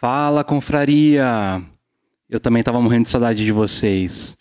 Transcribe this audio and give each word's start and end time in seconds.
Fala, 0.00 0.42
confraria! 0.42 1.62
Eu 2.26 2.40
também 2.40 2.62
tava 2.62 2.80
morrendo 2.80 3.02
de 3.02 3.10
saudade 3.10 3.44
de 3.44 3.52
vocês. 3.52 4.34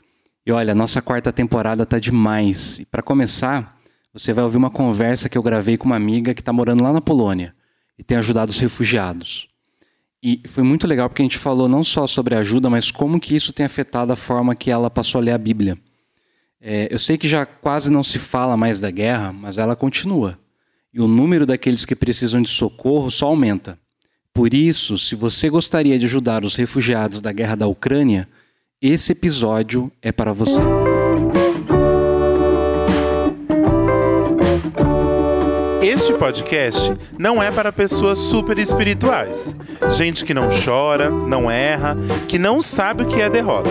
E 0.46 0.54
olha, 0.54 0.74
nossa 0.74 1.01
quarta 1.01 1.33
temporada 1.33 1.85
tá 1.85 2.00
demais. 2.00 2.80
E 2.80 2.85
para 2.85 3.01
começar, 3.01 3.77
você 4.14 4.32
vai 4.32 4.45
ouvir 4.45 4.56
uma 4.56 4.69
conversa 4.69 5.27
que 5.27 5.37
eu 5.37 5.43
gravei 5.43 5.75
com 5.75 5.85
uma 5.85 5.98
amiga 5.98 6.33
que 6.33 6.42
tá 6.42 6.53
morando 6.53 6.82
lá 6.82 6.93
na 6.93 7.01
Polônia 7.01 7.53
e 7.98 8.04
tem 8.05 8.18
ajudado 8.18 8.52
os 8.52 8.57
refugiados. 8.57 9.50
E 10.23 10.41
foi 10.48 10.64
muito 10.64 10.88
legal 10.88 11.09
porque 11.09 11.23
a 11.23 11.25
gente 11.25 11.38
falou 11.38 11.68
não 11.68 11.84
só 11.84 12.07
sobre 12.07 12.36
ajuda, 12.36 12.70
mas 12.70 12.89
como 12.89 13.20
que 13.20 13.36
isso 13.36 13.52
tem 13.52 13.66
afetado 13.66 14.14
a 14.14 14.16
forma 14.16 14.55
que 14.55 14.71
ela 14.71 14.89
passou 14.89 15.20
a 15.20 15.23
ler 15.26 15.34
a 15.34 15.38
Bíblia. 15.38 15.78
É, 16.62 16.88
eu 16.89 16.98
sei 16.98 17.18
que 17.18 17.28
já 17.28 17.46
quase 17.46 17.91
não 17.91 18.02
se 18.02 18.18
fala 18.18 18.55
mais 18.55 18.80
da 18.80 18.89
guerra, 18.89 19.34
mas 19.34 19.57
ela 19.57 19.76
continua. 19.76 20.39
E 20.94 21.02
o 21.02 21.07
número 21.07 21.46
daqueles 21.46 21.84
que 21.84 21.98
precisam 21.98 22.41
de 22.41 22.48
socorro 22.48 23.12
só 23.12 23.26
aumenta. 23.26 23.78
Por 24.39 24.53
isso, 24.53 24.97
se 24.97 25.15
você 25.15 25.49
gostaria 25.49 25.99
de 25.99 26.05
ajudar 26.05 26.45
os 26.45 26.55
refugiados 26.55 27.20
da 27.20 27.30
guerra 27.30 27.55
da 27.55 27.67
Ucrânia, 27.67 28.25
esse 28.81 29.11
episódio 29.11 29.91
é 30.02 30.13
para 30.13 30.31
você. 30.31 30.61
Podcast 36.20 36.94
não 37.18 37.41
é 37.41 37.50
para 37.50 37.72
pessoas 37.72 38.18
super 38.18 38.59
espirituais, 38.59 39.55
gente 39.91 40.26
que 40.26 40.34
não 40.34 40.50
chora, 40.50 41.09
não 41.09 41.50
erra, 41.50 41.98
que 42.28 42.38
não 42.38 42.62
sabe 42.62 43.04
o 43.04 43.05
que 43.05 43.22
é 43.22 43.30
derrota. 43.30 43.70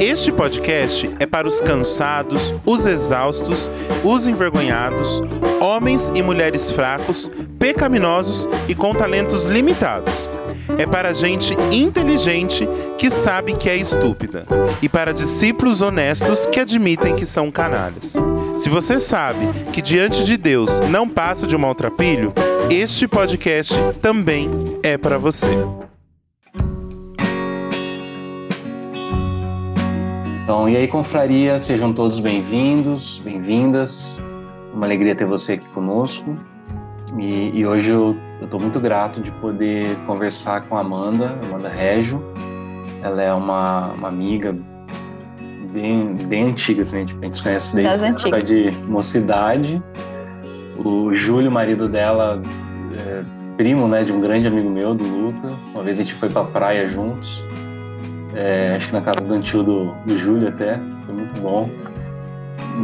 Este 0.00 0.32
podcast 0.32 1.10
é 1.20 1.26
para 1.26 1.46
os 1.46 1.60
cansados, 1.60 2.54
os 2.64 2.86
exaustos, 2.86 3.70
os 4.02 4.26
envergonhados, 4.26 5.20
homens 5.60 6.10
e 6.14 6.22
mulheres 6.22 6.70
fracos, 6.70 7.30
pecaminosos 7.58 8.48
e 8.66 8.74
com 8.74 8.94
talentos 8.94 9.44
limitados. 9.44 10.26
É 10.78 10.86
para 10.86 11.12
gente 11.12 11.54
inteligente 11.70 12.66
que 12.98 13.10
sabe 13.10 13.54
que 13.54 13.68
é 13.68 13.76
estúpida 13.76 14.46
e 14.80 14.88
para 14.88 15.12
discípulos 15.12 15.82
honestos 15.82 16.46
que 16.46 16.60
admitem 16.60 17.14
que 17.14 17.26
são 17.26 17.50
canalhas. 17.50 18.16
Se 18.56 18.68
você 18.68 18.98
sabe 18.98 19.46
que 19.72 19.82
diante 19.82 20.24
de 20.24 20.36
Deus 20.36 20.80
não 20.88 21.08
passa 21.08 21.46
de 21.46 21.54
um 21.54 21.58
maltrapilho, 21.58 22.32
este 22.70 23.06
podcast 23.06 23.74
também 24.00 24.50
é 24.82 24.96
para 24.96 25.18
você. 25.18 25.48
Então, 30.44 30.68
e 30.68 30.76
aí, 30.76 30.86
confraria, 30.86 31.58
sejam 31.58 31.92
todos 31.92 32.20
bem-vindos, 32.20 33.20
bem-vindas. 33.24 34.20
Uma 34.74 34.84
alegria 34.84 35.14
ter 35.16 35.24
você 35.24 35.54
aqui 35.54 35.66
conosco. 35.70 36.36
E, 37.18 37.58
e 37.58 37.66
hoje 37.66 37.90
eu 37.90 38.14
estou 38.44 38.60
muito 38.60 38.80
grato 38.80 39.20
de 39.20 39.30
poder 39.32 39.96
conversar 40.06 40.62
com 40.62 40.76
a 40.76 40.80
Amanda, 40.80 41.38
Amanda 41.48 41.68
Régio. 41.68 42.22
Ela 43.02 43.22
é 43.22 43.32
uma, 43.32 43.92
uma 43.92 44.08
amiga 44.08 44.56
bem, 45.72 46.14
bem 46.14 46.48
antiga, 46.48 46.82
assim, 46.82 46.96
a 46.96 47.00
gente 47.00 47.36
se 47.36 47.42
conhece 47.42 47.76
desde 47.76 48.04
a 48.04 48.08
época 48.08 48.42
de 48.42 48.70
mocidade. 48.86 49.82
O 50.84 51.14
Júlio, 51.14 51.50
marido 51.50 51.88
dela, 51.88 52.40
é 53.06 53.24
primo 53.56 53.86
né, 53.86 54.02
de 54.02 54.12
um 54.12 54.20
grande 54.20 54.46
amigo 54.46 54.68
meu, 54.70 54.94
do 54.94 55.04
Luca. 55.04 55.48
Uma 55.72 55.82
vez 55.82 55.98
a 55.98 56.02
gente 56.02 56.14
foi 56.14 56.28
para 56.28 56.42
a 56.42 56.46
praia 56.46 56.88
juntos 56.88 57.44
é, 58.34 58.74
acho 58.76 58.88
que 58.88 58.92
na 58.92 59.00
casa 59.00 59.20
do 59.20 59.40
tio 59.40 59.62
do, 59.62 59.94
do 60.04 60.18
Júlio 60.18 60.48
até, 60.48 60.78
foi 61.06 61.14
muito 61.14 61.40
bom. 61.40 61.70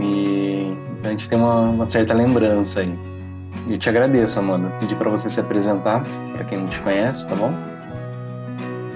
E 0.01 0.73
então 0.99 1.11
a 1.11 1.11
gente 1.11 1.29
tem 1.29 1.39
uma, 1.39 1.61
uma 1.63 1.87
certa 1.87 2.15
lembrança 2.15 2.81
aí. 2.81 2.95
Eu 3.71 3.79
te 3.79 3.89
agradeço, 3.89 4.37
Amanda. 4.37 4.69
Pedi 4.81 4.97
para 4.97 5.09
você 5.09 5.31
se 5.31 5.39
apresentar, 5.39 6.03
para 6.33 6.43
quem 6.43 6.59
não 6.59 6.67
te 6.67 6.81
conhece, 6.81 7.29
tá 7.29 7.37
bom? 7.37 7.55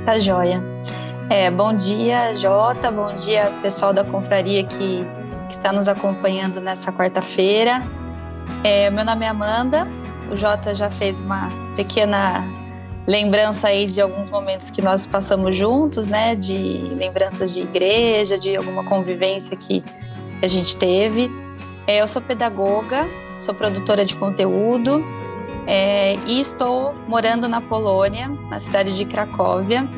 Tá 0.05 0.19
joia. 0.19 0.61
É, 1.31 1.49
bom 1.49 1.73
dia, 1.73 2.37
Jota. 2.37 2.91
Bom 2.91 3.15
dia, 3.15 3.53
pessoal 3.63 3.93
da 3.93 4.03
confraria 4.03 4.65
que, 4.65 5.07
que 5.47 5.53
está 5.53 5.73
nos 5.73 5.87
acompanhando 5.87 6.61
nessa 6.61 6.93
quarta-feira. 6.93 7.85
É, 8.65 8.91
meu 8.91 9.05
nome 9.05 9.25
é 9.25 9.29
Amanda. 9.29 9.87
O 10.29 10.37
Jota 10.37 10.75
já 10.75 10.91
fez 10.91 11.21
uma 11.21 11.49
pequena 11.77 12.45
lembrança 13.07 13.69
aí 13.69 13.87
de 13.87 14.01
alguns 14.01 14.29
momentos 14.29 14.73
que 14.73 14.83
nós 14.83 15.07
passamos 15.07 15.57
juntos, 15.57 16.09
né? 16.09 16.35
De 16.35 16.79
lembranças 16.99 17.55
de 17.55 17.63
igreja, 17.63 18.37
de 18.37 18.57
alguma 18.57 18.83
convivência 18.83 19.57
que 19.57 19.85
a 20.43 20.49
gente 20.49 20.77
teve. 20.77 21.31
É, 21.87 22.03
eu 22.03 22.09
sou 22.09 22.21
pedagoga, 22.21 23.07
sou 23.39 23.55
produtora 23.55 24.05
de 24.05 24.15
conteúdo 24.17 25.05
é, 25.67 26.17
e 26.27 26.41
estou 26.41 26.95
morando 27.09 27.49
na 27.49 27.61
Polônia, 27.61 28.29
na 28.51 28.61
cidade 28.61 28.93
de 28.93 29.05
Cracóvia, 29.05 29.89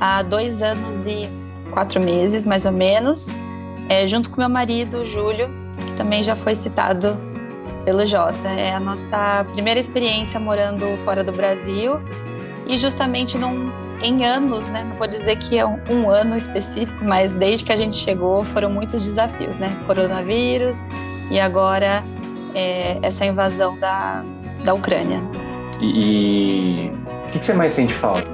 há 0.00 0.22
dois 0.22 0.62
anos 0.62 1.06
e 1.06 1.28
quatro 1.70 2.00
meses, 2.00 2.44
mais 2.44 2.66
ou 2.66 2.72
menos, 2.72 3.28
é, 3.88 4.06
junto 4.06 4.30
com 4.30 4.40
meu 4.40 4.48
marido, 4.48 5.04
Júlio, 5.06 5.48
que 5.86 5.92
também 5.92 6.22
já 6.22 6.36
foi 6.36 6.54
citado 6.54 7.16
pelo 7.84 8.04
Jota. 8.04 8.48
É 8.48 8.74
a 8.74 8.80
nossa 8.80 9.46
primeira 9.52 9.78
experiência 9.78 10.38
morando 10.38 10.84
fora 11.04 11.22
do 11.22 11.32
Brasil 11.32 12.00
e 12.66 12.76
justamente 12.76 13.38
num, 13.38 13.70
em 14.02 14.24
anos, 14.24 14.68
né? 14.68 14.84
Não 14.84 14.96
vou 14.96 15.06
dizer 15.06 15.36
que 15.36 15.56
é 15.56 15.64
um, 15.64 15.78
um, 15.88 16.10
ano 16.10 16.36
específico, 16.36 17.04
mas 17.04 17.32
desde 17.32 17.64
que 17.64 17.72
a 17.72 17.76
gente 17.76 17.96
chegou 17.96 18.44
foram 18.44 18.68
muitos 18.68 19.02
desafios, 19.02 19.56
né? 19.56 19.70
Coronavírus 19.86 20.84
e 21.30 21.38
agora 21.38 22.04
é, 22.56 22.98
essa 23.02 23.24
invasão 23.26 23.78
da, 23.78 24.24
da 24.64 24.72
Ucrânia. 24.72 25.22
E 25.80 26.90
o 27.28 27.32
que, 27.32 27.38
que 27.38 27.44
você 27.44 27.52
mais 27.52 27.74
sente 27.74 27.92
falta? 27.92 28.26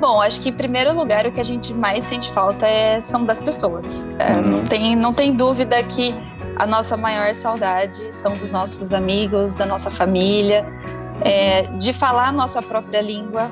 Bom, 0.00 0.20
acho 0.20 0.40
que 0.40 0.48
em 0.48 0.52
primeiro 0.52 0.92
lugar 0.94 1.26
o 1.26 1.32
que 1.32 1.40
a 1.40 1.44
gente 1.44 1.72
mais 1.72 2.06
sente 2.06 2.32
falta 2.32 2.66
é, 2.66 3.00
são 3.00 3.24
das 3.24 3.40
pessoas. 3.40 4.08
É, 4.18 4.32
uhum. 4.32 4.42
não, 4.42 4.64
tem, 4.64 4.96
não 4.96 5.12
tem 5.12 5.32
dúvida 5.32 5.80
que 5.82 6.14
a 6.56 6.66
nossa 6.66 6.96
maior 6.96 7.32
saudade 7.34 8.12
são 8.12 8.32
dos 8.32 8.50
nossos 8.50 8.92
amigos, 8.92 9.54
da 9.54 9.66
nossa 9.66 9.90
família, 9.90 10.66
é, 11.20 11.62
de 11.76 11.92
falar 11.92 12.28
a 12.28 12.32
nossa 12.32 12.60
própria 12.60 13.00
língua. 13.00 13.50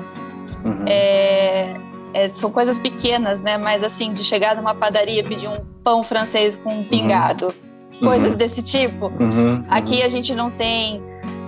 Uhum. 0.65 0.83
É, 0.87 1.73
é, 2.13 2.29
são 2.29 2.51
coisas 2.51 2.77
pequenas, 2.77 3.41
né? 3.41 3.57
Mas 3.57 3.83
assim, 3.83 4.11
de 4.11 4.23
chegar 4.23 4.55
numa 4.55 4.75
padaria 4.75 5.23
pedir 5.23 5.47
um 5.47 5.57
pão 5.83 6.03
francês 6.03 6.59
com 6.61 6.69
um 6.69 6.83
pingado, 6.83 7.45
uhum. 7.45 7.70
Coisas 7.99 8.33
uhum. 8.33 8.37
desse 8.37 8.63
tipo. 8.63 9.07
Uhum. 9.07 9.63
Aqui 9.69 9.99
uhum. 9.99 10.05
a 10.05 10.09
gente 10.09 10.33
não 10.33 10.51
tem 10.51 11.01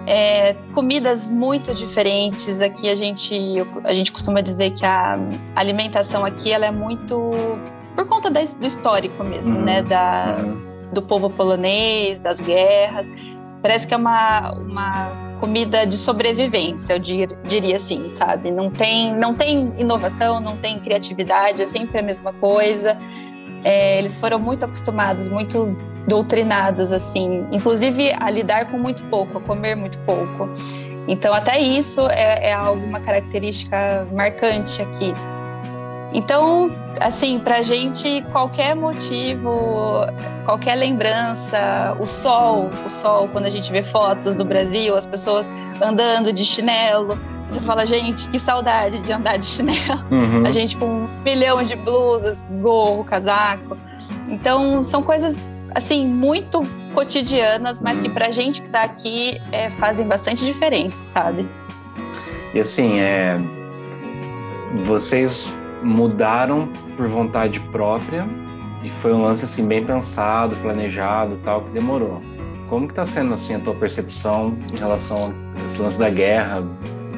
é, 0.06 0.54
comidas 0.74 1.30
muito 1.30 1.74
diferentes. 1.74 2.62
Aqui 2.62 2.90
a 2.90 2.96
gente, 2.96 3.36
a 3.84 3.94
gente 3.94 4.12
costuma 4.12 4.42
dizer 4.42 4.72
que 4.72 4.86
a 4.86 5.18
alimentação 5.56 6.26
aqui 6.26 6.52
ela 6.52 6.66
é 6.66 6.72
muito 6.72 7.32
por 7.96 8.08
conta 8.08 8.30
da, 8.30 8.42
do 8.42 8.66
histórico 8.66 9.24
mesmo, 9.24 9.60
né? 9.60 9.80
Uhum. 9.80 9.88
Da, 9.88 10.36
do 10.92 11.02
povo 11.02 11.30
polonês, 11.30 12.20
das 12.20 12.40
guerras. 12.40 13.10
Parece 13.62 13.88
que 13.88 13.94
é 13.94 13.98
uma, 13.98 14.52
uma 14.52 15.34
comida 15.40 15.86
de 15.86 15.98
sobrevivência, 15.98 16.94
eu 16.94 17.00
diria 17.00 17.76
assim, 17.76 18.12
sabe? 18.14 18.52
Não 18.52 18.70
tem, 18.70 19.14
não 19.16 19.34
tem 19.34 19.72
inovação, 19.80 20.40
não 20.40 20.58
tem 20.58 20.80
criatividade, 20.80 21.62
é 21.62 21.66
sempre 21.66 22.00
a 22.00 22.02
mesma 22.02 22.34
coisa. 22.34 22.98
É, 23.64 24.00
eles 24.00 24.18
foram 24.20 24.40
muito 24.40 24.66
acostumados, 24.66 25.30
muito 25.30 25.78
doutrinados, 26.08 26.92
assim, 26.92 27.46
inclusive 27.52 28.14
a 28.20 28.30
lidar 28.30 28.66
com 28.66 28.78
muito 28.78 29.04
pouco, 29.06 29.38
a 29.38 29.42
comer 29.42 29.76
muito 29.76 29.98
pouco. 30.00 30.50
Então, 31.08 31.34
até 31.34 31.60
isso 31.60 32.08
é, 32.10 32.50
é 32.50 32.54
alguma 32.54 33.00
característica 33.00 34.08
marcante 34.12 34.82
aqui. 34.82 35.14
Então, 36.14 36.72
assim, 37.02 37.40
para 37.40 37.58
a 37.58 37.62
gente, 37.62 38.22
qualquer 38.32 38.76
motivo, 38.76 40.06
qualquer 40.46 40.76
lembrança, 40.76 41.98
o 42.00 42.06
sol, 42.06 42.70
o 42.86 42.90
sol, 42.90 43.28
quando 43.30 43.46
a 43.46 43.50
gente 43.50 43.72
vê 43.72 43.84
fotos 43.84 44.36
do 44.36 44.46
Brasil, 44.46 44.96
as 44.96 45.06
pessoas 45.06 45.50
andando 45.82 46.32
de 46.32 46.46
chinelo, 46.46 47.20
você 47.50 47.60
fala, 47.60 47.86
gente, 47.86 48.28
que 48.30 48.40
saudade 48.40 49.00
de 49.00 49.12
andar 49.12 49.38
de 49.38 49.46
chinelo. 49.46 50.04
Uhum. 50.12 50.46
A 50.46 50.52
gente 50.52 50.78
com 50.78 50.86
um 50.86 51.10
milhão 51.24 51.64
de 51.64 51.76
blusas, 51.76 52.46
gorro, 52.62 53.04
casaco. 53.04 53.78
Então, 54.30 54.84
são 54.84 55.02
coisas, 55.02 55.48
assim, 55.76 56.08
muito 56.08 56.64
cotidianas, 56.94 57.82
mas 57.82 58.00
que 58.00 58.10
para 58.10 58.28
a 58.28 58.32
gente 58.32 58.62
que 58.62 58.68
está 58.68 58.84
aqui 58.84 59.40
é, 59.52 59.70
fazem 59.72 60.08
bastante 60.08 60.46
diferença, 60.46 61.06
sabe? 61.06 61.48
E 62.54 62.60
assim, 62.60 63.00
é, 63.00 63.38
vocês 64.84 65.56
mudaram 65.82 66.70
por 66.96 67.08
vontade 67.08 67.60
própria 67.60 68.26
e 68.84 68.90
foi 68.90 69.14
um 69.14 69.24
lance 69.24 69.46
assim 69.46 69.68
bem 69.68 69.84
pensado, 69.84 70.56
planejado, 70.58 71.40
tal, 71.44 71.62
que 71.62 71.72
demorou. 71.72 72.22
Como 72.70 72.88
que 72.88 72.94
tá 72.94 73.06
sendo 73.06 73.34
assim 73.34 73.56
a 73.56 73.60
tua 73.60 73.74
percepção 73.76 74.58
em 74.74 74.80
relação 74.80 75.18
ao 75.26 75.82
lance 75.82 76.00
da 76.00 76.10
guerra? 76.10 76.64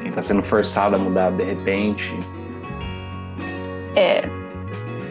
Quem 0.02 0.12
tá 0.12 0.20
sendo 0.20 0.42
forçado 0.42 0.96
a 0.96 0.98
mudar 0.98 1.30
de 1.30 1.44
repente? 1.44 2.14
É, 3.94 4.28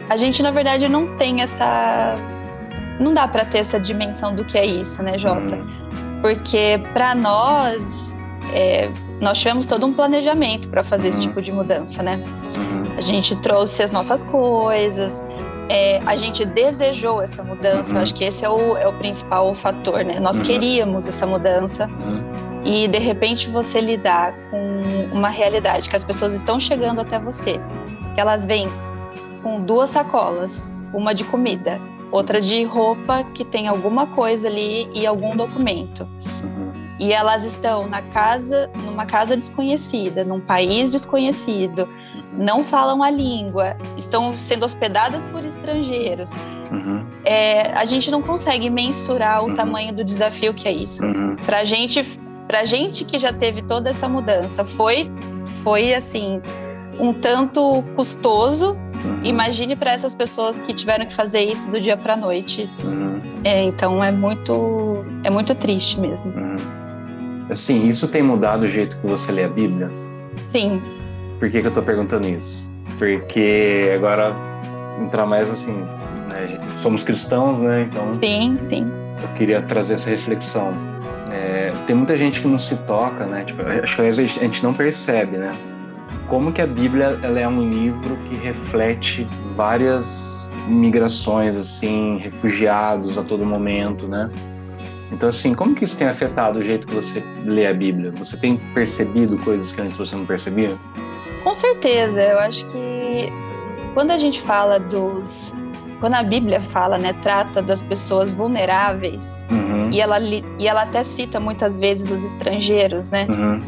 a 0.08 0.16
gente 0.16 0.42
na 0.42 0.50
verdade 0.50 0.88
não 0.88 1.16
tem 1.16 1.42
essa, 1.42 2.14
não 2.98 3.12
dá 3.14 3.26
para 3.28 3.44
ter 3.44 3.58
essa 3.58 3.78
dimensão 3.78 4.34
do 4.34 4.44
que 4.44 4.56
é 4.56 4.64
isso, 4.64 5.02
né, 5.02 5.18
Jota? 5.18 5.56
Hum. 5.56 6.20
Porque 6.20 6.80
para 6.92 7.14
nós 7.14 8.16
é, 8.52 8.90
nós 9.20 9.38
tivemos 9.38 9.66
todo 9.66 9.86
um 9.86 9.92
planejamento 9.92 10.68
para 10.68 10.84
fazer 10.84 11.04
uhum. 11.04 11.10
esse 11.10 11.22
tipo 11.22 11.42
de 11.42 11.52
mudança, 11.52 12.02
né? 12.02 12.20
Uhum. 12.56 12.84
A 12.96 13.00
gente 13.00 13.36
trouxe 13.36 13.82
as 13.82 13.90
nossas 13.90 14.24
coisas, 14.24 15.24
é, 15.68 16.00
a 16.06 16.16
gente 16.16 16.44
desejou 16.44 17.20
essa 17.20 17.42
mudança. 17.42 17.94
Uhum. 17.94 18.02
Acho 18.02 18.14
que 18.14 18.24
esse 18.24 18.44
é 18.44 18.48
o, 18.48 18.76
é 18.76 18.86
o 18.86 18.92
principal 18.92 19.54
fator, 19.54 20.04
né? 20.04 20.20
Nós 20.20 20.38
uhum. 20.38 20.44
queríamos 20.44 21.08
essa 21.08 21.26
mudança. 21.26 21.86
Uhum. 21.86 22.46
E 22.64 22.88
de 22.88 22.98
repente 22.98 23.48
você 23.48 23.80
lidar 23.80 24.34
com 24.50 24.80
uma 25.12 25.28
realidade 25.28 25.88
que 25.88 25.96
as 25.96 26.02
pessoas 26.02 26.34
estão 26.34 26.58
chegando 26.58 27.00
até 27.00 27.18
você, 27.18 27.60
que 28.14 28.20
elas 28.20 28.44
vêm 28.44 28.68
com 29.42 29.60
duas 29.60 29.90
sacolas, 29.90 30.80
uma 30.92 31.14
de 31.14 31.22
comida, 31.24 31.80
outra 32.10 32.40
de 32.40 32.62
roupa 32.64 33.24
que 33.24 33.44
tem 33.44 33.68
alguma 33.68 34.06
coisa 34.06 34.48
ali 34.48 34.88
e 34.94 35.06
algum 35.06 35.36
documento. 35.36 36.08
Uhum. 36.42 36.72
E 36.98 37.12
elas 37.12 37.44
estão 37.44 37.86
na 37.86 38.00
casa, 38.00 38.70
numa 38.84 39.04
casa 39.04 39.36
desconhecida, 39.36 40.24
num 40.24 40.40
país 40.40 40.90
desconhecido, 40.90 41.88
uhum. 42.14 42.22
não 42.44 42.64
falam 42.64 43.02
a 43.02 43.10
língua, 43.10 43.76
estão 43.96 44.32
sendo 44.32 44.64
hospedadas 44.64 45.26
por 45.26 45.44
estrangeiros. 45.44 46.30
Uhum. 46.70 47.06
É, 47.24 47.72
a 47.72 47.84
gente 47.84 48.10
não 48.10 48.22
consegue 48.22 48.70
mensurar 48.70 49.42
o 49.42 49.48
uhum. 49.48 49.54
tamanho 49.54 49.92
do 49.92 50.02
desafio 50.02 50.54
que 50.54 50.66
é 50.66 50.72
isso. 50.72 51.04
Uhum. 51.04 51.36
Para 51.44 51.60
a 51.60 51.64
gente 51.64 52.02
para 52.46 52.64
gente 52.64 53.04
que 53.04 53.18
já 53.18 53.32
teve 53.32 53.60
toda 53.60 53.90
essa 53.90 54.08
mudança, 54.08 54.64
foi, 54.64 55.10
foi 55.62 55.92
assim, 55.94 56.40
um 56.98 57.12
tanto 57.12 57.82
custoso. 57.94 58.76
Uhum. 59.06 59.20
Imagine 59.24 59.76
para 59.76 59.92
essas 59.92 60.14
pessoas 60.14 60.58
que 60.58 60.74
tiveram 60.74 61.06
que 61.06 61.14
fazer 61.14 61.40
isso 61.40 61.70
do 61.70 61.80
dia 61.80 61.96
para 61.96 62.14
a 62.14 62.16
noite. 62.16 62.68
Uhum. 62.82 63.20
É, 63.44 63.62
então 63.62 64.02
é 64.02 64.10
muito, 64.10 65.04
é 65.22 65.30
muito 65.30 65.54
triste 65.54 66.00
mesmo. 66.00 66.32
Uhum. 66.34 66.56
Assim, 67.48 67.84
isso 67.84 68.08
tem 68.08 68.22
mudado 68.22 68.64
o 68.64 68.68
jeito 68.68 68.98
que 68.98 69.06
você 69.06 69.30
lê 69.32 69.44
a 69.44 69.48
Bíblia? 69.48 69.90
Sim. 70.50 70.82
Por 71.38 71.50
que, 71.50 71.60
que 71.60 71.66
eu 71.66 71.68
estou 71.68 71.82
perguntando 71.82 72.28
isso? 72.28 72.66
Porque 72.98 73.92
agora 73.94 74.34
entrar 75.00 75.26
mais 75.26 75.50
assim, 75.50 75.74
né, 76.32 76.58
somos 76.82 77.02
cristãos, 77.02 77.60
né? 77.60 77.82
Então. 77.82 78.14
Sim, 78.14 78.56
sim. 78.58 78.92
Eu 79.22 79.28
queria 79.36 79.62
trazer 79.62 79.94
essa 79.94 80.10
reflexão 80.10 80.74
é, 81.32 81.72
tem 81.86 81.94
muita 81.94 82.16
gente 82.16 82.40
que 82.40 82.48
não 82.48 82.58
se 82.58 82.76
toca, 82.78 83.26
né? 83.26 83.44
Tipo, 83.44 83.62
acho 83.66 83.96
que 83.96 84.02
às 84.02 84.16
vezes 84.16 84.38
a 84.38 84.40
gente 84.40 84.62
não 84.62 84.72
percebe, 84.72 85.36
né? 85.36 85.52
Como 86.28 86.52
que 86.52 86.60
a 86.60 86.66
Bíblia 86.66 87.18
ela 87.22 87.38
é 87.38 87.46
um 87.46 87.68
livro 87.68 88.16
que 88.28 88.34
reflete 88.36 89.26
várias 89.54 90.52
migrações, 90.66 91.56
assim, 91.56 92.18
refugiados 92.18 93.16
a 93.16 93.22
todo 93.22 93.46
momento, 93.46 94.08
né? 94.08 94.30
Então, 95.12 95.28
assim, 95.28 95.54
como 95.54 95.74
que 95.74 95.84
isso 95.84 95.96
tem 95.96 96.08
afetado 96.08 96.58
o 96.58 96.64
jeito 96.64 96.86
que 96.86 96.94
você 96.94 97.22
lê 97.44 97.66
a 97.66 97.72
Bíblia? 97.72 98.10
Você 98.16 98.36
tem 98.36 98.56
percebido 98.74 99.38
coisas 99.38 99.70
que 99.70 99.80
antes 99.80 99.96
você 99.96 100.16
não 100.16 100.26
percebia? 100.26 100.70
Com 101.44 101.54
certeza. 101.54 102.20
Eu 102.20 102.38
acho 102.40 102.66
que 102.66 103.32
quando 103.94 104.10
a 104.10 104.18
gente 104.18 104.40
fala 104.40 104.80
dos 104.80 105.54
quando 106.00 106.14
a 106.14 106.22
Bíblia 106.22 106.62
fala, 106.62 106.98
né, 106.98 107.14
trata 107.22 107.62
das 107.62 107.80
pessoas 107.80 108.30
vulneráveis, 108.30 109.42
uhum. 109.50 109.90
e, 109.90 110.00
ela, 110.00 110.18
e 110.20 110.68
ela 110.68 110.82
até 110.82 111.02
cita 111.02 111.40
muitas 111.40 111.78
vezes 111.78 112.10
os 112.10 112.22
estrangeiros, 112.22 113.10
né? 113.10 113.26
Uhum. 113.30 113.58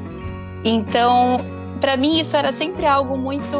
Então, 0.63 1.39
para 1.81 1.97
mim, 1.97 2.19
isso 2.19 2.37
era 2.37 2.53
sempre 2.53 2.87
algo 2.87 3.17
muito. 3.17 3.57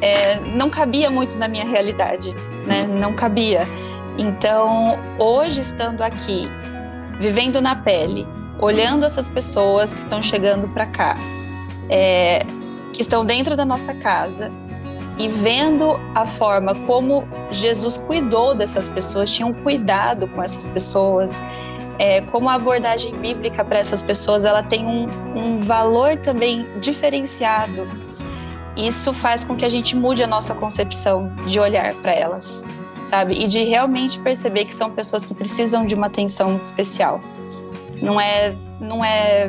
É, 0.00 0.38
não 0.40 0.68
cabia 0.68 1.10
muito 1.10 1.38
na 1.38 1.48
minha 1.48 1.64
realidade, 1.64 2.34
né? 2.66 2.84
Não 2.84 3.14
cabia. 3.14 3.64
Então, 4.18 4.98
hoje, 5.18 5.60
estando 5.60 6.02
aqui, 6.02 6.48
vivendo 7.18 7.60
na 7.60 7.74
pele, 7.74 8.26
olhando 8.60 9.04
essas 9.04 9.28
pessoas 9.28 9.92
que 9.92 10.00
estão 10.00 10.22
chegando 10.22 10.68
para 10.68 10.86
cá, 10.86 11.16
é, 11.88 12.44
que 12.92 13.02
estão 13.02 13.24
dentro 13.24 13.56
da 13.56 13.64
nossa 13.64 13.94
casa, 13.94 14.50
e 15.16 15.28
vendo 15.28 15.98
a 16.14 16.26
forma 16.26 16.74
como 16.74 17.26
Jesus 17.50 17.96
cuidou 17.96 18.54
dessas 18.54 18.88
pessoas, 18.88 19.30
tinha 19.30 19.46
um 19.46 19.52
cuidado 19.52 20.26
com 20.28 20.42
essas 20.42 20.66
pessoas, 20.68 21.42
é, 21.98 22.20
como 22.20 22.48
a 22.48 22.54
abordagem 22.54 23.14
bíblica 23.16 23.64
para 23.64 23.78
essas 23.78 24.02
pessoas 24.02 24.44
ela 24.44 24.62
tem 24.62 24.86
um, 24.86 25.06
um 25.36 25.56
valor 25.58 26.16
também 26.16 26.66
diferenciado. 26.80 27.88
Isso 28.76 29.12
faz 29.12 29.44
com 29.44 29.54
que 29.54 29.64
a 29.64 29.68
gente 29.68 29.94
mude 29.94 30.22
a 30.22 30.26
nossa 30.26 30.54
concepção 30.54 31.32
de 31.46 31.60
olhar 31.60 31.94
para 31.94 32.12
elas, 32.12 32.64
sabe? 33.06 33.34
E 33.34 33.46
de 33.46 33.62
realmente 33.62 34.18
perceber 34.18 34.64
que 34.64 34.74
são 34.74 34.90
pessoas 34.90 35.24
que 35.24 35.34
precisam 35.34 35.86
de 35.86 35.94
uma 35.94 36.08
atenção 36.08 36.60
especial. 36.62 37.20
Não 38.02 38.20
é, 38.20 38.54
não 38.80 39.04
é, 39.04 39.48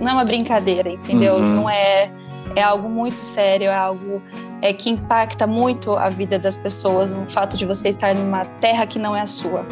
não 0.00 0.08
é 0.08 0.12
uma 0.12 0.24
brincadeira, 0.24 0.90
entendeu? 0.90 1.36
Uhum. 1.36 1.54
Não 1.54 1.70
é 1.70 2.10
é 2.56 2.62
algo 2.62 2.88
muito 2.88 3.18
sério, 3.18 3.68
é 3.68 3.76
algo 3.76 4.22
é, 4.60 4.72
que 4.72 4.90
impacta 4.90 5.46
muito 5.46 5.96
a 5.96 6.08
vida 6.08 6.38
das 6.38 6.56
pessoas, 6.56 7.14
o 7.14 7.26
fato 7.26 7.56
de 7.56 7.64
você 7.64 7.88
estar 7.88 8.14
numa 8.14 8.44
terra 8.44 8.86
que 8.86 8.98
não 8.98 9.16
é 9.16 9.20
a 9.20 9.26
sua. 9.26 9.64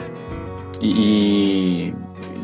E, 0.81 1.95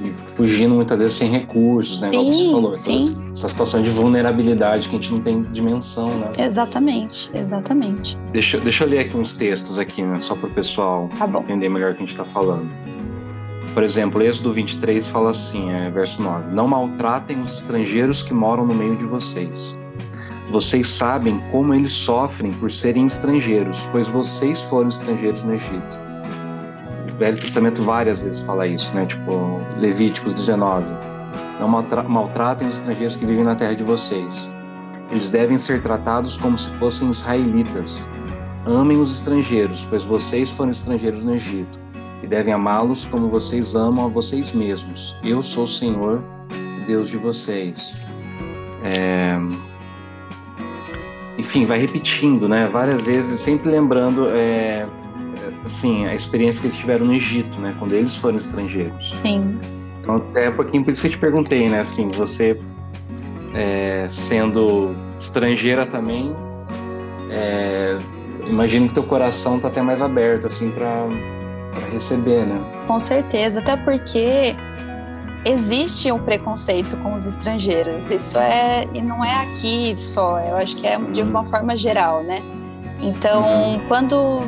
e 0.04 0.12
fugindo 0.36 0.74
muitas 0.74 0.98
vezes 0.98 1.14
sem 1.14 1.30
recursos, 1.30 2.00
né? 2.00 2.08
Sim, 2.08 2.32
você 2.32 2.50
falou. 2.50 2.72
Sim. 2.72 2.98
Essa, 2.98 3.30
essa 3.30 3.48
situação 3.48 3.82
de 3.82 3.90
vulnerabilidade 3.90 4.88
que 4.88 4.96
a 4.96 4.98
gente 4.98 5.12
não 5.12 5.20
tem 5.20 5.42
dimensão, 5.52 6.08
né? 6.08 6.32
Exatamente, 6.38 7.30
exatamente. 7.34 8.18
Deixa, 8.32 8.58
deixa 8.58 8.84
eu 8.84 8.88
ler 8.88 9.00
aqui 9.00 9.16
uns 9.16 9.34
textos 9.34 9.78
aqui, 9.78 10.02
né? 10.02 10.18
Só 10.18 10.34
para 10.34 10.48
o 10.48 10.52
pessoal 10.52 11.08
tá 11.18 11.28
entender 11.40 11.68
melhor 11.68 11.92
o 11.92 11.94
que 11.94 12.02
a 12.02 12.06
gente 12.06 12.14
está 12.14 12.24
falando. 12.24 12.68
Por 13.74 13.82
exemplo, 13.82 14.22
Êxodo 14.22 14.52
23 14.52 15.08
fala 15.08 15.30
assim, 15.30 15.70
é, 15.70 15.90
verso 15.90 16.20
9: 16.22 16.52
Não 16.52 16.68
maltratem 16.68 17.40
os 17.40 17.54
estrangeiros 17.54 18.22
que 18.22 18.34
moram 18.34 18.66
no 18.66 18.74
meio 18.74 18.96
de 18.96 19.06
vocês 19.06 19.76
vocês 20.52 20.86
sabem 20.86 21.40
como 21.50 21.72
eles 21.72 21.90
sofrem 21.90 22.52
por 22.52 22.70
serem 22.70 23.06
estrangeiros, 23.06 23.88
pois 23.90 24.06
vocês 24.06 24.60
foram 24.60 24.88
estrangeiros 24.88 25.42
no 25.42 25.54
Egito. 25.54 25.98
Velho 27.22 27.38
Testamento 27.38 27.80
várias 27.82 28.20
vezes 28.20 28.40
fala 28.40 28.66
isso, 28.66 28.92
né? 28.96 29.06
Tipo, 29.06 29.60
Levíticos 29.78 30.34
19. 30.34 30.84
Não 31.60 31.68
maltratem 31.68 32.66
os 32.66 32.78
estrangeiros 32.78 33.14
que 33.14 33.24
vivem 33.24 33.44
na 33.44 33.54
terra 33.54 33.76
de 33.76 33.84
vocês. 33.84 34.50
Eles 35.08 35.30
devem 35.30 35.56
ser 35.56 35.80
tratados 35.84 36.36
como 36.36 36.58
se 36.58 36.72
fossem 36.72 37.10
israelitas. 37.10 38.08
Amem 38.66 39.00
os 39.00 39.12
estrangeiros, 39.12 39.84
pois 39.84 40.02
vocês 40.02 40.50
foram 40.50 40.72
estrangeiros 40.72 41.22
no 41.22 41.36
Egito, 41.36 41.78
e 42.24 42.26
devem 42.26 42.52
amá-los 42.52 43.06
como 43.06 43.28
vocês 43.28 43.76
amam 43.76 44.06
a 44.06 44.08
vocês 44.08 44.52
mesmos. 44.52 45.16
Eu 45.22 45.44
sou 45.44 45.62
o 45.62 45.68
Senhor, 45.68 46.24
Deus 46.88 47.08
de 47.08 47.18
vocês. 47.18 48.00
É 48.82 49.38
enfim, 51.38 51.66
vai 51.66 51.78
repetindo, 51.78 52.48
né? 52.48 52.68
Várias 52.70 53.06
vezes, 53.06 53.40
sempre 53.40 53.70
lembrando, 53.70 54.28
é, 54.32 54.86
assim, 55.64 56.06
a 56.06 56.14
experiência 56.14 56.60
que 56.60 56.66
eles 56.68 56.76
tiveram 56.76 57.06
no 57.06 57.14
Egito, 57.14 57.58
né? 57.60 57.74
Quando 57.78 57.92
eles 57.94 58.16
foram 58.16 58.36
estrangeiros. 58.36 59.14
Sim. 59.22 59.58
Então, 60.00 60.16
até 60.16 60.50
um 60.50 60.54
pouquinho 60.54 60.84
por 60.84 60.90
isso 60.90 61.00
que 61.00 61.08
eu 61.08 61.12
te 61.12 61.18
perguntei, 61.18 61.68
né? 61.68 61.80
Assim, 61.80 62.08
você 62.08 62.58
é, 63.54 64.06
sendo 64.08 64.94
estrangeira 65.20 65.86
também, 65.86 66.34
é, 67.30 67.96
imagino 68.46 68.88
que 68.88 68.94
teu 68.94 69.04
coração 69.04 69.58
tá 69.58 69.68
até 69.68 69.80
mais 69.80 70.02
aberto, 70.02 70.46
assim, 70.46 70.70
para 70.70 71.06
receber, 71.92 72.46
né? 72.46 72.60
Com 72.86 72.98
certeza, 72.98 73.60
até 73.60 73.76
porque 73.76 74.56
existe 75.44 76.10
um 76.10 76.18
preconceito 76.18 76.96
com 76.98 77.14
os 77.14 77.26
estrangeiros. 77.26 78.10
Isso 78.10 78.38
é 78.38 78.88
e 78.92 79.00
não 79.00 79.24
é 79.24 79.42
aqui 79.42 79.94
só. 79.96 80.38
Eu 80.40 80.56
acho 80.56 80.76
que 80.76 80.86
é 80.86 80.98
de 80.98 81.22
uma 81.22 81.40
uhum. 81.40 81.46
forma 81.46 81.76
geral, 81.76 82.22
né? 82.22 82.42
Então, 83.00 83.72
uhum. 83.72 83.80
quando 83.88 84.40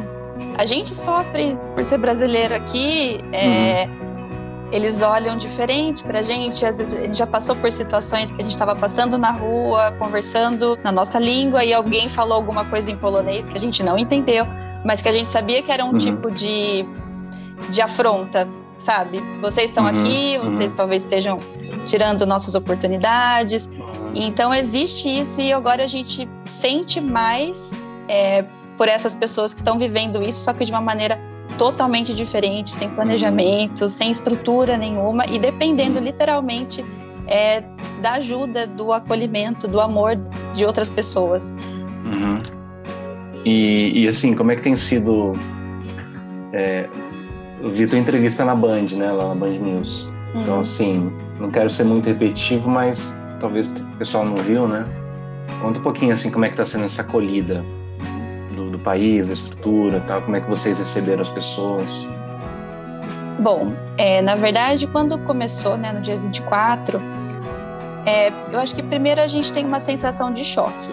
a 0.57 0.67
gente 0.67 0.95
sofre 0.95 1.57
por 1.75 1.85
ser 1.85 1.99
brasileiro 1.99 2.55
aqui, 2.55 3.21
é, 3.33 3.87
uhum. 3.87 4.69
eles 4.73 5.03
olham 5.03 5.37
diferente 5.37 6.05
pra 6.05 6.23
gente. 6.23 6.65
Às 6.65 6.79
vezes 6.79 6.95
a 6.95 7.01
gente 7.01 7.19
já 7.19 7.27
passou 7.27 7.57
por 7.57 7.71
situações 7.73 8.31
que 8.33 8.41
a 8.41 8.43
gente 8.43 8.53
estava 8.53 8.75
passando 8.77 9.19
na 9.19 9.31
rua, 9.31 9.93
conversando 9.99 10.79
na 10.83 10.93
nossa 10.93 11.19
língua 11.19 11.65
e 11.65 11.73
alguém 11.73 12.09
falou 12.09 12.35
alguma 12.35 12.65
coisa 12.65 12.91
em 12.91 12.97
polonês 12.97 13.49
que 13.49 13.57
a 13.57 13.61
gente 13.61 13.83
não 13.83 13.99
entendeu, 13.99 14.47
mas 14.85 15.03
que 15.03 15.09
a 15.09 15.13
gente 15.13 15.27
sabia 15.27 15.63
que 15.63 15.73
era 15.73 15.85
um 15.85 15.93
uhum. 15.93 15.99
tipo 15.99 16.31
de, 16.31 16.87
de 17.71 17.83
afronta 17.83 18.47
sabe? 18.85 19.19
Vocês 19.41 19.71
estão 19.71 19.85
uhum, 19.85 19.91
aqui, 19.91 20.39
vocês 20.39 20.69
uhum. 20.69 20.77
talvez 20.77 21.03
estejam 21.03 21.39
tirando 21.87 22.27
nossas 22.27 22.55
oportunidades. 22.55 23.67
Uhum. 23.67 24.11
Então 24.15 24.53
existe 24.53 25.09
isso 25.09 25.41
e 25.41 25.53
agora 25.53 25.85
a 25.85 25.87
gente 25.87 26.29
sente 26.45 27.01
mais 27.01 27.73
é, 28.07 28.45
por 28.77 28.89
essas 28.89 29.15
pessoas 29.15 29.53
que 29.53 29.61
estão 29.61 29.79
vivendo 29.79 30.23
isso, 30.23 30.41
só 30.41 30.53
que 30.53 30.65
de 30.65 30.73
uma 30.73 30.81
maneira 30.81 31.19
totalmente 31.59 32.15
diferente, 32.15 32.71
sem 32.71 32.89
planejamento, 32.89 33.83
uhum. 33.83 33.89
sem 33.89 34.11
estrutura 34.11 34.77
nenhuma 34.77 35.25
e 35.27 35.39
dependendo 35.39 35.99
uhum. 35.99 36.05
literalmente 36.05 36.85
é, 37.27 37.63
da 38.03 38.13
ajuda, 38.13 38.67
do 38.67 38.93
acolhimento, 38.93 39.69
do 39.69 39.81
amor 39.81 40.17
de 40.55 40.65
outras 40.65 40.91
pessoas. 40.91 41.55
Uhum. 42.05 42.43
E, 43.45 44.03
e, 44.03 44.09
assim, 44.09 44.35
como 44.35 44.51
é 44.51 44.57
que 44.57 44.63
tem 44.63 44.75
sido 44.75 45.33
é, 46.53 46.89
eu 47.61 47.71
vi 47.71 47.87
tua 47.87 47.99
entrevista 47.99 48.45
na 48.45 48.55
Band, 48.55 48.87
né? 48.97 49.11
Lá 49.11 49.29
na 49.29 49.35
Band 49.35 49.53
News. 49.53 50.13
Então, 50.35 50.55
uhum. 50.55 50.61
Assim, 50.61 51.13
não 51.41 51.51
quero 51.51 51.71
ser 51.71 51.85
muito 51.85 52.07
repetitivo, 52.07 52.69
mas 52.69 53.17
talvez 53.41 53.71
o 53.71 53.97
pessoal 53.99 54.25
não 54.25 54.37
viu, 54.37 54.69
né? 54.69 54.85
Conta 55.61 55.81
um 55.81 55.83
pouquinho 55.83 56.13
assim 56.13 56.31
como 56.31 56.45
é 56.45 56.49
que 56.49 56.55
está 56.55 56.65
sendo 56.65 56.85
essa 56.85 57.03
acolhida 57.03 57.65
país, 58.85 59.29
da 59.29 59.35
estrutura, 59.35 60.01
tal. 60.07 60.23
Como 60.23 60.37
é 60.37 60.41
que 60.41 60.49
vocês 60.49 60.79
receberam 60.79 61.23
as 61.23 61.31
pessoas? 61.31 62.07
Bom, 63.41 63.73
é, 63.97 64.23
na 64.23 64.37
verdade, 64.37 64.87
quando 64.87 65.19
começou, 65.19 65.77
né, 65.77 65.93
no 65.93 66.01
dia 66.01 66.17
24, 66.17 67.01
é, 68.07 68.31
eu 68.53 68.61
acho 68.61 68.75
que 68.75 68.83
primeiro 68.83 69.21
a 69.21 69.27
gente 69.27 69.53
tem 69.53 69.65
uma 69.65 69.81
sensação 69.81 70.33
de 70.33 70.45
choque. 70.45 70.91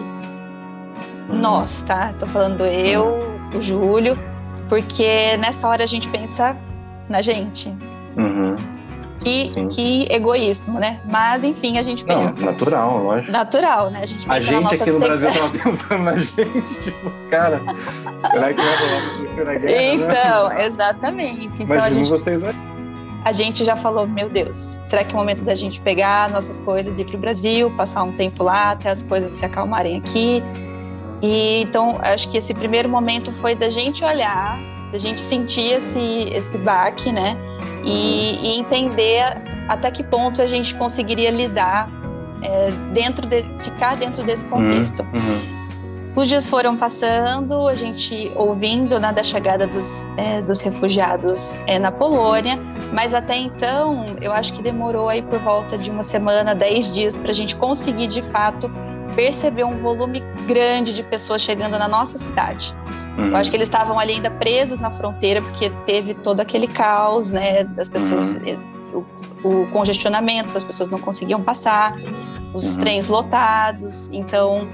Uhum. 1.28 1.38
Nós, 1.40 1.82
tá? 1.82 2.12
Tô 2.18 2.26
falando 2.26 2.66
eu, 2.66 3.18
o 3.54 3.60
Júlio, 3.60 4.18
porque 4.68 5.36
nessa 5.36 5.68
hora 5.68 5.84
a 5.84 5.86
gente 5.86 6.08
pensa 6.08 6.56
na 7.08 7.22
gente. 7.22 7.68
Uhum. 8.16 8.56
Que, 9.22 9.66
que 9.68 10.06
egoísmo, 10.10 10.78
né? 10.78 11.00
Mas, 11.10 11.44
enfim, 11.44 11.78
a 11.78 11.82
gente 11.82 12.04
pensa. 12.04 12.40
Não, 12.40 12.52
natural, 12.52 12.98
lógico. 13.02 13.32
Natural, 13.32 13.90
né? 13.90 14.00
A 14.02 14.06
gente, 14.06 14.30
a 14.30 14.40
gente 14.40 14.74
aqui 14.74 14.90
no 14.90 14.98
Brasil 14.98 15.32
tava 15.32 15.50
pensando 15.50 16.02
na 16.02 16.16
gente, 16.16 16.74
tipo, 16.82 17.12
cara, 17.30 17.60
será 18.32 18.52
que 18.52 18.60
vai 18.60 18.76
rolar 18.76 19.18
terceira 19.18 19.58
guerra? 19.58 19.82
Então, 19.94 20.48
né? 20.48 20.66
exatamente. 20.66 21.62
Então, 21.62 21.76
Imagino 21.76 21.84
a 21.84 21.90
gente, 21.90 22.10
vocês 22.10 22.42
aí. 22.42 22.54
A 23.24 23.30
gente 23.30 23.64
já 23.64 23.76
falou, 23.76 24.06
meu 24.06 24.28
Deus, 24.28 24.56
será 24.82 25.04
que 25.04 25.12
é 25.12 25.14
o 25.14 25.18
momento 25.18 25.44
da 25.44 25.54
gente 25.54 25.80
pegar 25.80 26.28
nossas 26.28 26.58
coisas 26.58 26.98
e 26.98 27.02
ir 27.02 27.04
para 27.04 27.16
o 27.16 27.20
Brasil, 27.20 27.70
passar 27.76 28.02
um 28.02 28.12
tempo 28.12 28.42
lá 28.42 28.72
até 28.72 28.90
as 28.90 29.00
coisas 29.00 29.30
se 29.30 29.44
acalmarem 29.44 29.96
aqui? 29.96 30.42
E 31.22 31.62
então, 31.62 32.00
acho 32.02 32.28
que 32.28 32.36
esse 32.36 32.52
primeiro 32.52 32.88
momento 32.88 33.30
foi 33.30 33.54
da 33.54 33.70
gente 33.70 34.04
olhar, 34.04 34.58
da 34.92 34.98
gente 34.98 35.20
sentir 35.20 35.72
esse, 35.72 36.28
esse 36.30 36.58
baque, 36.58 37.10
né? 37.10 37.36
E, 37.82 38.38
e 38.42 38.58
entender 38.58 39.24
até 39.68 39.90
que 39.90 40.04
ponto 40.04 40.42
a 40.42 40.46
gente 40.46 40.74
conseguiria 40.74 41.30
lidar 41.30 41.90
é, 42.42 42.70
dentro 42.92 43.26
de, 43.26 43.42
ficar 43.58 43.96
dentro 43.96 44.22
desse 44.22 44.44
contexto. 44.44 45.02
Uhum. 45.14 45.20
uhum. 45.20 45.62
Os 46.14 46.28
dias 46.28 46.46
foram 46.46 46.76
passando, 46.76 47.66
a 47.66 47.74
gente 47.74 48.30
ouvindo 48.36 49.00
né, 49.00 49.10
da 49.14 49.24
chegada 49.24 49.66
dos, 49.66 50.06
é, 50.18 50.42
dos 50.42 50.60
refugiados 50.60 51.58
é, 51.66 51.78
na 51.78 51.90
Polônia, 51.90 52.58
mas 52.92 53.14
até 53.14 53.34
então 53.34 54.04
eu 54.20 54.30
acho 54.30 54.52
que 54.52 54.60
demorou 54.60 55.08
aí 55.08 55.22
por 55.22 55.38
volta 55.38 55.78
de 55.78 55.90
uma 55.90 56.02
semana, 56.02 56.54
dez 56.54 56.90
dias, 56.90 57.16
para 57.16 57.30
a 57.30 57.34
gente 57.34 57.56
conseguir 57.56 58.08
de 58.08 58.22
fato 58.22 58.70
perceber 59.14 59.64
um 59.64 59.76
volume 59.76 60.20
grande 60.46 60.94
de 60.94 61.02
pessoas 61.02 61.42
chegando 61.42 61.78
na 61.78 61.88
nossa 61.88 62.18
cidade. 62.18 62.74
Uhum. 63.16 63.28
Eu 63.28 63.36
acho 63.36 63.50
que 63.50 63.56
eles 63.56 63.68
estavam 63.68 63.98
ali 63.98 64.14
ainda 64.14 64.30
presos 64.30 64.78
na 64.78 64.90
fronteira, 64.90 65.40
porque 65.42 65.70
teve 65.86 66.14
todo 66.14 66.40
aquele 66.40 66.66
caos, 66.66 67.30
né, 67.30 67.64
das 67.64 67.88
pessoas, 67.88 68.36
uhum. 68.36 68.48
Eh, 68.48 68.58
o, 69.44 69.62
o, 69.62 69.66
congestionamento, 69.68 70.56
as 70.56 70.64
pessoas 70.64 70.88
não 70.88 70.98
conseguiam 70.98 71.42
passar, 71.42 71.96
os 72.52 72.76
uhum. 72.76 72.82
trens 72.82 73.08
lotados. 73.08 74.10
Então, 74.12 74.68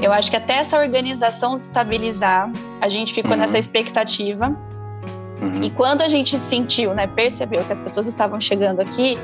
eu 0.00 0.12
acho 0.12 0.30
que 0.30 0.36
até 0.36 0.54
essa 0.54 0.78
organização 0.78 1.56
se 1.56 1.64
estabilizar, 1.64 2.50
a 2.80 2.88
gente 2.88 3.12
ficou 3.12 3.36
nessa 3.36 3.54
uhum. 3.54 3.58
expectativa. 3.60 4.56
Uhum. 5.40 5.62
E 5.62 5.70
quando 5.70 6.02
a 6.02 6.08
gente 6.08 6.38
sentiu, 6.38 6.94
né, 6.94 7.06
percebeu 7.06 7.64
que 7.64 7.72
as 7.72 7.80
pessoas 7.80 8.06
estavam 8.06 8.40
chegando 8.40 8.80
aqui, 8.80 9.18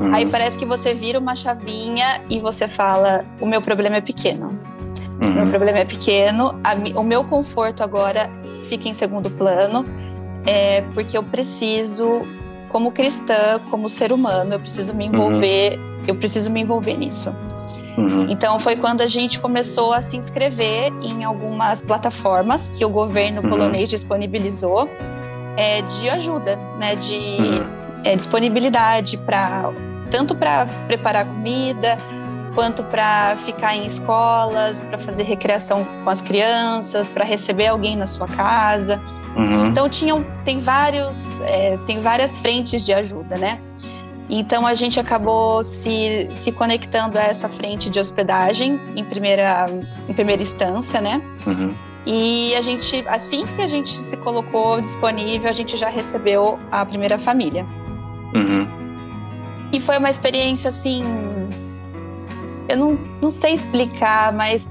Uhum. 0.00 0.14
Aí 0.14 0.30
parece 0.30 0.58
que 0.58 0.64
você 0.64 0.94
vira 0.94 1.18
uma 1.18 1.34
chavinha 1.34 2.20
e 2.30 2.38
você 2.38 2.68
fala: 2.68 3.24
o 3.40 3.46
meu 3.46 3.60
problema 3.60 3.96
é 3.96 4.00
pequeno. 4.00 4.50
Uhum. 5.20 5.30
O 5.30 5.34
meu 5.34 5.46
problema 5.48 5.78
é 5.78 5.84
pequeno, 5.84 6.58
a, 6.62 6.74
o 6.98 7.02
meu 7.02 7.24
conforto 7.24 7.82
agora 7.82 8.30
fica 8.68 8.88
em 8.88 8.92
segundo 8.92 9.28
plano, 9.30 9.84
é, 10.46 10.82
porque 10.94 11.18
eu 11.18 11.22
preciso, 11.22 12.22
como 12.68 12.92
cristã, 12.92 13.60
como 13.68 13.88
ser 13.88 14.12
humano, 14.12 14.54
eu 14.54 14.60
preciso 14.60 14.94
me 14.94 15.06
envolver, 15.06 15.76
uhum. 15.76 16.02
eu 16.06 16.14
preciso 16.14 16.50
me 16.50 16.60
envolver 16.60 16.96
nisso. 16.96 17.34
Uhum. 17.96 18.26
Então 18.28 18.60
foi 18.60 18.76
quando 18.76 19.00
a 19.00 19.08
gente 19.08 19.40
começou 19.40 19.92
a 19.92 20.00
se 20.00 20.16
inscrever 20.16 20.92
em 21.02 21.24
algumas 21.24 21.82
plataformas 21.82 22.70
que 22.70 22.84
o 22.84 22.88
governo 22.88 23.42
uhum. 23.42 23.50
polonês 23.50 23.88
disponibilizou 23.88 24.88
é, 25.56 25.82
de 25.82 26.08
ajuda, 26.08 26.56
né, 26.78 26.94
de 26.94 27.16
uhum. 27.16 27.66
é, 28.04 28.14
disponibilidade 28.14 29.16
para 29.18 29.72
tanto 30.10 30.34
para 30.34 30.66
preparar 30.86 31.24
comida, 31.24 31.96
quanto 32.54 32.82
para 32.82 33.36
ficar 33.36 33.76
em 33.76 33.86
escolas, 33.86 34.82
para 34.82 34.98
fazer 34.98 35.22
recreação 35.22 35.86
com 36.02 36.10
as 36.10 36.20
crianças, 36.20 37.08
para 37.08 37.24
receber 37.24 37.68
alguém 37.68 37.96
na 37.96 38.06
sua 38.06 38.26
casa. 38.26 39.00
Uhum. 39.36 39.68
Então 39.68 39.88
tinham, 39.88 40.26
tem 40.44 40.60
vários, 40.60 41.40
é, 41.42 41.78
tem 41.86 42.00
várias 42.00 42.38
frentes 42.38 42.84
de 42.84 42.92
ajuda, 42.92 43.36
né? 43.36 43.60
Então 44.28 44.66
a 44.66 44.74
gente 44.74 45.00
acabou 45.00 45.62
se, 45.62 46.28
se 46.32 46.52
conectando 46.52 47.18
a 47.18 47.22
essa 47.22 47.48
frente 47.48 47.88
de 47.88 47.98
hospedagem 47.98 48.80
em 48.94 49.04
primeira, 49.04 49.66
em 50.08 50.12
primeira 50.12 50.42
instância, 50.42 51.00
né? 51.00 51.22
Uhum. 51.46 51.74
E 52.04 52.54
a 52.54 52.60
gente, 52.60 53.04
assim 53.06 53.46
que 53.46 53.62
a 53.62 53.66
gente 53.66 53.90
se 53.90 54.16
colocou 54.16 54.80
disponível, 54.80 55.48
a 55.48 55.52
gente 55.52 55.76
já 55.76 55.88
recebeu 55.88 56.58
a 56.70 56.84
primeira 56.84 57.18
família. 57.18 57.64
Uhum. 58.34 58.87
E 59.72 59.80
foi 59.80 59.98
uma 59.98 60.10
experiência 60.10 60.68
assim. 60.68 61.02
Eu 62.68 62.76
não, 62.76 62.98
não 63.22 63.30
sei 63.30 63.54
explicar, 63.54 64.32
mas 64.32 64.70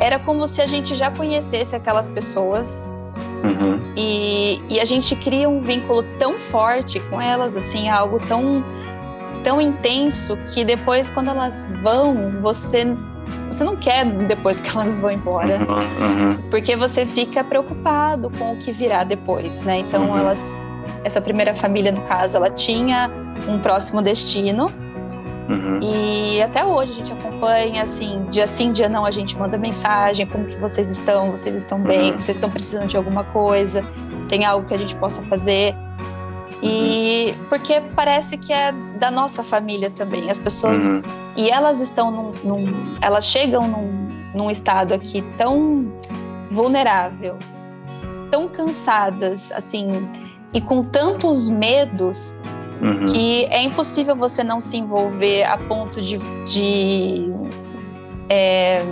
era 0.00 0.18
como 0.18 0.46
se 0.46 0.60
a 0.60 0.66
gente 0.66 0.94
já 0.94 1.10
conhecesse 1.10 1.74
aquelas 1.74 2.08
pessoas. 2.08 2.96
Uhum. 3.42 3.78
E, 3.96 4.60
e 4.68 4.80
a 4.80 4.84
gente 4.84 5.14
cria 5.16 5.48
um 5.48 5.60
vínculo 5.60 6.02
tão 6.18 6.38
forte 6.38 7.00
com 7.00 7.20
elas, 7.20 7.56
assim, 7.56 7.88
algo 7.88 8.18
tão, 8.26 8.64
tão 9.42 9.60
intenso 9.60 10.36
que 10.52 10.64
depois, 10.64 11.10
quando 11.10 11.30
elas 11.30 11.72
vão, 11.82 12.40
você 12.42 12.86
você 13.50 13.64
não 13.64 13.76
quer 13.76 14.04
depois 14.04 14.60
que 14.60 14.68
elas 14.68 15.00
vão 15.00 15.10
embora, 15.10 15.58
uhum, 15.58 16.28
uhum. 16.28 16.50
porque 16.50 16.76
você 16.76 17.04
fica 17.04 17.42
preocupado 17.42 18.30
com 18.38 18.52
o 18.52 18.56
que 18.56 18.70
virá 18.70 19.02
depois, 19.02 19.62
né? 19.62 19.78
Então 19.78 20.10
uhum. 20.10 20.18
elas, 20.18 20.70
essa 21.02 21.20
primeira 21.20 21.54
família 21.54 21.90
no 21.90 22.02
caso, 22.02 22.36
ela 22.36 22.50
tinha 22.50 23.10
um 23.48 23.58
próximo 23.58 24.02
destino. 24.02 24.66
Uhum. 25.48 25.80
E 25.80 26.42
até 26.42 26.64
hoje 26.64 26.92
a 26.92 26.94
gente 26.94 27.12
acompanha, 27.12 27.82
assim, 27.82 28.26
dia 28.30 28.46
sim, 28.46 28.72
dia 28.72 28.88
não, 28.88 29.04
a 29.04 29.10
gente 29.10 29.38
manda 29.38 29.56
mensagem, 29.56 30.26
como 30.26 30.44
que 30.44 30.56
vocês 30.56 30.90
estão, 30.90 31.30
vocês 31.30 31.54
estão 31.54 31.80
bem, 31.80 32.12
uhum. 32.12 32.16
vocês 32.16 32.36
estão 32.36 32.50
precisando 32.50 32.88
de 32.88 32.96
alguma 32.96 33.22
coisa, 33.22 33.84
tem 34.28 34.44
algo 34.44 34.66
que 34.66 34.74
a 34.74 34.78
gente 34.78 34.96
possa 34.96 35.22
fazer. 35.22 35.74
E 36.62 37.34
uhum. 37.38 37.44
porque 37.48 37.80
parece 37.94 38.36
que 38.36 38.52
é 38.52 38.72
da 38.98 39.10
nossa 39.10 39.42
família 39.42 39.90
também, 39.90 40.30
as 40.30 40.40
pessoas. 40.40 40.82
Uhum. 40.82 41.12
E 41.36 41.50
elas 41.50 41.80
estão 41.80 42.10
num, 42.10 42.32
num. 42.42 42.96
elas 43.00 43.26
chegam 43.26 43.68
num, 43.68 44.08
num 44.34 44.50
estado 44.50 44.94
aqui 44.94 45.22
tão 45.36 45.92
vulnerável, 46.50 47.36
tão 48.30 48.48
cansadas, 48.48 49.52
assim, 49.52 49.86
e 50.52 50.60
com 50.60 50.82
tantos 50.82 51.48
medos 51.48 52.34
uhum. 52.80 53.06
que 53.06 53.44
é 53.46 53.62
impossível 53.62 54.14
você 54.14 54.42
não 54.42 54.60
se 54.60 54.76
envolver 54.76 55.44
a 55.44 55.56
ponto 55.56 56.00
de, 56.00 56.18
de, 56.44 57.32
é, 58.28 58.82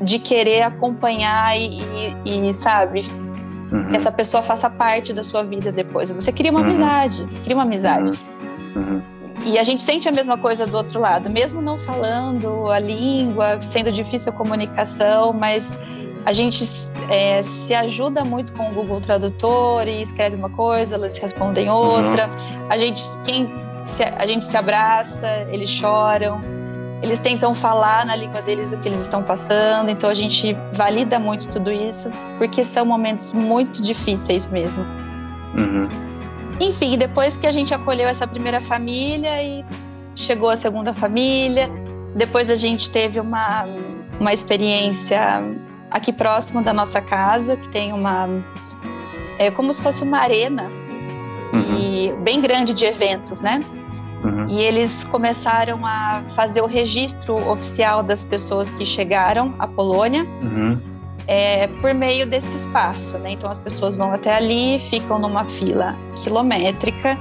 de 0.00 0.18
querer 0.18 0.62
acompanhar 0.62 1.58
e, 1.58 1.80
e, 2.24 2.48
e 2.48 2.52
sabe, 2.52 3.02
uhum. 3.72 3.88
que 3.88 3.96
essa 3.96 4.10
pessoa 4.12 4.42
faça 4.42 4.68
parte 4.68 5.12
da 5.12 5.24
sua 5.24 5.42
vida 5.42 5.70
depois. 5.72 6.10
Você 6.10 6.32
cria 6.32 6.50
uma 6.50 6.60
uhum. 6.60 6.66
amizade, 6.66 7.26
você 7.30 7.40
cria 7.40 7.56
uma 7.56 7.64
amizade. 7.64 8.18
Uhum. 8.74 8.82
uhum. 8.82 9.02
E 9.46 9.56
a 9.56 9.62
gente 9.62 9.82
sente 9.82 10.08
a 10.08 10.12
mesma 10.12 10.36
coisa 10.36 10.66
do 10.66 10.76
outro 10.76 11.00
lado, 11.00 11.30
mesmo 11.30 11.62
não 11.62 11.78
falando 11.78 12.68
a 12.70 12.78
língua, 12.80 13.62
sendo 13.62 13.90
difícil 13.92 14.32
a 14.32 14.34
comunicação, 14.34 15.32
mas 15.32 15.78
a 16.28 16.32
gente 16.34 16.62
é, 17.08 17.42
se 17.42 17.72
ajuda 17.72 18.22
muito 18.22 18.52
com 18.52 18.68
o 18.68 18.70
Google 18.70 19.00
Tradutor 19.00 19.88
e 19.88 20.02
escreve 20.02 20.36
uma 20.36 20.50
coisa, 20.50 20.96
eles 20.96 21.16
respondem 21.16 21.70
outra. 21.70 22.26
Uhum. 22.28 22.66
A 22.68 22.76
gente 22.76 23.00
quem 23.24 23.48
se, 23.86 24.02
a 24.02 24.26
gente 24.26 24.44
se 24.44 24.54
abraça, 24.54 25.26
eles 25.50 25.70
choram, 25.70 26.38
eles 27.00 27.18
tentam 27.18 27.54
falar 27.54 28.04
na 28.04 28.14
língua 28.14 28.42
deles 28.42 28.74
o 28.74 28.78
que 28.78 28.86
eles 28.86 29.00
estão 29.00 29.22
passando. 29.22 29.88
Então 29.88 30.10
a 30.10 30.12
gente 30.12 30.54
valida 30.74 31.18
muito 31.18 31.48
tudo 31.48 31.72
isso 31.72 32.10
porque 32.36 32.62
são 32.62 32.84
momentos 32.84 33.32
muito 33.32 33.80
difíceis 33.80 34.48
mesmo. 34.48 34.82
Uhum. 35.56 35.88
Enfim, 36.60 36.98
depois 36.98 37.38
que 37.38 37.46
a 37.46 37.50
gente 37.50 37.72
acolheu 37.72 38.06
essa 38.06 38.26
primeira 38.26 38.60
família 38.60 39.42
e 39.42 39.64
chegou 40.14 40.50
a 40.50 40.56
segunda 40.56 40.92
família, 40.92 41.70
depois 42.14 42.50
a 42.50 42.56
gente 42.56 42.90
teve 42.90 43.18
uma 43.18 43.64
uma 44.20 44.32
experiência 44.32 45.40
aqui 45.90 46.12
próximo 46.12 46.62
da 46.62 46.72
nossa 46.72 47.00
casa, 47.00 47.56
que 47.56 47.68
tem 47.68 47.92
uma. 47.92 48.28
É 49.38 49.50
como 49.50 49.72
se 49.72 49.82
fosse 49.82 50.02
uma 50.02 50.18
arena 50.18 50.70
uhum. 51.52 51.78
e 51.78 52.12
bem 52.22 52.40
grande 52.40 52.74
de 52.74 52.84
eventos, 52.84 53.40
né? 53.40 53.60
Uhum. 54.24 54.46
E 54.48 54.60
eles 54.60 55.04
começaram 55.04 55.86
a 55.86 56.22
fazer 56.34 56.60
o 56.60 56.66
registro 56.66 57.34
oficial 57.50 58.02
das 58.02 58.24
pessoas 58.24 58.72
que 58.72 58.84
chegaram 58.84 59.54
à 59.58 59.66
Polônia 59.68 60.24
uhum. 60.42 60.80
é, 61.26 61.68
por 61.80 61.94
meio 61.94 62.26
desse 62.26 62.56
espaço, 62.56 63.16
né? 63.18 63.32
Então 63.32 63.48
as 63.48 63.60
pessoas 63.60 63.94
vão 63.96 64.12
até 64.12 64.34
ali, 64.34 64.80
ficam 64.80 65.18
numa 65.18 65.44
fila 65.44 65.94
quilométrica 66.16 67.16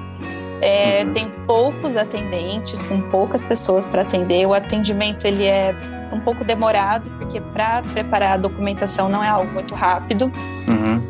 É, 0.62 1.04
uhum. 1.04 1.14
Tem 1.14 1.30
poucos 1.46 1.96
atendentes, 1.96 2.82
com 2.84 3.02
poucas 3.10 3.44
pessoas 3.44 3.86
para 3.86 4.02
atender. 4.02 4.46
O 4.46 4.54
atendimento 4.54 5.26
ele 5.26 5.46
é 5.46 5.76
um 6.12 6.20
pouco 6.20 6.44
demorado, 6.44 7.10
porque 7.12 7.40
para 7.40 7.82
preparar 7.82 8.34
a 8.34 8.38
documentação 8.38 9.08
não 9.08 9.24
é 9.24 9.30
algo 9.30 9.52
muito 9.54 9.76
rápido. 9.76 10.32
Uhum. 10.68 11.02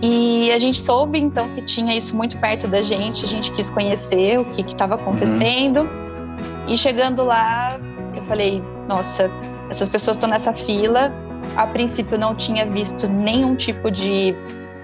E 0.00 0.50
a 0.52 0.58
gente 0.58 0.80
soube 0.80 1.18
então 1.18 1.48
que 1.50 1.62
tinha 1.62 1.96
isso 1.96 2.16
muito 2.16 2.36
perto 2.38 2.66
da 2.66 2.82
gente, 2.82 3.24
a 3.24 3.28
gente 3.28 3.52
quis 3.52 3.70
conhecer 3.70 4.38
o 4.38 4.44
que 4.44 4.62
estava 4.62 4.96
acontecendo. 4.96 5.80
Uhum. 5.80 6.68
E 6.68 6.76
chegando 6.76 7.24
lá, 7.24 7.78
eu 8.14 8.22
falei: 8.24 8.62
nossa, 8.88 9.30
essas 9.68 9.88
pessoas 9.88 10.16
estão 10.16 10.28
nessa 10.28 10.52
fila. 10.52 11.12
A 11.56 11.66
princípio, 11.66 12.16
não 12.16 12.34
tinha 12.34 12.64
visto 12.64 13.08
nenhum 13.08 13.54
tipo 13.56 13.90
de 13.90 14.34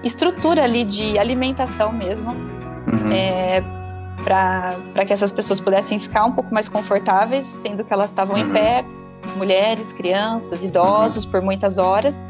estrutura 0.03 0.63
ali 0.63 0.83
de 0.83 1.17
alimentação 1.17 1.91
mesmo. 1.91 2.31
Uhum. 2.31 3.11
É, 3.11 3.63
para 4.29 5.05
que 5.07 5.11
essas 5.11 5.31
pessoas 5.31 5.59
pudessem 5.59 5.99
ficar 5.99 6.23
um 6.23 6.31
pouco 6.31 6.53
mais 6.53 6.69
confortáveis, 6.69 7.45
sendo 7.45 7.83
que 7.83 7.91
elas 7.91 8.11
estavam 8.11 8.35
uhum. 8.35 8.43
em 8.43 8.53
pé, 8.53 8.85
mulheres, 9.35 9.91
crianças, 9.91 10.63
idosos, 10.63 11.23
uhum. 11.23 11.31
por 11.31 11.41
muitas 11.41 11.79
horas. 11.79 12.23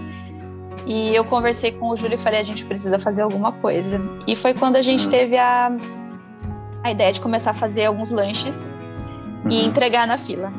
E 0.85 1.13
eu 1.13 1.25
conversei 1.25 1.73
com 1.73 1.89
o 1.89 1.95
Júlio 1.97 2.15
e 2.15 2.17
falei: 2.17 2.39
a 2.39 2.43
gente 2.43 2.65
precisa 2.65 2.97
fazer 2.97 3.23
alguma 3.23 3.51
coisa. 3.51 3.99
E 4.25 4.33
foi 4.33 4.53
quando 4.53 4.77
a 4.77 4.81
gente 4.81 5.05
uhum. 5.05 5.11
teve 5.11 5.37
a, 5.37 5.75
a 6.81 6.89
ideia 6.91 7.11
de 7.11 7.19
começar 7.19 7.51
a 7.51 7.53
fazer 7.53 7.85
alguns 7.85 8.11
lanches 8.11 8.69
e 9.49 9.55
uhum. 9.55 9.65
entregar 9.65 10.07
na 10.07 10.17
fila. 10.17 10.53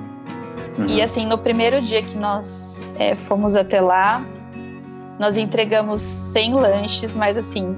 E 0.87 0.99
uhum. 0.99 1.03
assim, 1.03 1.25
no 1.25 1.39
primeiro 1.39 1.81
dia 1.81 2.03
que 2.03 2.19
nós 2.19 2.93
é, 2.99 3.17
fomos 3.17 3.57
até 3.57 3.81
lá, 3.81 4.23
nós 5.19 5.39
entregamos 5.39 6.03
100 6.03 6.53
lanches, 6.53 7.15
mas 7.15 7.39
assim, 7.39 7.75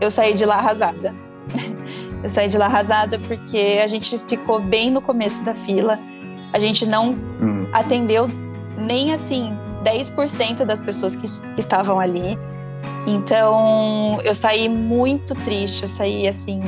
eu 0.00 0.10
saí 0.10 0.34
de 0.34 0.44
lá 0.44 0.56
arrasada. 0.56 1.14
Eu 2.22 2.28
saí 2.28 2.48
de 2.48 2.58
lá 2.58 2.66
arrasada 2.66 3.18
porque 3.18 3.80
a 3.82 3.86
gente 3.86 4.20
ficou 4.28 4.60
bem 4.60 4.90
no 4.90 5.00
começo 5.00 5.44
da 5.44 5.54
fila. 5.54 5.98
A 6.52 6.58
gente 6.58 6.86
não 6.86 7.12
hum. 7.12 7.66
atendeu 7.72 8.26
nem 8.76 9.12
assim 9.12 9.56
10% 9.84 10.64
das 10.64 10.82
pessoas 10.82 11.16
que, 11.16 11.26
que 11.54 11.60
estavam 11.60 11.98
ali. 11.98 12.38
Então 13.06 14.20
eu 14.22 14.34
saí 14.34 14.68
muito 14.68 15.34
triste, 15.34 15.82
eu 15.82 15.88
saí 15.88 16.26
assim 16.28 16.60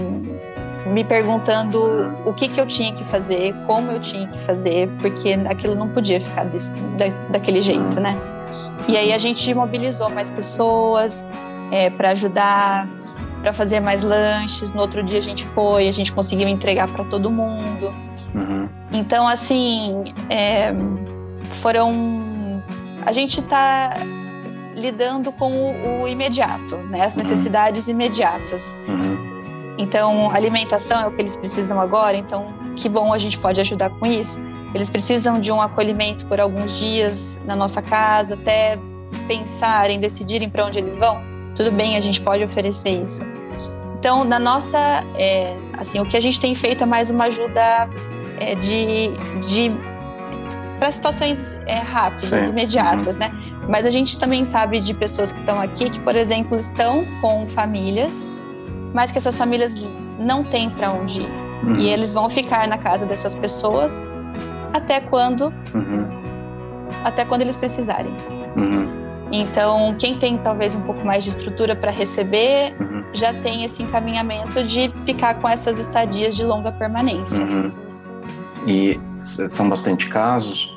me 0.87 1.05
perguntando 1.05 2.13
o 2.25 2.33
que, 2.33 2.49
que 2.49 2.61
eu 2.61 2.67
tinha 2.67 2.93
que 2.93 3.05
fazer, 3.05 3.55
como 3.67 3.91
eu 3.93 4.01
tinha 4.01 4.27
que 4.27 4.41
fazer, 4.43 4.89
porque 5.01 5.33
aquilo 5.49 5.75
não 5.75 5.89
podia 5.89 6.21
ficar 6.21 6.45
desse, 6.45 6.73
da, 6.97 7.07
daquele 7.31 7.63
jeito, 7.63 8.01
né? 8.01 8.19
E 8.89 8.97
aí 8.97 9.13
a 9.13 9.19
gente 9.19 9.55
mobilizou 9.55 10.11
mais 10.11 10.29
pessoas 10.29 11.29
é, 11.71 11.89
para 11.89 12.11
ajudar, 12.11 12.89
para 13.43 13.53
fazer 13.53 13.81
mais 13.81 14.03
lanches. 14.03 14.73
No 14.73 14.81
outro 14.81 15.03
dia 15.03 15.19
a 15.19 15.23
gente 15.23 15.45
foi, 15.45 15.89
a 15.89 15.93
gente 15.93 16.13
conseguiu 16.13 16.49
entregar 16.49 16.89
para 16.89 17.05
todo 17.05 17.31
mundo. 17.31 17.93
Uhum. 18.35 18.69
Então, 18.93 19.27
assim, 19.27 20.05
é, 20.31 20.73
foram. 21.61 22.63
A 23.05 23.13
gente 23.13 23.41
está 23.41 23.95
lidando 24.77 25.33
com 25.33 25.53
o, 25.53 26.03
o, 26.03 26.09
imediato, 26.09 26.77
né? 26.77 27.05
as 27.05 27.13
uhum. 27.13 27.19
necessidades 27.19 27.89
uhum. 27.89 27.95
imediatas. 27.95 28.75
Uhum. 28.89 29.33
Então, 29.77 30.31
alimentação 30.31 31.01
é 31.01 31.07
o 31.07 31.11
que 31.11 31.21
eles 31.21 31.37
precisam 31.37 31.81
agora, 31.81 32.17
então 32.17 32.55
que 32.77 32.89
bom 32.89 33.13
a 33.13 33.19
gente 33.19 33.37
pode 33.39 33.61
ajudar 33.61 33.91
com 33.91 34.07
isso. 34.07 34.41
Eles 34.75 34.89
precisam 34.89 35.41
de 35.41 35.51
um 35.51 35.61
acolhimento 35.61 36.27
por 36.27 36.41
alguns 36.41 36.79
dias 36.79 37.41
na 37.45 37.57
nossa 37.57 37.83
casa, 37.83 38.35
até 38.35 38.79
pensarem, 39.27 39.99
decidirem 39.99 40.49
para 40.49 40.65
onde 40.65 40.79
eles 40.79 40.99
vão 40.99 41.32
tudo 41.55 41.71
bem, 41.71 41.97
a 41.97 42.01
gente 42.01 42.21
pode 42.21 42.43
oferecer 42.43 43.03
isso. 43.03 43.23
Então, 43.99 44.25
na 44.25 44.39
nossa, 44.39 44.79
é, 45.17 45.57
assim, 45.75 46.01
o 46.01 46.05
que 46.05 46.17
a 46.17 46.21
gente 46.21 46.41
tem 46.41 46.55
feito 46.55 46.83
é 46.83 46.87
mais 46.87 47.11
uma 47.11 47.25
ajuda 47.25 47.89
é, 48.41 48.55
de, 48.57 49.09
de 49.47 49.71
para 50.79 50.91
situações 50.91 51.57
é, 51.67 51.77
rápidas, 51.77 52.47
Sim. 52.47 52.51
imediatas, 52.51 53.15
uhum. 53.15 53.21
né? 53.21 53.31
Mas 53.69 53.87
a 53.87 53.91
gente 53.91 54.19
também 54.19 54.45
sabe 54.45 54.81
de 54.81 54.93
pessoas 54.93 55.31
que 55.31 55.39
estão 55.39 55.61
aqui 55.61 55.89
que, 55.89 56.01
por 56.01 56.17
exemplo, 56.17 56.57
estão 56.57 57.07
com 57.21 57.49
famílias, 57.49 58.29
mas 58.93 59.13
que 59.13 59.19
essas 59.19 59.37
famílias 59.37 59.75
não 60.19 60.43
têm 60.43 60.69
para 60.69 60.91
onde 60.91 61.21
ir. 61.21 61.31
Uhum. 61.63 61.77
E 61.77 61.89
eles 61.89 62.13
vão 62.13 62.29
ficar 62.29 62.67
na 62.67 62.77
casa 62.77 63.07
dessas 63.07 63.37
pessoas 63.37 64.03
até 64.73 65.01
quando, 65.01 65.55
uhum. 65.73 66.09
até 67.05 67.25
quando 67.25 67.43
eles 67.43 67.57
precisarem. 67.57 68.13
Então, 69.33 69.95
quem 69.99 70.19
tem 70.19 70.37
talvez 70.37 70.77
um 70.77 70.83
pouco 70.83 71.05
mais 71.07 71.25
de 71.25 71.31
estrutura 71.31 71.75
para 71.75 71.91
receber, 71.91 72.77
uhum. 72.79 73.03
já 73.15 73.33
tem 73.33 73.65
esse 73.65 73.83
encaminhamento 73.83 74.63
de 74.63 74.93
ficar 75.05 75.37
com 75.37 75.49
essas 75.49 75.79
estadias 75.79 76.37
de 76.37 76.45
longa 76.45 76.71
permanência. 76.71 77.43
Uhum. 77.43 77.73
E 78.67 79.01
são 79.17 79.71
bastante 79.71 80.09
casos? 80.09 80.77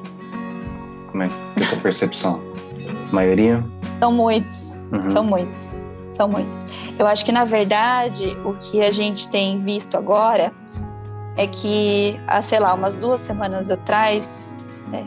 Como 1.12 1.24
é 1.24 1.28
que 1.28 1.64
é 1.64 1.78
a 1.78 1.82
percepção? 1.82 2.42
A 3.12 3.16
maioria? 3.16 3.64
São 4.00 4.12
muitos, 4.12 4.80
uhum. 4.92 5.12
são 5.12 5.24
muitos, 5.24 5.76
são 6.10 6.28
muitos. 6.30 6.66
Eu 6.98 7.08
acho 7.08 7.26
que, 7.26 7.34
na 7.34 7.44
verdade, 7.44 8.38
o 8.46 8.54
que 8.54 8.82
a 8.82 8.92
gente 8.92 9.30
tem 9.30 9.58
visto 9.58 9.98
agora 9.98 10.54
é 11.36 11.46
que, 11.46 12.18
há, 12.26 12.42
sei 12.42 12.60
lá, 12.60 12.74
umas 12.74 12.96
duas 12.96 13.20
semanas 13.20 13.70
atrás, 13.70 14.74
é, 14.94 15.04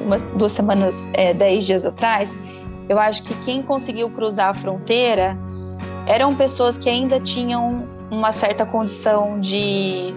umas 0.00 0.22
duas 0.22 0.52
semanas, 0.52 1.10
é, 1.14 1.34
dez 1.34 1.64
dias 1.64 1.84
atrás, 1.84 2.38
eu 2.88 2.98
acho 2.98 3.22
que 3.22 3.34
quem 3.40 3.62
conseguiu 3.62 4.08
cruzar 4.10 4.50
a 4.50 4.54
fronteira 4.54 5.36
eram 6.06 6.34
pessoas 6.34 6.78
que 6.78 6.88
ainda 6.88 7.18
tinham 7.18 7.88
uma 8.10 8.30
certa 8.30 8.64
condição 8.64 9.40
de, 9.40 10.14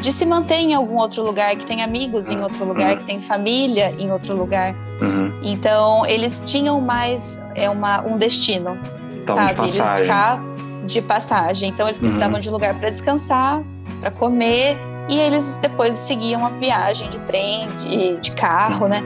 de 0.00 0.12
se 0.12 0.24
manter 0.24 0.56
em 0.56 0.74
algum 0.74 0.96
outro 0.96 1.24
lugar, 1.24 1.56
que 1.56 1.66
tem 1.66 1.82
amigos 1.82 2.30
em 2.30 2.40
outro 2.40 2.64
lugar, 2.64 2.96
que 2.96 3.04
tem 3.04 3.20
família 3.20 3.94
em 3.98 4.12
outro 4.12 4.36
lugar. 4.36 4.74
Uhum. 5.00 5.32
Então, 5.42 6.06
eles 6.06 6.40
tinham 6.44 6.80
mais 6.80 7.44
é 7.54 7.68
uma, 7.68 8.00
um 8.02 8.16
destino. 8.16 8.78
Estavam 9.16 9.44
sabe? 9.44 9.54
de 9.54 9.78
passagem. 9.78 10.06
Eles 10.06 10.92
de 10.92 11.02
passagem. 11.02 11.68
Então, 11.70 11.86
eles 11.86 11.98
precisavam 11.98 12.34
uhum. 12.34 12.40
de 12.40 12.50
lugar 12.50 12.74
para 12.74 12.88
descansar, 12.88 13.62
para 14.00 14.10
comer, 14.12 14.78
e 15.08 15.18
eles 15.18 15.58
depois 15.60 15.96
seguiam 15.96 16.46
a 16.46 16.50
viagem 16.50 17.10
de 17.10 17.20
trem, 17.22 17.66
de, 17.78 18.16
de 18.18 18.32
carro, 18.32 18.84
uhum. 18.84 18.90
né? 18.90 19.02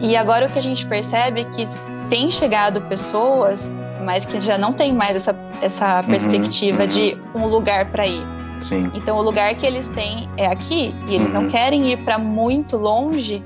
E 0.00 0.16
agora 0.16 0.46
o 0.46 0.50
que 0.50 0.58
a 0.58 0.62
gente 0.62 0.84
percebe 0.86 1.40
é 1.40 1.44
que 1.44 1.66
tem 2.08 2.30
chegado 2.30 2.80
pessoas, 2.82 3.72
mas 4.04 4.24
que 4.24 4.40
já 4.40 4.56
não 4.56 4.72
tem 4.72 4.92
mais 4.92 5.16
essa, 5.16 5.36
essa 5.60 6.00
uhum, 6.00 6.06
perspectiva 6.06 6.82
uhum. 6.82 6.88
de 6.88 7.18
um 7.34 7.46
lugar 7.46 7.86
para 7.90 8.06
ir. 8.06 8.22
Sim. 8.56 8.90
Então, 8.94 9.18
o 9.18 9.22
lugar 9.22 9.54
que 9.54 9.66
eles 9.66 9.88
têm 9.88 10.28
é 10.36 10.46
aqui 10.46 10.94
e 11.08 11.14
eles 11.14 11.30
uhum. 11.30 11.42
não 11.42 11.48
querem 11.48 11.90
ir 11.90 11.98
para 11.98 12.18
muito 12.18 12.76
longe 12.76 13.44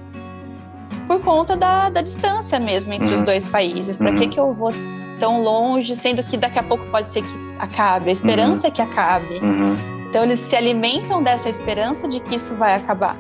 por 1.09 1.21
conta 1.21 1.57
da, 1.57 1.89
da 1.89 2.01
distância 2.01 2.61
mesmo 2.61 2.93
entre 2.93 3.13
os 3.13 3.21
uhum. 3.21 3.27
dois 3.27 3.47
países. 3.47 3.99
Para 3.99 4.13
que, 4.13 4.25
uhum. 4.25 4.31
que 4.31 4.39
eu 4.39 4.55
vou 4.55 4.73
tão 5.19 5.43
longe, 5.43 5.97
sendo 5.97 6.23
que 6.23 6.37
daqui 6.37 6.59
a 6.59 6.63
pouco 6.63 6.85
pode 6.87 7.11
ser 7.11 7.23
que 7.23 7.35
acabe? 7.59 8.11
A 8.11 8.13
esperança 8.13 8.69
é 8.69 8.71
que 8.71 8.81
acabe. 8.81 9.41
Então, 10.09 10.25
eles 10.25 10.39
se 10.39 10.57
alimentam 10.57 11.23
dessa 11.23 11.49
esperança 11.49 12.09
de 12.09 12.21
que 12.21 12.37
isso 12.37 12.55
vai 12.55 12.75
acabar. 12.75 13.17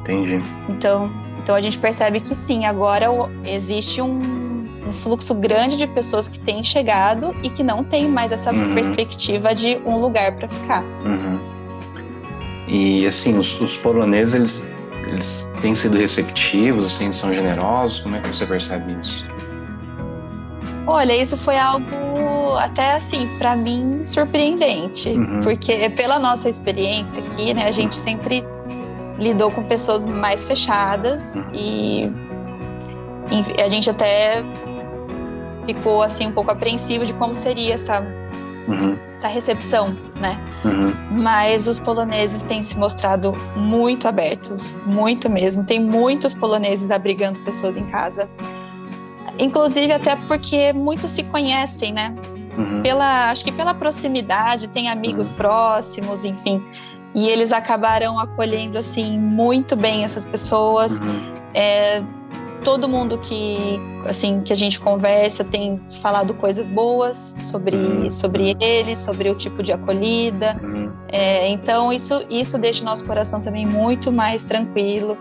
Entendi. 0.00 0.38
Então, 0.68 1.10
então 1.42 1.54
a 1.54 1.60
gente 1.60 1.78
percebe 1.78 2.20
que 2.20 2.34
sim, 2.34 2.64
agora 2.64 3.06
existe 3.44 4.00
um, 4.00 4.64
um 4.86 4.92
fluxo 4.92 5.34
grande 5.34 5.76
de 5.76 5.86
pessoas 5.86 6.28
que 6.28 6.38
têm 6.38 6.62
chegado 6.62 7.34
e 7.42 7.50
que 7.50 7.62
não 7.62 7.82
tem 7.82 8.08
mais 8.08 8.30
essa 8.30 8.52
uhum. 8.52 8.74
perspectiva 8.74 9.54
de 9.54 9.80
um 9.84 9.96
lugar 9.98 10.32
para 10.32 10.48
ficar. 10.48 10.82
Uhum. 11.04 11.38
E 12.68 13.04
assim, 13.06 13.36
os, 13.36 13.60
os 13.60 13.76
poloneses 13.76 14.34
eles, 14.34 14.68
eles 15.08 15.50
têm 15.60 15.74
sido 15.74 15.96
receptivos, 15.98 16.86
assim, 16.86 17.12
são 17.12 17.32
generosos. 17.32 18.00
Como 18.00 18.14
é 18.16 18.20
que 18.20 18.28
você 18.28 18.46
percebe 18.46 18.96
isso? 19.00 19.24
Olha, 20.86 21.14
isso 21.14 21.36
foi 21.36 21.58
algo 21.58 22.56
até 22.56 22.94
assim 22.94 23.28
para 23.38 23.56
mim 23.56 24.02
surpreendente, 24.02 25.08
uhum. 25.10 25.40
porque 25.42 25.88
pela 25.90 26.18
nossa 26.18 26.48
experiência 26.48 27.22
aqui, 27.22 27.54
né, 27.54 27.66
a 27.66 27.70
gente 27.70 27.96
sempre 27.96 28.44
lidou 29.18 29.50
com 29.50 29.62
pessoas 29.62 30.06
mais 30.06 30.44
fechadas 30.44 31.36
uhum. 31.36 31.44
e, 31.54 32.12
a 33.62 33.68
gente 33.68 33.88
até 33.88 34.42
ficou 35.66 36.02
assim 36.02 36.26
um 36.26 36.32
pouco 36.32 36.50
apreensivo 36.50 37.06
de 37.06 37.12
como 37.14 37.34
seria 37.34 37.74
essa 37.74 38.00
uhum. 38.68 38.98
essa 39.14 39.28
recepção, 39.28 39.96
né? 40.20 40.38
Uhum. 40.64 40.92
Mas 41.22 41.66
os 41.66 41.78
poloneses 41.78 42.42
têm 42.42 42.62
se 42.62 42.76
mostrado 42.76 43.32
muito 43.56 44.06
abertos, 44.08 44.76
muito 44.84 45.30
mesmo. 45.30 45.64
Tem 45.64 45.80
muitos 45.80 46.34
poloneses 46.34 46.90
abrigando 46.90 47.40
pessoas 47.40 47.76
em 47.76 47.86
casa, 47.86 48.28
inclusive 49.38 49.92
até 49.92 50.16
porque 50.16 50.72
muitos 50.72 51.10
se 51.10 51.22
conhecem, 51.24 51.92
né? 51.92 52.14
Uhum. 52.56 52.82
Pela, 52.82 53.30
acho 53.30 53.44
que 53.44 53.52
pela 53.52 53.72
proximidade, 53.72 54.68
tem 54.68 54.90
amigos 54.90 55.30
uhum. 55.30 55.36
próximos, 55.36 56.24
enfim. 56.24 56.62
E 57.14 57.28
eles 57.28 57.52
acabaram 57.52 58.18
acolhendo 58.18 58.78
assim 58.78 59.18
muito 59.18 59.76
bem 59.76 60.04
essas 60.04 60.26
pessoas. 60.26 61.00
Uhum. 61.00 61.34
É, 61.54 62.02
todo 62.64 62.88
mundo 62.88 63.18
que 63.18 63.78
assim 64.06 64.40
que 64.40 64.52
a 64.52 64.56
gente 64.56 64.80
conversa 64.80 65.44
tem 65.44 65.80
falado 66.00 66.32
coisas 66.34 66.68
boas 66.68 67.36
sobre 67.38 67.76
uhum. 67.76 68.10
sobre 68.10 68.56
eles, 68.60 68.98
sobre 68.98 69.30
o 69.30 69.34
tipo 69.34 69.62
de 69.62 69.72
acolhida. 69.72 70.58
Uhum. 70.62 70.90
É, 71.08 71.48
então 71.48 71.92
isso 71.92 72.24
isso 72.30 72.56
deixa 72.58 72.82
o 72.82 72.86
nosso 72.86 73.04
coração 73.04 73.40
também 73.40 73.66
muito 73.66 74.10
mais 74.10 74.44
tranquilo 74.44 75.18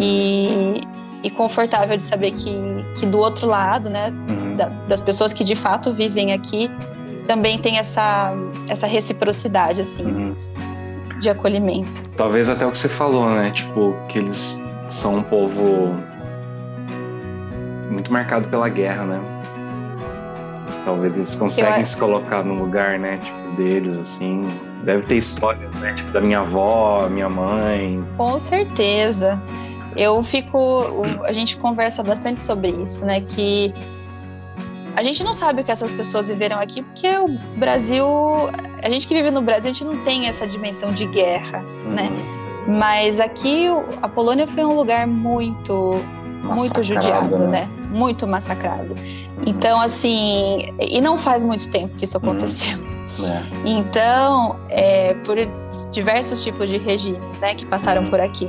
e, 0.00 0.80
e 1.22 1.30
confortável 1.30 1.96
de 1.96 2.02
saber 2.02 2.32
que, 2.32 2.54
que 2.98 3.06
do 3.06 3.18
outro 3.18 3.46
lado, 3.46 3.90
né, 3.90 4.12
da, 4.56 4.68
das 4.88 5.00
pessoas 5.00 5.32
que 5.32 5.42
de 5.42 5.56
fato 5.56 5.92
vivem 5.92 6.32
aqui, 6.32 6.70
também 7.26 7.58
tem 7.58 7.78
essa, 7.78 8.32
essa 8.68 8.86
reciprocidade, 8.86 9.80
assim. 9.80 10.34
De 11.20 11.28
acolhimento. 11.28 12.08
Talvez 12.16 12.48
até 12.48 12.66
o 12.66 12.70
que 12.70 12.78
você 12.78 12.88
falou, 12.88 13.30
né, 13.30 13.50
tipo, 13.50 13.94
que 14.08 14.18
eles 14.18 14.62
são 14.88 15.16
um 15.16 15.22
povo 15.22 15.94
muito 17.90 18.12
marcado 18.12 18.48
pela 18.48 18.68
guerra, 18.68 19.04
né? 19.04 19.20
Talvez 20.84 21.14
eles 21.14 21.34
conseguem 21.36 21.80
Eu... 21.80 21.86
se 21.86 21.96
colocar 21.96 22.42
no 22.44 22.54
lugar, 22.54 22.98
né, 22.98 23.18
tipo, 23.18 23.56
deles, 23.56 23.98
assim. 23.98 24.42
Deve 24.84 25.06
ter 25.06 25.16
história, 25.16 25.68
né, 25.80 25.92
tipo, 25.92 26.10
da 26.12 26.20
minha 26.20 26.38
avó, 26.40 27.08
minha 27.10 27.28
mãe. 27.28 28.02
Com 28.16 28.38
certeza. 28.38 29.40
Eu 29.96 30.22
fico. 30.22 31.02
A 31.24 31.32
gente 31.32 31.56
conversa 31.56 32.02
bastante 32.02 32.40
sobre 32.40 32.70
isso, 32.70 33.04
né? 33.04 33.20
Que 33.20 33.74
a 34.98 35.02
gente 35.04 35.22
não 35.22 35.32
sabe 35.32 35.62
o 35.62 35.64
que 35.64 35.70
essas 35.70 35.92
pessoas 35.92 36.28
viveram 36.28 36.58
aqui, 36.58 36.82
porque 36.82 37.08
o 37.08 37.28
Brasil. 37.56 38.04
A 38.82 38.90
gente 38.90 39.06
que 39.06 39.14
vive 39.14 39.30
no 39.30 39.40
Brasil, 39.40 39.70
a 39.70 39.72
gente 39.72 39.84
não 39.84 40.02
tem 40.02 40.26
essa 40.26 40.44
dimensão 40.44 40.90
de 40.90 41.06
guerra, 41.06 41.60
uhum. 41.60 41.94
né? 41.94 42.08
Mas 42.66 43.20
aqui 43.20 43.66
a 44.02 44.08
Polônia 44.08 44.48
foi 44.48 44.64
um 44.64 44.74
lugar 44.74 45.06
muito. 45.06 45.94
Massacrado, 46.42 46.60
muito 46.60 46.82
judiado, 46.82 47.38
né? 47.38 47.46
né? 47.46 47.70
Muito 47.90 48.26
massacrado. 48.26 48.94
Uhum. 48.94 49.42
Então, 49.46 49.80
assim. 49.80 50.74
E 50.80 51.00
não 51.00 51.16
faz 51.16 51.44
muito 51.44 51.70
tempo 51.70 51.96
que 51.96 52.04
isso 52.04 52.18
uhum. 52.18 52.30
aconteceu. 52.30 52.76
Uhum. 53.20 53.26
É. 53.26 53.46
Então, 53.66 54.56
é, 54.68 55.14
por 55.24 55.36
diversos 55.92 56.42
tipos 56.42 56.68
de 56.68 56.76
regimes, 56.76 57.38
né, 57.38 57.54
que 57.54 57.64
passaram 57.64 58.02
uhum. 58.02 58.10
por 58.10 58.20
aqui. 58.20 58.48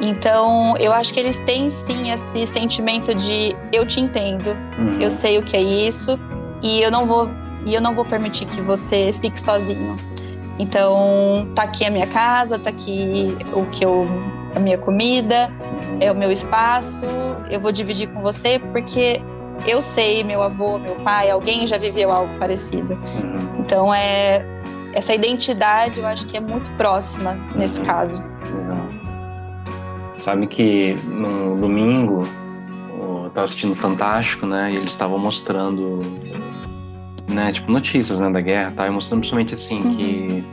Então, 0.00 0.76
eu 0.78 0.92
acho 0.92 1.12
que 1.12 1.18
eles 1.18 1.40
têm 1.40 1.70
sim 1.70 2.10
esse 2.10 2.46
sentimento 2.46 3.14
de 3.14 3.56
eu 3.72 3.86
te 3.86 4.00
entendo, 4.00 4.56
uhum. 4.78 5.00
eu 5.00 5.10
sei 5.10 5.38
o 5.38 5.42
que 5.42 5.56
é 5.56 5.60
isso 5.60 6.18
e 6.62 6.80
eu 6.80 6.90
não 6.90 7.06
vou 7.06 7.28
e 7.66 7.74
eu 7.74 7.82
não 7.82 7.94
vou 7.94 8.04
permitir 8.04 8.46
que 8.46 8.60
você 8.60 9.12
fique 9.12 9.38
sozinho. 9.40 9.96
Então, 10.58 11.48
tá 11.54 11.64
aqui 11.64 11.84
a 11.84 11.90
minha 11.90 12.06
casa, 12.06 12.58
tá 12.58 12.70
aqui 12.70 13.36
o 13.52 13.66
que 13.66 13.84
eu 13.84 14.06
a 14.54 14.60
minha 14.60 14.78
comida, 14.78 15.50
é 16.00 16.10
o 16.10 16.16
meu 16.16 16.32
espaço, 16.32 17.06
eu 17.50 17.60
vou 17.60 17.70
dividir 17.70 18.08
com 18.08 18.20
você 18.22 18.58
porque 18.58 19.20
eu 19.66 19.82
sei, 19.82 20.22
meu 20.24 20.42
avô, 20.42 20.78
meu 20.78 20.94
pai, 20.96 21.30
alguém 21.30 21.66
já 21.66 21.76
viveu 21.76 22.10
algo 22.10 22.32
parecido. 22.38 22.94
Uhum. 22.94 23.60
Então, 23.60 23.94
é 23.94 24.44
essa 24.92 25.12
identidade, 25.12 26.00
eu 26.00 26.06
acho 26.06 26.26
que 26.26 26.36
é 26.36 26.40
muito 26.40 26.70
próxima 26.72 27.36
nesse 27.54 27.80
uhum. 27.80 27.86
caso. 27.86 28.24
Sabe 30.18 30.46
que 30.46 30.94
no 31.06 31.56
domingo 31.56 32.24
eu 33.28 33.30
tava 33.30 33.44
assistindo 33.44 33.74
Fantástico, 33.76 34.46
né? 34.46 34.70
E 34.72 34.76
eles 34.76 34.90
estavam 34.90 35.18
mostrando, 35.18 36.00
né? 37.28 37.52
Tipo, 37.52 37.70
notícias 37.70 38.20
né, 38.20 38.30
da 38.30 38.40
guerra, 38.40 38.72
tá? 38.74 38.86
E 38.86 38.90
mostrando 38.90 39.20
principalmente 39.20 39.54
assim 39.54 39.80
uhum. 39.80 39.96
que 39.96 40.44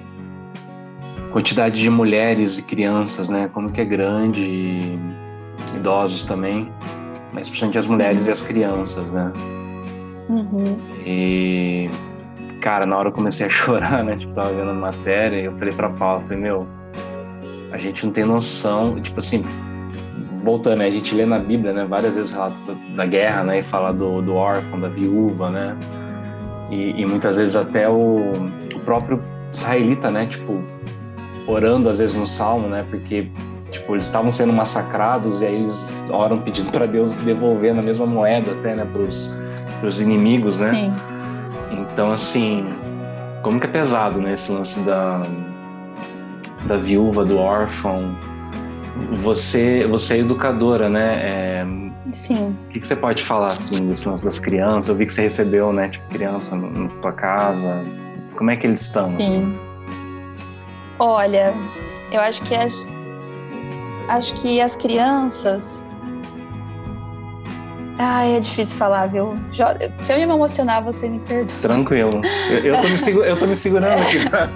quantidade 1.32 1.82
de 1.82 1.89
mulheres 1.89 2.60
e 2.60 2.63
crianças, 2.63 3.30
né? 3.30 3.49
Como 3.54 3.71
que 3.71 3.82
é 3.82 3.86
grande, 3.86 4.41
e 4.41 4.99
idosos 5.75 6.23
também, 6.23 6.71
mas 7.34 7.49
principalmente 7.49 7.78
as 7.78 7.88
mulheres 7.88 8.28
e 8.28 8.32
as 8.32 8.41
crianças, 8.41 9.12
né? 9.12 9.32
Uhum. 10.30 10.78
E 11.06 11.89
cara, 12.62 12.86
na 12.86 12.97
hora 12.97 13.10
eu 13.10 13.12
comecei 13.12 13.45
a 13.45 13.49
chorar, 13.51 14.04
né? 14.04 14.15
Tipo, 14.15 14.34
tava 14.34 14.49
vendo 14.54 14.71
a 14.71 14.73
matéria 14.73 15.41
e 15.41 15.45
eu 15.45 15.54
falei 15.58 15.73
pra 15.73 15.89
Paula, 15.89 16.21
falei, 16.21 16.38
meu, 16.38 16.67
a 17.71 17.78
gente 17.78 18.06
não 18.06 18.13
tem 18.13 18.23
noção, 18.23 18.99
tipo 19.01 19.19
assim, 19.19 19.43
voltando, 20.45 20.78
né, 20.78 20.86
a 20.86 20.89
gente 20.89 21.15
lê 21.15 21.25
na 21.25 21.39
Bíblia, 21.39 21.73
né, 21.73 21.86
várias 21.86 22.15
vezes 22.15 22.32
relatos 22.32 22.62
da, 22.62 22.75
da 22.95 23.06
guerra, 23.06 23.43
né, 23.43 23.60
e 23.60 23.63
fala 23.63 23.91
do, 23.91 24.21
do 24.21 24.36
órfão, 24.36 24.80
da 24.80 24.88
viúva, 24.88 25.49
né, 25.49 25.75
e, 26.69 27.01
e 27.01 27.06
muitas 27.06 27.38
vezes 27.38 27.56
até 27.56 27.89
o, 27.89 28.32
o, 28.73 28.80
próprio 28.86 29.21
israelita, 29.51 30.10
né, 30.12 30.28
tipo, 30.28 30.63
orando 31.47 31.89
às 31.89 31.97
vezes 31.97 32.15
no 32.15 32.28
Salmo, 32.28 32.67
né, 32.67 32.86
porque, 32.89 33.28
tipo, 33.71 33.93
eles 33.93 34.06
estavam 34.06 34.30
sendo 34.30 34.54
massacrados 34.54 35.41
e 35.41 35.47
aí 35.47 35.56
eles 35.56 36.06
oram 36.12 36.39
pedindo 36.39 36.71
para 36.71 36.86
Deus 36.86 37.17
devolver 37.17 37.73
na 37.73 37.82
mesma 37.82 38.06
moeda 38.06 38.51
até, 38.51 38.75
né, 38.75 38.86
pros, 38.93 39.34
pros 39.80 39.99
inimigos, 39.99 40.60
né. 40.60 40.73
Sim. 40.73 40.93
Então, 41.71 42.12
assim, 42.12 42.65
como 43.41 43.60
que 43.60 43.65
é 43.65 43.69
pesado, 43.69 44.21
né, 44.21 44.34
esse 44.34 44.51
lance 44.51 44.80
da 44.82 45.21
da 46.65 46.78
viúva, 46.78 47.23
do 47.23 47.38
órfão. 47.38 48.15
Você, 49.23 49.86
você 49.88 50.15
é 50.15 50.17
educadora, 50.19 50.89
né? 50.89 51.19
É, 51.21 51.65
Sim. 52.12 52.56
O 52.67 52.69
que, 52.69 52.80
que, 52.80 52.88
você 52.88 52.95
pode 52.95 53.23
falar 53.23 53.47
assim 53.47 53.88
desse 53.88 54.08
lance 54.08 54.23
das 54.23 54.39
crianças? 54.39 54.89
Eu 54.89 54.95
vi 54.95 55.06
que 55.06 55.13
você 55.13 55.23
recebeu, 55.23 55.73
né, 55.73 55.89
tipo 55.89 56.08
criança 56.10 56.56
na 56.56 56.88
tua 57.01 57.12
casa. 57.12 57.84
Como 58.38 58.51
é 58.51 58.56
que 58.56 58.67
eles 58.67 58.82
estão? 58.82 59.10
Sim. 59.12 59.17
Assim? 59.17 59.60
Olha, 60.99 61.54
eu 62.12 62.21
acho 62.21 62.41
que 62.43 62.56
as, 62.56 62.88
acho 64.08 64.34
que 64.36 64.62
as 64.62 64.75
crianças 64.78 65.89
Ai, 67.97 68.36
é 68.36 68.39
difícil 68.41 68.78
falar, 68.78 69.08
viu? 69.08 69.36
Se 69.97 70.12
eu 70.12 70.17
me 70.17 70.23
emocionar, 70.23 70.84
você 70.84 71.08
me 71.08 71.19
perdoa. 71.19 71.58
Tranquilo. 71.62 72.21
Eu, 72.49 72.58
eu, 72.58 72.82
tô, 72.82 72.88
me, 72.89 73.23
eu 73.25 73.38
tô 73.38 73.47
me 73.47 73.56
segurando 73.56 74.01
aqui, 74.01 74.30
tá? 74.30 74.47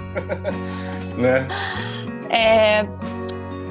né? 1.16 1.48
É, 2.30 2.86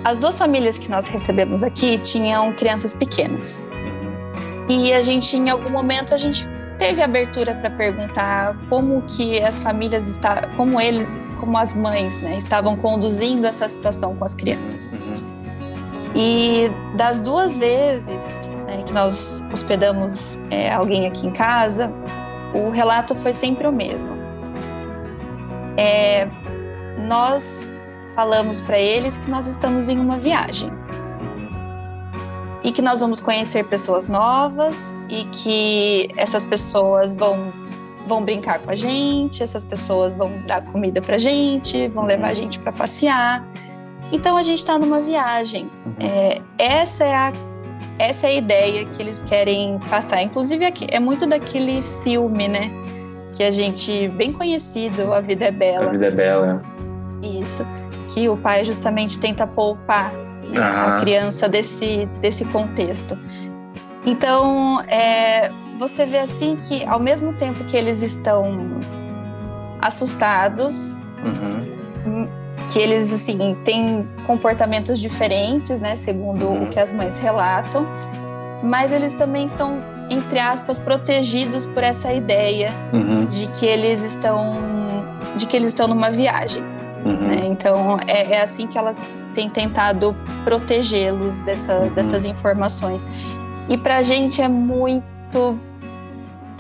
as 0.04 0.18
duas 0.18 0.38
famílias 0.38 0.78
que 0.78 0.90
nós 0.90 1.08
recebemos 1.08 1.64
aqui 1.64 1.98
tinham 1.98 2.54
crianças 2.54 2.94
pequenas. 2.96 3.66
Uhum. 3.72 4.66
E 4.70 4.94
a 4.94 5.02
gente, 5.02 5.36
em 5.36 5.50
algum 5.50 5.70
momento, 5.70 6.14
a 6.14 6.18
gente 6.18 6.48
teve 6.78 7.02
abertura 7.02 7.54
para 7.56 7.70
perguntar 7.70 8.56
como 8.70 9.02
que 9.04 9.42
as 9.42 9.60
famílias 9.60 10.08
está, 10.08 10.48
como 10.56 10.80
ele, 10.80 11.06
como 11.40 11.58
as 11.58 11.74
mães, 11.74 12.18
né, 12.20 12.38
estavam 12.38 12.76
conduzindo 12.76 13.46
essa 13.46 13.68
situação 13.68 14.16
com 14.16 14.24
as 14.24 14.34
crianças. 14.34 14.94
Uhum. 14.94 15.40
E 16.16 16.72
das 16.96 17.20
duas 17.20 17.58
vezes 17.58 18.24
né, 18.66 18.84
que 18.86 18.94
nós 18.94 19.46
hospedamos 19.54 20.40
é, 20.50 20.72
alguém 20.74 21.08
aqui 21.08 21.28
em 21.28 21.32
casa, 21.32 21.92
o 22.54 22.70
relato 22.70 23.14
foi 23.16 23.34
sempre 23.34 23.68
o 23.68 23.72
mesmo. 23.72 24.18
É, 25.78 26.28
nós 27.08 27.70
falamos 28.20 28.60
para 28.60 28.78
eles 28.78 29.18
que 29.18 29.30
nós 29.30 29.48
estamos 29.48 29.88
em 29.88 29.98
uma 29.98 30.20
viagem 30.20 30.70
e 32.62 32.70
que 32.70 32.82
nós 32.82 33.00
vamos 33.00 33.22
conhecer 33.22 33.64
pessoas 33.64 34.10
novas 34.10 34.94
e 35.08 35.24
que 35.24 36.10
essas 36.18 36.44
pessoas 36.44 37.16
vão 37.16 37.38
vão 38.06 38.22
brincar 38.22 38.60
com 38.60 38.72
a 38.72 38.76
gente, 38.76 39.42
essas 39.42 39.64
pessoas 39.64 40.16
vão 40.16 40.34
dar 40.46 40.62
comida 40.66 41.00
para 41.00 41.18
gente, 41.18 41.88
vão 41.88 42.04
levar 42.04 42.28
a 42.28 42.34
gente 42.34 42.60
para 42.60 42.74
passear. 42.74 43.48
Então 44.12 44.36
a 44.36 44.44
gente 44.44 44.58
está 44.58 44.78
numa 44.78 45.00
viagem. 45.00 45.70
Uhum. 45.86 45.94
É, 46.06 46.42
essa 46.58 47.06
é 47.06 47.16
a 47.16 47.32
essa 47.98 48.28
é 48.28 48.32
a 48.32 48.34
ideia 48.34 48.84
que 48.84 49.02
eles 49.02 49.22
querem 49.22 49.80
passar. 49.90 50.22
Inclusive 50.22 50.66
é 50.92 51.00
muito 51.00 51.26
daquele 51.26 51.82
filme, 52.04 52.50
né? 52.50 52.70
Que 53.34 53.44
a 53.44 53.52
gente 53.52 54.10
bem 54.10 54.34
conhecido, 54.34 55.14
A 55.14 55.22
Vida 55.22 55.46
é 55.46 55.52
Bela. 55.52 55.86
A 55.86 55.92
Vida 55.92 56.08
é 56.08 56.12
Bela. 56.12 56.62
Isso 57.22 57.66
que 58.10 58.28
o 58.28 58.36
pai 58.36 58.66
justamente 58.66 59.20
tenta 59.20 59.46
poupar 59.48 60.12
né, 60.14 60.62
a 60.62 60.96
criança 60.98 61.48
desse, 61.48 62.08
desse 62.22 62.46
contexto. 62.46 63.18
Então, 64.06 64.82
é, 64.88 65.52
você 65.78 66.06
vê 66.06 66.20
assim 66.20 66.56
que 66.56 66.86
ao 66.86 67.00
mesmo 67.00 67.34
tempo 67.34 67.64
que 67.66 67.78
eles 67.78 68.02
estão 68.02 68.80
assustados, 69.82 71.00
uhum. 71.24 72.28
que 72.72 72.80
eles 72.80 73.14
assim 73.14 73.56
têm 73.64 74.08
comportamentos 74.26 75.00
diferentes, 75.00 75.80
né, 75.80 75.96
segundo 75.96 76.48
uhum. 76.48 76.64
o 76.64 76.68
que 76.68 76.80
as 76.80 76.92
mães 76.92 77.18
relatam, 77.18 77.86
mas 78.64 78.92
eles 78.92 79.14
também 79.14 79.46
estão 79.46 79.82
entre 80.10 80.40
aspas 80.40 80.80
protegidos 80.80 81.66
por 81.66 81.84
essa 81.84 82.12
ideia 82.12 82.72
uhum. 82.92 83.26
de 83.26 83.48
que 83.48 83.66
eles 83.66 84.04
estão 84.04 84.58
de 85.36 85.46
que 85.46 85.56
eles 85.56 85.70
estão 85.70 85.88
numa 85.88 86.10
viagem. 86.10 86.64
Uhum. 87.06 87.28
Né? 87.28 87.46
Então, 87.46 88.00
é, 88.08 88.36
é, 88.36 88.42
assim 88.42 88.68
que 88.68 88.78
elas 88.78 89.04
têm 89.34 89.50
tentado 89.50 90.16
protegê-los 90.44 91.42
dessa, 91.42 91.80
uhum. 91.80 91.94
dessas 91.94 92.26
informações. 92.26 93.08
E 93.68 93.78
para 93.78 93.98
a 93.98 94.04
gente 94.04 94.42
é 94.42 94.48
muito. 94.48 95.58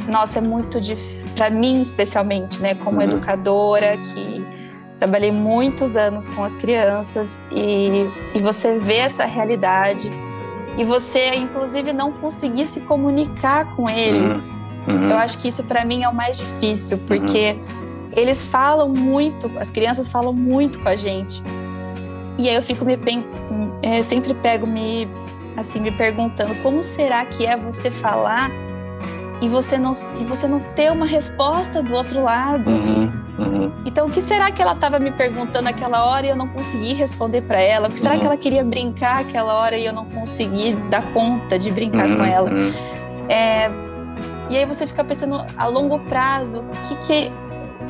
Nossa, 0.07 0.39
é 0.39 0.41
muito 0.41 0.79
difícil. 0.79 1.27
Para 1.35 1.49
mim, 1.49 1.81
especialmente, 1.81 2.61
né, 2.61 2.75
como 2.75 2.97
uhum. 2.97 3.03
educadora, 3.03 3.97
que 3.97 4.45
trabalhei 4.97 5.31
muitos 5.31 5.95
anos 5.95 6.27
com 6.29 6.43
as 6.43 6.57
crianças, 6.57 7.41
e, 7.51 8.05
e 8.35 8.39
você 8.41 8.77
vê 8.77 8.97
essa 8.97 9.25
realidade, 9.25 10.09
e 10.77 10.83
você, 10.83 11.35
inclusive, 11.35 11.93
não 11.93 12.11
conseguir 12.11 12.65
se 12.65 12.81
comunicar 12.81 13.75
com 13.75 13.89
eles. 13.89 14.65
Uhum. 14.87 14.95
Uhum. 14.95 15.09
Eu 15.09 15.17
acho 15.17 15.37
que 15.39 15.47
isso, 15.47 15.63
para 15.63 15.85
mim, 15.85 16.03
é 16.03 16.09
o 16.09 16.13
mais 16.13 16.37
difícil, 16.37 16.97
porque 17.07 17.57
eles 18.15 18.45
falam 18.45 18.89
muito, 18.89 19.51
as 19.59 19.69
crianças 19.69 20.09
falam 20.09 20.33
muito 20.33 20.79
com 20.79 20.89
a 20.89 20.95
gente. 20.95 21.43
E 22.37 22.47
aí 22.49 22.55
eu 22.55 22.63
fico 22.63 22.85
me 22.85 22.97
é, 23.83 24.01
sempre 24.03 24.33
pego 24.33 24.65
me 24.65 25.07
assim 25.57 25.79
me 25.79 25.91
perguntando 25.91 26.55
como 26.63 26.81
será 26.81 27.25
que 27.25 27.45
é 27.45 27.57
você 27.57 27.91
falar 27.91 28.49
e 29.41 29.47
você 29.47 29.77
não 29.77 29.91
e 30.19 30.23
você 30.23 30.47
não 30.47 30.59
ter 30.75 30.91
uma 30.91 31.05
resposta 31.05 31.81
do 31.81 31.93
outro 31.93 32.23
lado. 32.23 32.71
Uhum, 32.71 33.11
uhum. 33.37 33.71
Então, 33.85 34.07
o 34.07 34.09
que 34.09 34.21
será 34.21 34.51
que 34.51 34.61
ela 34.61 34.73
estava 34.73 34.99
me 34.99 35.11
perguntando 35.11 35.63
naquela 35.63 36.05
hora 36.05 36.25
e 36.25 36.29
eu 36.29 36.35
não 36.35 36.47
consegui 36.47 36.93
responder 36.93 37.41
para 37.41 37.61
ela? 37.61 37.87
O 37.87 37.91
que 37.91 37.99
será 37.99 38.13
uhum. 38.13 38.19
que 38.19 38.25
ela 38.25 38.37
queria 38.37 38.63
brincar 38.63 39.21
aquela 39.21 39.53
hora 39.55 39.77
e 39.77 39.85
eu 39.85 39.93
não 39.93 40.05
consegui 40.05 40.73
dar 40.89 41.03
conta 41.13 41.57
de 41.57 41.71
brincar 41.71 42.07
com 42.07 42.21
uhum, 42.21 42.25
ela? 42.25 42.49
Uhum. 42.49 42.73
É, 43.29 43.69
e 44.49 44.57
aí 44.57 44.65
você 44.65 44.85
fica 44.85 45.03
pensando 45.03 45.45
a 45.55 45.67
longo 45.67 45.99
prazo, 45.99 46.59
o 46.59 46.87
que, 46.87 46.95
que 46.97 47.31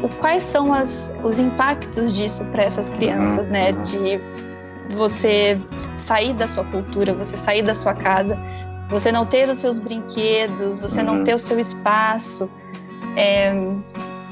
o, 0.01 0.09
quais 0.09 0.43
são 0.43 0.73
as, 0.73 1.15
os 1.23 1.39
impactos 1.39 2.13
disso 2.13 2.45
para 2.45 2.63
essas 2.63 2.89
crianças, 2.89 3.47
uhum. 3.47 3.53
né? 3.53 3.71
De 3.71 4.19
você 4.95 5.59
sair 5.95 6.33
da 6.33 6.47
sua 6.47 6.63
cultura, 6.63 7.13
você 7.13 7.37
sair 7.37 7.61
da 7.61 7.75
sua 7.75 7.93
casa, 7.93 8.37
você 8.89 9.11
não 9.11 9.25
ter 9.25 9.47
os 9.49 9.57
seus 9.57 9.79
brinquedos, 9.79 10.79
você 10.79 11.01
uhum. 11.01 11.05
não 11.05 11.23
ter 11.23 11.35
o 11.35 11.39
seu 11.39 11.59
espaço. 11.59 12.49
É, 13.15 13.53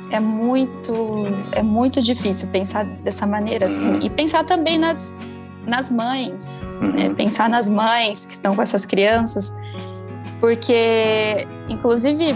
é 0.09 0.19
muito 0.19 1.25
é 1.51 1.61
muito 1.61 2.01
difícil 2.01 2.47
pensar 2.49 2.85
dessa 2.85 3.25
maneira 3.25 3.65
assim 3.65 3.89
uhum. 3.89 3.99
e 4.01 4.09
pensar 4.09 4.45
também 4.45 4.77
nas 4.77 5.15
nas 5.65 5.89
mães 5.89 6.63
uhum. 6.79 6.93
né? 6.93 7.09
pensar 7.09 7.49
nas 7.49 7.67
mães 7.67 8.25
que 8.25 8.31
estão 8.31 8.55
com 8.55 8.61
essas 8.61 8.85
crianças 8.85 9.53
porque, 10.39 11.47
inclusive, 11.67 12.35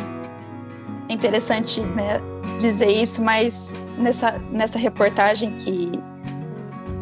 é 1.09 1.13
interessante 1.13 1.81
né, 1.81 2.19
dizer 2.61 2.89
isso, 2.89 3.21
mas 3.21 3.75
nessa, 3.97 4.39
nessa 4.51 4.79
reportagem 4.79 5.51
que, 5.57 5.91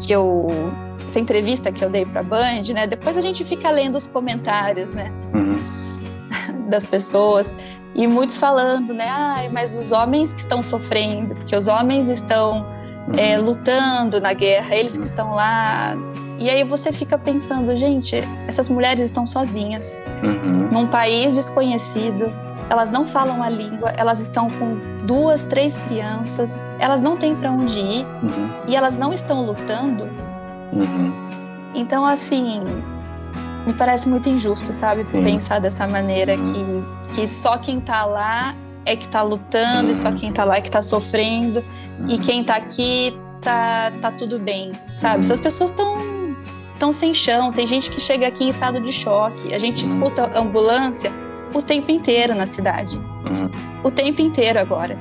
que 0.00 0.12
eu. 0.12 0.46
Essa 1.06 1.18
entrevista 1.18 1.72
que 1.72 1.84
eu 1.84 1.90
dei 1.90 2.04
para 2.04 2.20
a 2.20 2.24
Band, 2.24 2.62
né? 2.72 2.86
Depois 2.86 3.16
a 3.16 3.20
gente 3.20 3.44
fica 3.44 3.68
lendo 3.70 3.96
os 3.96 4.06
comentários, 4.06 4.92
né? 4.92 5.12
Uhum. 5.34 6.60
Das 6.70 6.86
pessoas. 6.86 7.56
E 7.96 8.06
muitos 8.06 8.38
falando, 8.38 8.94
né? 8.94 9.08
Ai, 9.08 9.48
mas 9.48 9.76
os 9.76 9.90
homens 9.90 10.32
que 10.32 10.38
estão 10.38 10.62
sofrendo, 10.62 11.34
porque 11.34 11.56
os 11.56 11.66
homens 11.66 12.08
estão 12.08 12.60
uhum. 13.08 13.14
é, 13.18 13.36
lutando 13.36 14.20
na 14.20 14.32
guerra, 14.32 14.76
eles 14.76 14.96
que 14.96 15.02
estão 15.02 15.32
lá 15.32 15.96
e 16.40 16.48
aí 16.48 16.64
você 16.64 16.90
fica 16.90 17.18
pensando, 17.18 17.76
gente, 17.76 18.16
essas 18.48 18.70
mulheres 18.70 19.04
estão 19.04 19.26
sozinhas, 19.26 20.00
uhum. 20.22 20.68
num 20.72 20.86
país 20.86 21.34
desconhecido, 21.34 22.32
elas 22.70 22.88
não 22.88 23.04
falam 23.06 23.42
a 23.42 23.50
língua, 23.50 23.92
elas 23.96 24.20
estão 24.20 24.48
com 24.48 24.78
duas, 25.04 25.44
três 25.44 25.76
crianças, 25.76 26.64
elas 26.78 27.02
não 27.02 27.16
têm 27.16 27.34
para 27.34 27.50
onde 27.50 27.80
ir 27.80 28.06
uhum. 28.22 28.50
e 28.68 28.76
elas 28.76 28.94
não 28.94 29.12
estão 29.12 29.44
lutando. 29.44 30.04
Uhum. 30.72 31.12
Então, 31.74 32.06
assim, 32.06 32.60
me 33.66 33.72
parece 33.74 34.08
muito 34.08 34.28
injusto, 34.28 34.72
sabe, 34.72 35.04
Sim. 35.10 35.24
pensar 35.24 35.58
dessa 35.58 35.88
maneira 35.88 36.36
uhum. 36.36 36.84
que, 37.10 37.16
que 37.16 37.28
só 37.28 37.58
quem 37.58 37.80
tá 37.80 38.04
lá 38.04 38.54
é 38.86 38.94
que 38.94 39.08
tá 39.08 39.20
lutando 39.20 39.90
e 39.90 39.94
só 39.94 40.08
uhum. 40.08 40.14
quem 40.14 40.32
tá 40.32 40.44
lá 40.44 40.56
é 40.56 40.60
que 40.60 40.70
tá 40.70 40.80
sofrendo 40.80 41.64
e 42.08 42.14
uhum. 42.14 42.20
quem 42.20 42.44
tá 42.44 42.54
aqui 42.54 43.18
tá, 43.42 43.90
tá 44.00 44.12
tudo 44.12 44.38
bem, 44.38 44.70
sabe? 44.94 45.22
Essas 45.22 45.40
pessoas 45.40 45.70
estão 45.70 46.20
estão 46.72 46.92
sem 46.94 47.12
chão, 47.12 47.52
tem 47.52 47.66
gente 47.66 47.90
que 47.90 48.00
chega 48.00 48.26
aqui 48.26 48.44
em 48.44 48.48
estado 48.48 48.80
de 48.80 48.90
choque. 48.90 49.52
A 49.52 49.58
gente 49.58 49.84
uhum. 49.84 49.90
escuta 49.90 50.30
ambulância 50.38 51.12
o 51.54 51.62
tempo 51.62 51.90
inteiro 51.90 52.34
na 52.34 52.46
cidade. 52.46 52.96
Uhum. 52.96 53.50
O 53.82 53.90
tempo 53.90 54.22
inteiro 54.22 54.58
agora. 54.58 54.98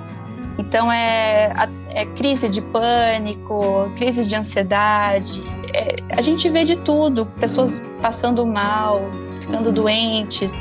Então 0.57 0.91
é, 0.91 1.53
é 1.91 2.05
crise 2.05 2.49
de 2.49 2.61
pânico, 2.61 3.89
crise 3.95 4.27
de 4.27 4.35
ansiedade. 4.35 5.43
É, 5.73 5.95
a 6.17 6.21
gente 6.21 6.49
vê 6.49 6.63
de 6.63 6.77
tudo, 6.77 7.25
pessoas 7.25 7.83
passando 8.01 8.45
mal, 8.45 9.01
ficando 9.39 9.67
uhum. 9.67 9.73
doentes. 9.73 10.59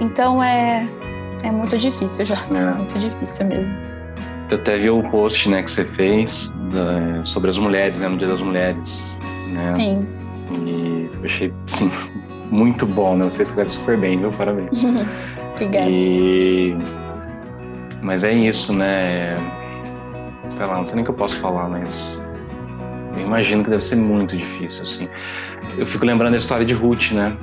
Então 0.00 0.42
é, 0.42 0.88
é 1.42 1.50
muito 1.50 1.76
difícil, 1.76 2.24
Jota. 2.24 2.56
É. 2.56 2.74
Muito 2.74 2.98
difícil 2.98 3.46
mesmo. 3.46 3.76
Eu 4.48 4.56
até 4.58 4.76
vi 4.76 4.88
o 4.88 5.02
post 5.10 5.50
né, 5.50 5.62
que 5.62 5.70
você 5.70 5.84
fez 5.84 6.52
da, 6.70 7.24
sobre 7.24 7.50
as 7.50 7.58
mulheres, 7.58 7.98
né, 7.98 8.08
no 8.08 8.16
Dia 8.16 8.28
das 8.28 8.40
Mulheres 8.40 9.16
né? 9.56 9.74
Sim. 9.76 10.06
E 10.52 11.10
eu 11.12 11.24
achei, 11.24 11.52
sim, 11.66 11.90
muito 12.50 12.86
bom, 12.86 13.16
né? 13.16 13.24
Você 13.24 13.42
escreve 13.42 13.70
super 13.70 13.96
bem, 13.96 14.18
viu? 14.18 14.30
Parabéns. 14.30 14.84
Obrigada. 15.54 15.90
E... 15.90 16.76
Mas 18.02 18.24
é 18.24 18.32
isso, 18.32 18.72
né? 18.72 19.36
Sei 20.56 20.66
lá, 20.66 20.76
não 20.76 20.86
sei 20.86 20.96
nem 20.96 21.02
o 21.02 21.04
que 21.04 21.10
eu 21.10 21.14
posso 21.14 21.36
falar, 21.40 21.68
mas 21.68 22.22
eu 23.16 23.22
imagino 23.22 23.64
que 23.64 23.70
deve 23.70 23.84
ser 23.84 23.96
muito 23.96 24.36
difícil, 24.36 24.82
assim. 24.82 25.08
Eu 25.76 25.86
fico 25.86 26.04
lembrando 26.04 26.34
a 26.34 26.36
história 26.36 26.64
de 26.64 26.74
Ruth, 26.74 27.12
né? 27.12 27.36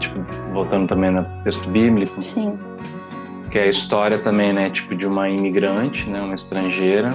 Tipo, 0.00 0.20
voltando 0.52 0.88
também 0.88 1.10
no 1.10 1.24
texto 1.44 1.68
bíblico. 1.68 2.20
Sim. 2.22 2.58
Que 3.50 3.58
é 3.58 3.62
a 3.64 3.68
história 3.68 4.18
também, 4.18 4.52
né? 4.52 4.70
Tipo, 4.70 4.94
de 4.94 5.06
uma 5.06 5.28
imigrante, 5.28 6.08
né? 6.08 6.20
Uma 6.20 6.34
estrangeira. 6.34 7.10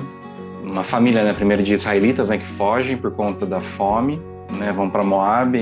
Uma 0.63 0.83
família, 0.83 1.23
né? 1.23 1.33
Primeiro 1.33 1.63
de 1.63 1.73
israelitas, 1.73 2.29
né? 2.29 2.37
Que 2.37 2.47
fogem 2.47 2.97
por 2.97 3.11
conta 3.11 3.45
da 3.45 3.59
fome 3.59 4.21
né, 4.57 4.71
vão 4.71 4.89
para 4.89 5.03
Moab, 5.03 5.57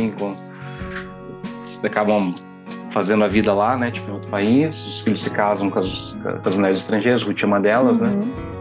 acabam 1.84 2.34
fazendo 2.92 3.24
a 3.24 3.28
vida 3.28 3.54
lá, 3.54 3.78
né, 3.78 3.92
tipo 3.92 4.10
em 4.10 4.14
outro 4.14 4.30
país. 4.30 4.88
Os 4.88 5.02
filhos 5.02 5.22
se 5.22 5.30
casam 5.30 5.70
com 5.70 5.80
as, 5.80 6.16
com 6.16 6.50
as 6.50 6.56
mulheres 6.56 6.82
estrangeiras, 6.82 7.24
Ruth 7.24 7.44
é 7.44 7.46
uma 7.46 7.60
delas, 7.60 8.00
né. 8.00 8.10
uhum. 8.10 8.20
né. 8.20 8.60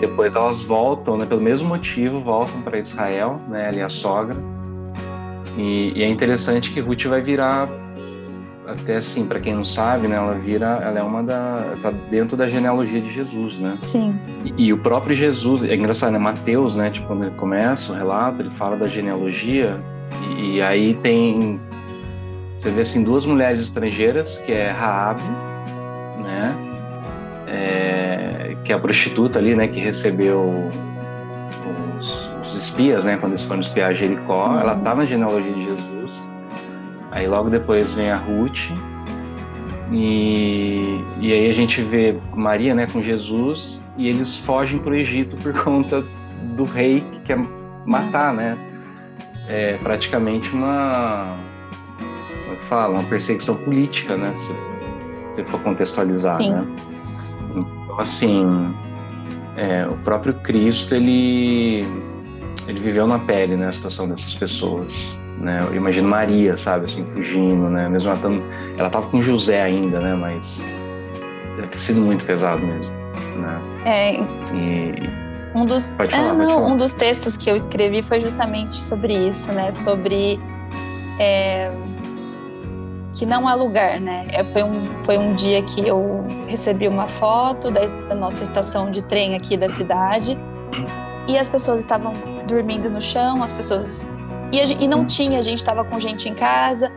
Depois 0.00 0.34
elas 0.34 0.62
voltam, 0.62 1.18
né, 1.18 1.26
pelo 1.26 1.40
mesmo 1.40 1.68
motivo, 1.68 2.20
voltam 2.20 2.62
para 2.62 2.78
Israel, 2.78 3.40
né, 3.48 3.66
ali 3.68 3.82
a 3.82 3.88
sogra. 3.88 4.36
E, 5.58 5.92
e, 5.94 6.02
é 6.02 6.08
interessante 6.08 6.72
que 6.72 6.80
Ruth 6.80 7.04
vai 7.04 7.20
virar 7.20 7.68
até 8.66 8.96
assim, 8.96 9.26
para 9.26 9.40
quem 9.40 9.54
não 9.54 9.64
sabe, 9.64 10.06
né, 10.06 10.16
ela 10.16 10.34
vira, 10.34 10.80
ela 10.82 11.00
é 11.00 11.02
uma 11.02 11.22
da, 11.22 11.74
tá 11.82 11.90
dentro 12.08 12.36
da 12.36 12.46
genealogia 12.46 13.00
de 13.00 13.10
Jesus, 13.10 13.58
né? 13.58 13.76
Sim. 13.82 14.18
E, 14.44 14.66
e, 14.66 14.72
o 14.72 14.78
próprio 14.78 15.14
Jesus, 15.14 15.64
é 15.64 15.74
engraçado, 15.74 16.12
né, 16.12 16.18
Mateus, 16.18 16.76
né, 16.76 16.88
tipo 16.88 17.08
quando 17.08 17.24
ele 17.24 17.34
começa 17.34 17.92
o 17.92 17.96
relato, 17.96 18.40
ele 18.40 18.50
fala 18.50 18.76
da 18.76 18.86
genealogia 18.86 19.78
e, 20.22 20.56
e 20.56 20.62
aí 20.62 20.94
tem 20.94 21.60
você 22.60 22.68
vê 22.68 22.82
assim 22.82 23.02
duas 23.02 23.24
mulheres 23.24 23.64
estrangeiras, 23.64 24.36
que 24.36 24.52
é 24.52 24.70
Raabe, 24.70 25.22
né? 26.22 26.54
É, 27.46 28.54
que 28.62 28.70
é 28.70 28.76
a 28.76 28.78
prostituta 28.78 29.38
ali, 29.38 29.56
né, 29.56 29.66
que 29.66 29.80
recebeu 29.80 30.68
os, 31.98 32.28
os 32.42 32.54
espias, 32.54 33.06
né, 33.06 33.16
quando 33.16 33.32
eles 33.32 33.42
foram 33.42 33.60
espiar 33.60 33.94
Jericó, 33.94 34.48
uhum. 34.48 34.60
ela 34.60 34.76
tá 34.76 34.94
na 34.94 35.06
genealogia 35.06 35.52
de 35.52 35.62
Jesus. 35.62 36.22
Aí 37.10 37.26
logo 37.26 37.48
depois 37.48 37.94
vem 37.94 38.10
a 38.10 38.16
Ruth. 38.16 38.70
E, 39.90 41.02
e 41.18 41.32
aí 41.32 41.48
a 41.48 41.54
gente 41.54 41.80
vê 41.80 42.14
Maria 42.34 42.74
né, 42.74 42.86
com 42.92 43.02
Jesus 43.02 43.82
e 43.96 44.06
eles 44.06 44.36
fogem 44.36 44.78
para 44.78 44.92
o 44.92 44.94
Egito 44.94 45.34
por 45.38 45.54
conta 45.64 46.04
do 46.54 46.64
rei 46.64 47.02
que 47.10 47.20
quer 47.20 47.38
matar, 47.86 48.34
né? 48.34 48.56
É 49.48 49.76
praticamente 49.78 50.52
uma, 50.52 51.36
fala, 52.70 52.94
uma 52.94 53.04
perseguição 53.04 53.56
política, 53.56 54.16
né? 54.16 54.34
Se, 54.34 54.54
se 55.34 55.44
for 55.44 55.60
contextualizar, 55.60 56.38
Sim. 56.38 56.52
né? 56.52 56.66
Então, 57.50 58.00
assim, 58.00 58.74
é, 59.56 59.86
o 59.86 59.96
próprio 59.96 60.32
Cristo, 60.34 60.94
ele, 60.94 61.84
ele 62.66 62.80
viveu 62.80 63.06
na 63.06 63.18
pele, 63.18 63.56
né, 63.56 63.68
a 63.68 63.72
situação 63.72 64.08
dessas 64.08 64.34
pessoas 64.34 65.20
né? 65.40 65.58
Eu 65.66 65.74
imagino 65.74 66.08
Maria, 66.08 66.56
sabe, 66.56 66.84
assim, 66.84 67.04
fugindo, 67.14 67.68
né? 67.70 67.88
Mesmo 67.88 68.10
ela 68.10 68.20
tava, 68.20 68.42
ela 68.76 68.90
tava 68.90 69.06
com 69.08 69.22
José 69.22 69.62
ainda, 69.62 69.98
né? 69.98 70.14
Mas 70.14 70.64
deve 71.56 71.68
ter 71.68 71.80
sido 71.80 72.00
muito 72.02 72.24
pesado 72.26 72.60
mesmo, 72.60 72.92
né? 73.36 73.60
É. 73.84 74.14
E, 74.54 75.30
um 75.54 75.64
dos, 75.64 75.92
falar, 75.92 76.08
é, 76.08 76.46
falar. 76.46 76.56
um 76.66 76.76
dos 76.76 76.92
textos 76.92 77.36
que 77.36 77.50
eu 77.50 77.56
escrevi 77.56 78.02
foi 78.02 78.20
justamente 78.20 78.76
sobre 78.76 79.14
isso, 79.14 79.50
né? 79.52 79.72
Sobre 79.72 80.38
é, 81.18 81.72
que 83.20 83.26
não 83.26 83.46
há 83.46 83.54
lugar, 83.54 84.00
né? 84.00 84.26
É, 84.32 84.42
foi, 84.42 84.62
um, 84.62 85.04
foi 85.04 85.18
um 85.18 85.34
dia 85.34 85.60
que 85.60 85.86
eu 85.86 86.24
recebi 86.48 86.88
uma 86.88 87.06
foto 87.06 87.70
da, 87.70 87.84
da 88.08 88.14
nossa 88.14 88.42
estação 88.42 88.90
de 88.90 89.02
trem 89.02 89.34
aqui 89.34 89.58
da 89.58 89.68
cidade 89.68 90.38
e 91.28 91.36
as 91.36 91.50
pessoas 91.50 91.80
estavam 91.80 92.14
dormindo 92.48 92.88
no 92.88 92.98
chão, 92.98 93.42
as 93.42 93.52
pessoas 93.52 94.08
e, 94.50 94.84
e 94.84 94.88
não 94.88 95.04
tinha, 95.04 95.38
a 95.38 95.42
gente 95.42 95.58
estava 95.58 95.84
com 95.84 96.00
gente 96.00 96.30
em 96.30 96.34
casa, 96.34 96.90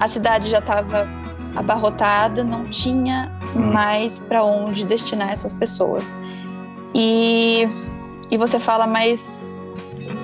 a 0.00 0.08
cidade 0.08 0.48
já 0.48 0.56
estava 0.56 1.06
abarrotada, 1.54 2.42
não 2.42 2.64
tinha 2.64 3.30
mais 3.54 4.20
para 4.20 4.42
onde 4.42 4.86
destinar 4.86 5.32
essas 5.32 5.54
pessoas. 5.54 6.14
E, 6.94 7.68
e 8.30 8.38
você 8.38 8.58
fala, 8.58 8.86
mas 8.86 9.44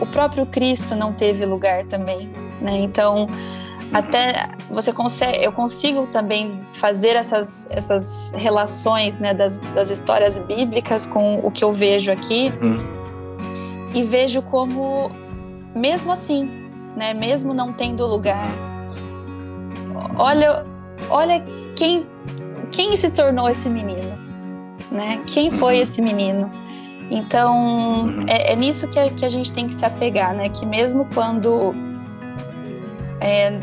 o 0.00 0.06
próprio 0.06 0.46
Cristo 0.46 0.96
não 0.96 1.12
teve 1.12 1.44
lugar 1.44 1.84
também, 1.84 2.30
né? 2.62 2.78
Então, 2.78 3.26
até 3.94 4.48
você 4.68 4.92
consegue, 4.92 5.44
eu 5.44 5.52
consigo 5.52 6.08
também 6.08 6.58
fazer 6.72 7.10
essas, 7.10 7.68
essas 7.70 8.32
relações 8.36 9.18
né, 9.18 9.32
das, 9.32 9.60
das 9.60 9.88
histórias 9.88 10.40
bíblicas 10.40 11.06
com 11.06 11.38
o 11.38 11.48
que 11.48 11.62
eu 11.62 11.72
vejo 11.72 12.10
aqui 12.10 12.52
uhum. 12.60 12.76
e 13.94 14.02
vejo 14.02 14.42
como, 14.42 15.12
mesmo 15.72 16.10
assim, 16.10 16.68
né, 16.96 17.14
mesmo 17.14 17.54
não 17.54 17.72
tendo 17.72 18.04
lugar, 18.04 18.48
olha, 20.18 20.66
olha 21.08 21.40
quem, 21.76 22.04
quem 22.72 22.96
se 22.96 23.12
tornou 23.12 23.48
esse 23.48 23.70
menino, 23.70 24.18
né? 24.90 25.22
Quem 25.24 25.52
foi 25.52 25.76
uhum. 25.76 25.82
esse 25.82 26.02
menino? 26.02 26.50
Então, 27.12 28.06
uhum. 28.06 28.24
é, 28.26 28.52
é, 28.52 28.56
nisso 28.56 28.88
que 28.88 28.98
a, 28.98 29.08
que 29.08 29.24
a 29.24 29.28
gente 29.28 29.52
tem 29.52 29.68
que 29.68 29.74
se 29.74 29.84
apegar, 29.84 30.34
né? 30.34 30.48
Que 30.48 30.66
mesmo 30.66 31.06
quando 31.14 31.72
é, 33.20 33.58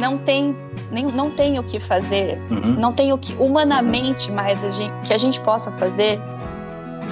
não 0.00 0.18
tem 0.18 0.56
nem, 0.90 1.04
não 1.04 1.30
tem 1.30 1.58
o 1.58 1.62
que 1.62 1.78
fazer, 1.78 2.40
uhum. 2.50 2.74
não 2.78 2.92
tem 2.92 3.12
o 3.12 3.18
que 3.18 3.34
humanamente 3.34 4.32
mais 4.32 4.64
a 4.64 4.68
gente, 4.70 4.92
que 5.06 5.12
a 5.12 5.18
gente 5.18 5.40
possa 5.40 5.70
fazer, 5.70 6.20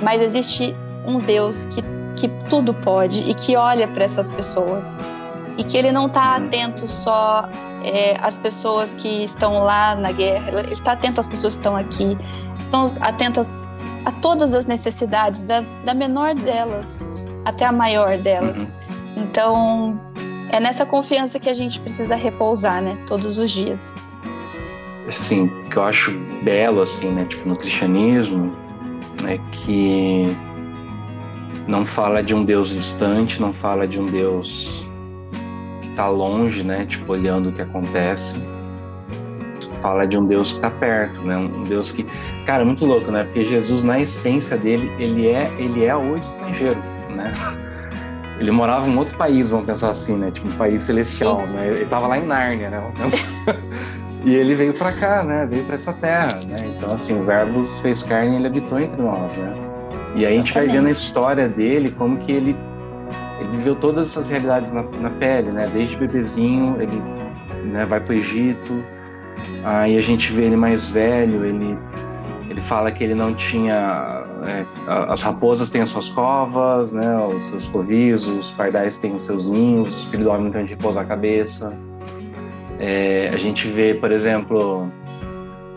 mas 0.03 0.21
existe 0.21 0.75
um 1.07 1.19
Deus 1.19 1.67
que, 1.67 1.83
que 2.17 2.29
tudo 2.49 2.75
pode 2.75 3.31
e 3.31 3.35
que 3.35 3.57
olha 3.57 3.87
para 3.87 4.05
essas 4.05 4.31
pessoas 4.31 4.97
e 5.57 5.65
que 5.65 5.77
ele 5.77 5.93
não 5.93 6.07
está 6.07 6.37
atento 6.37 6.87
só 6.87 7.49
é, 7.85 8.17
às 8.21 8.39
pessoas 8.39 8.95
que 8.95 9.25
estão 9.25 9.63
lá 9.63 9.95
na 9.95 10.13
guerra, 10.13 10.61
ele 10.61 10.73
está 10.73 10.93
atento 10.93 11.21
às 11.21 11.29
pessoas 11.29 11.55
que 11.55 11.61
estão 11.61 11.77
aqui, 11.77 12.17
estão 12.61 12.87
atentos 13.01 13.53
a 14.05 14.13
todas 14.13 14.55
as 14.55 14.67
necessidades, 14.67 15.43
da, 15.43 15.63
da 15.85 15.95
menor 15.95 16.35
delas 16.35 17.05
até 17.45 17.65
a 17.65 17.73
maior 17.73 18.17
delas. 18.17 18.59
Uhum. 18.61 18.69
Então, 19.17 20.01
é 20.51 20.61
nessa 20.61 20.87
confiança 20.87 21.39
que 21.39 21.49
a 21.49 21.55
gente 21.55 21.81
precisa 21.81 22.17
repousar, 22.17 22.83
né? 22.83 22.97
Todos 23.07 23.39
os 23.39 23.51
dias. 23.51 23.95
Assim, 25.07 25.49
que 25.71 25.77
eu 25.77 25.83
acho 25.83 26.13
belo, 26.43 26.83
assim, 26.83 27.09
né? 27.11 27.25
Tipo, 27.25 27.49
no 27.49 27.57
cristianismo, 27.57 28.53
é 29.27 29.39
que 29.53 30.25
não 31.67 31.85
fala 31.85 32.23
de 32.23 32.35
um 32.35 32.45
Deus 32.45 32.69
distante, 32.71 33.41
não 33.41 33.53
fala 33.53 33.87
de 33.87 34.01
um 34.01 34.05
Deus 34.05 34.87
que 35.81 35.89
está 35.89 36.09
longe, 36.09 36.63
né? 36.63 36.87
Tipo, 36.87 37.13
olhando 37.13 37.51
o 37.51 37.53
que 37.53 37.63
acontece. 37.63 38.37
Fala 39.83 40.07
de 40.07 40.19
um 40.19 40.27
Deus 40.27 40.53
que 40.53 40.59
está 40.59 40.71
perto, 40.71 41.21
né? 41.23 41.37
Um 41.37 41.65
Deus 41.65 41.93
que, 41.93 42.05
cara, 42.47 42.63
é 42.63 42.65
muito 42.65 42.85
louco, 42.85 43.11
né? 43.11 43.25
Porque 43.25 43.45
Jesus, 43.45 43.83
na 43.83 44.01
essência 44.01 44.57
dele, 44.57 44.91
ele 44.99 45.29
é, 45.29 45.51
ele 45.59 45.85
é 45.85 45.95
o 45.95 46.17
estrangeiro, 46.17 46.83
né? 47.11 47.33
Ele 48.39 48.51
morava 48.51 48.89
em 48.89 48.97
outro 48.97 49.17
país, 49.17 49.51
vamos 49.51 49.67
pensar 49.67 49.91
assim, 49.91 50.17
né? 50.17 50.31
Tipo 50.31 50.49
um 50.49 50.53
país 50.53 50.83
celestial, 50.83 51.41
Sim. 51.47 51.53
né? 51.53 51.69
Ele 51.69 51.83
estava 51.83 52.07
lá 52.07 52.19
em 52.19 52.27
Nárnia, 52.27 52.71
né? 52.71 52.83
e 54.25 54.35
ele 54.35 54.55
veio 54.55 54.73
para 54.75 54.93
cá, 54.93 55.23
né? 55.23 55.47
Veio 55.47 55.65
para 55.65 55.75
essa 55.75 55.93
terra, 55.93 56.29
né? 56.47 56.57
Então, 56.77 56.93
assim, 56.93 57.21
o 57.21 57.25
Verbo 57.25 57.69
fez 57.69 58.03
carne 58.03 58.35
e 58.35 58.37
ele 58.37 58.47
habitou 58.47 58.79
entre 58.79 59.03
nós, 59.03 59.37
né? 59.37 59.55
E 60.15 60.25
aí 60.25 60.35
a 60.35 60.37
gente 60.37 60.55
vai 60.55 60.67
vendo 60.67 60.87
a 60.87 60.91
história 60.91 61.49
dele, 61.49 61.91
como 61.91 62.17
que 62.19 62.33
ele, 62.33 62.57
ele 63.41 63.49
viveu 63.57 63.75
todas 63.75 64.09
essas 64.11 64.29
realidades 64.29 64.73
na, 64.73 64.83
na 65.01 65.11
pele, 65.11 65.51
né? 65.51 65.69
Desde 65.73 65.97
bebezinho, 65.97 66.77
ele 66.81 67.03
né, 67.65 67.85
vai 67.85 68.01
para 68.01 68.15
o 68.15 68.17
Egito, 68.17 68.85
aí 69.65 69.97
a 69.97 70.01
gente 70.01 70.33
vê 70.33 70.45
ele 70.45 70.57
mais 70.57 70.89
velho, 70.89 71.45
ele 71.45 71.77
ele 72.59 72.67
fala 72.67 72.91
que 72.91 73.05
ele 73.05 73.15
não 73.15 73.35
tinha. 73.35 74.25
É, 74.47 74.65
as 74.87 75.23
raposas 75.23 75.69
têm 75.69 75.81
as 75.81 75.89
suas 75.89 76.09
covas, 76.09 76.93
né, 76.93 77.17
os 77.27 77.45
seus 77.45 77.67
covis, 77.67 78.27
os 78.27 78.51
pardais 78.51 78.99
têm 78.99 79.15
os 79.15 79.25
seus 79.25 79.51
ninhos, 79.51 80.05
o 80.05 80.11
filho 80.11 80.25
do 80.25 80.31
homem 80.31 80.45
não 80.45 80.51
tem 80.51 80.63
onde 80.63 80.71
repousar 80.71 81.05
a 81.05 81.07
cabeça. 81.07 81.73
É, 82.79 83.29
a 83.33 83.37
gente 83.37 83.71
vê, 83.71 83.95
por 83.95 84.13
exemplo, 84.13 84.89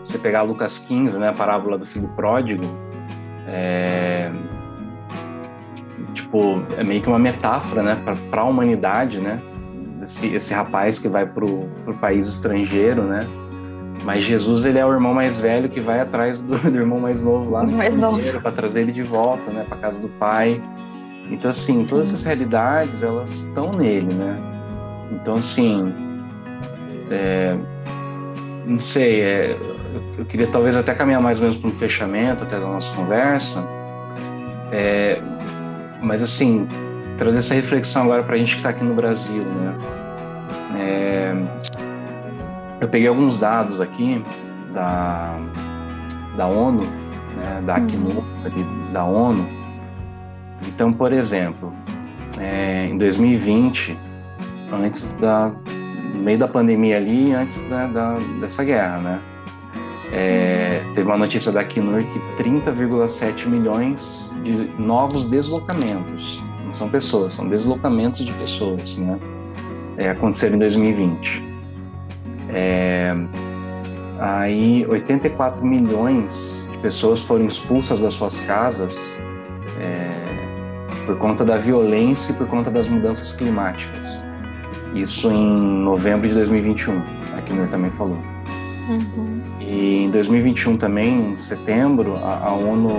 você 0.06 0.18
pegar 0.18 0.42
Lucas 0.42 0.78
15, 0.86 1.18
né, 1.18 1.30
a 1.30 1.32
parábola 1.32 1.76
do 1.76 1.84
filho 1.84 2.08
pródigo, 2.14 2.62
é, 3.48 4.30
tipo, 6.14 6.62
é 6.78 6.84
meio 6.84 7.00
que 7.02 7.08
uma 7.08 7.18
metáfora, 7.18 7.82
né, 7.82 8.02
para 8.30 8.42
a 8.42 8.44
humanidade, 8.44 9.20
né, 9.20 9.40
esse, 10.02 10.34
esse 10.34 10.54
rapaz 10.54 10.98
que 10.98 11.08
vai 11.08 11.26
para 11.26 11.44
o 11.44 11.94
país 12.00 12.28
estrangeiro, 12.28 13.02
né, 13.02 13.20
mas 14.04 14.22
Jesus 14.22 14.64
ele 14.64 14.78
é 14.78 14.86
o 14.86 14.92
irmão 14.92 15.14
mais 15.14 15.40
velho 15.40 15.68
que 15.68 15.80
vai 15.80 16.00
atrás 16.00 16.42
do, 16.42 16.58
do 16.70 16.76
irmão 16.76 16.98
mais 16.98 17.22
novo 17.22 17.50
lá 17.50 17.62
no 17.62 17.76
mais 17.76 17.96
para 18.40 18.52
trazer 18.52 18.80
ele 18.80 18.92
de 18.92 19.02
volta, 19.02 19.50
né, 19.50 19.64
para 19.68 19.76
casa 19.78 20.02
do 20.02 20.08
pai. 20.08 20.60
Então 21.30 21.50
assim, 21.50 21.78
Sim. 21.78 21.86
todas 21.86 22.08
essas 22.08 22.24
realidades 22.24 23.02
elas 23.02 23.30
estão 23.30 23.70
nele, 23.70 24.12
né? 24.14 24.36
Então 25.12 25.34
assim, 25.34 25.92
é, 27.10 27.56
não 28.66 28.80
sei, 28.80 29.20
é, 29.20 29.58
eu 30.18 30.24
queria 30.24 30.46
talvez 30.48 30.76
até 30.76 30.94
caminhar 30.94 31.20
mais 31.20 31.38
ou 31.38 31.44
menos 31.44 31.58
para 31.58 31.68
um 31.68 31.72
fechamento 31.72 32.44
até 32.44 32.58
da 32.58 32.66
nossa 32.66 32.92
conversa, 32.94 33.64
é, 34.72 35.20
mas 36.00 36.22
assim 36.22 36.66
trazer 37.18 37.38
essa 37.38 37.54
reflexão 37.54 38.02
agora 38.02 38.22
para 38.22 38.34
a 38.34 38.38
gente 38.38 38.52
que 38.52 38.56
está 38.56 38.70
aqui 38.70 38.82
no 38.84 38.94
Brasil, 38.94 39.44
né? 39.44 39.78
É, 40.76 41.34
eu 42.82 42.88
peguei 42.88 43.06
alguns 43.06 43.38
dados 43.38 43.80
aqui 43.80 44.20
da, 44.74 45.38
da 46.36 46.48
ONU, 46.48 46.82
né, 47.36 47.62
da 47.64 47.76
Acnur, 47.76 48.24
uhum. 48.44 48.92
da 48.92 49.04
ONU. 49.04 49.46
Então, 50.66 50.92
por 50.92 51.12
exemplo, 51.12 51.72
é, 52.40 52.86
em 52.86 52.98
2020, 52.98 53.96
antes 54.72 55.14
da 55.14 55.52
no 56.12 56.22
meio 56.22 56.38
da 56.38 56.48
pandemia 56.48 56.96
ali, 56.96 57.32
antes 57.32 57.62
da, 57.62 57.86
da 57.86 58.18
dessa 58.40 58.64
guerra, 58.64 58.98
né? 58.98 59.20
É, 60.12 60.82
teve 60.92 61.06
uma 61.06 61.16
notícia 61.16 61.50
da 61.50 61.60
Acnur 61.60 62.04
que 62.04 62.18
30,7 62.42 63.48
milhões 63.48 64.34
de 64.42 64.64
novos 64.78 65.26
deslocamentos, 65.26 66.42
não 66.64 66.72
são 66.72 66.88
pessoas, 66.88 67.32
são 67.32 67.48
deslocamentos 67.48 68.24
de 68.24 68.32
pessoas, 68.32 68.98
né? 68.98 69.18
É, 69.96 70.10
aconteceram 70.10 70.56
em 70.56 70.58
2020. 70.58 71.51
É, 72.52 73.14
aí 74.18 74.86
84 74.88 75.64
milhões 75.64 76.68
de 76.70 76.78
pessoas 76.78 77.22
foram 77.22 77.46
expulsas 77.46 78.00
das 78.00 78.14
suas 78.14 78.40
casas 78.40 79.20
é, 79.80 81.04
por 81.06 81.16
conta 81.18 81.44
da 81.44 81.56
violência 81.56 82.32
e 82.32 82.36
por 82.36 82.46
conta 82.46 82.70
das 82.70 82.88
mudanças 82.88 83.32
climáticas. 83.32 84.22
Isso 84.94 85.30
em 85.30 85.82
novembro 85.84 86.28
de 86.28 86.34
2021, 86.34 86.98
a 87.36 87.42
Kinner 87.42 87.68
também 87.68 87.90
falou. 87.92 88.18
Uhum. 88.88 89.40
E 89.60 90.04
em 90.04 90.10
2021 90.10 90.74
também, 90.74 91.32
em 91.32 91.36
setembro, 91.36 92.16
a, 92.22 92.48
a 92.48 92.52
ONU 92.52 92.90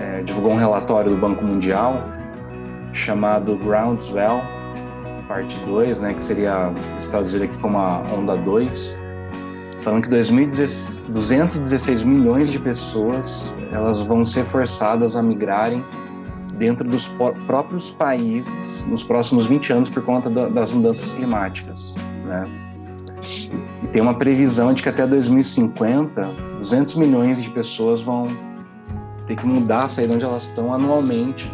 é, 0.00 0.22
divulgou 0.22 0.52
um 0.52 0.56
relatório 0.56 1.10
do 1.10 1.16
Banco 1.16 1.44
Mundial 1.44 2.02
chamado 2.92 3.56
Groundswell, 3.56 4.42
parte 5.28 5.58
2, 5.66 6.00
né, 6.00 6.14
que 6.14 6.22
seria 6.22 6.72
traduzido 7.10 7.44
aqui 7.44 7.56
como 7.58 7.78
a 7.78 8.02
onda 8.12 8.36
2, 8.36 8.98
falando 9.82 10.02
que 10.02 10.08
2016, 10.08 11.02
216 11.08 12.02
milhões 12.02 12.50
de 12.50 12.58
pessoas 12.58 13.54
elas 13.72 14.00
vão 14.00 14.24
ser 14.24 14.44
forçadas 14.46 15.14
a 15.14 15.22
migrarem 15.22 15.84
dentro 16.54 16.88
dos 16.88 17.14
próprios 17.46 17.90
países 17.90 18.84
nos 18.86 19.04
próximos 19.04 19.46
20 19.46 19.72
anos 19.72 19.90
por 19.90 20.02
conta 20.02 20.28
das 20.28 20.72
mudanças 20.72 21.10
climáticas, 21.10 21.94
né? 22.24 22.44
E 23.82 23.86
tem 23.88 24.02
uma 24.02 24.14
previsão 24.14 24.72
de 24.72 24.82
que 24.82 24.88
até 24.88 25.06
2050, 25.06 26.22
200 26.58 26.94
milhões 26.96 27.42
de 27.42 27.50
pessoas 27.50 28.00
vão 28.00 28.24
ter 29.26 29.36
que 29.36 29.46
mudar, 29.46 29.86
sair 29.88 30.08
de 30.08 30.14
onde 30.14 30.24
elas 30.24 30.44
estão 30.44 30.74
anualmente, 30.74 31.52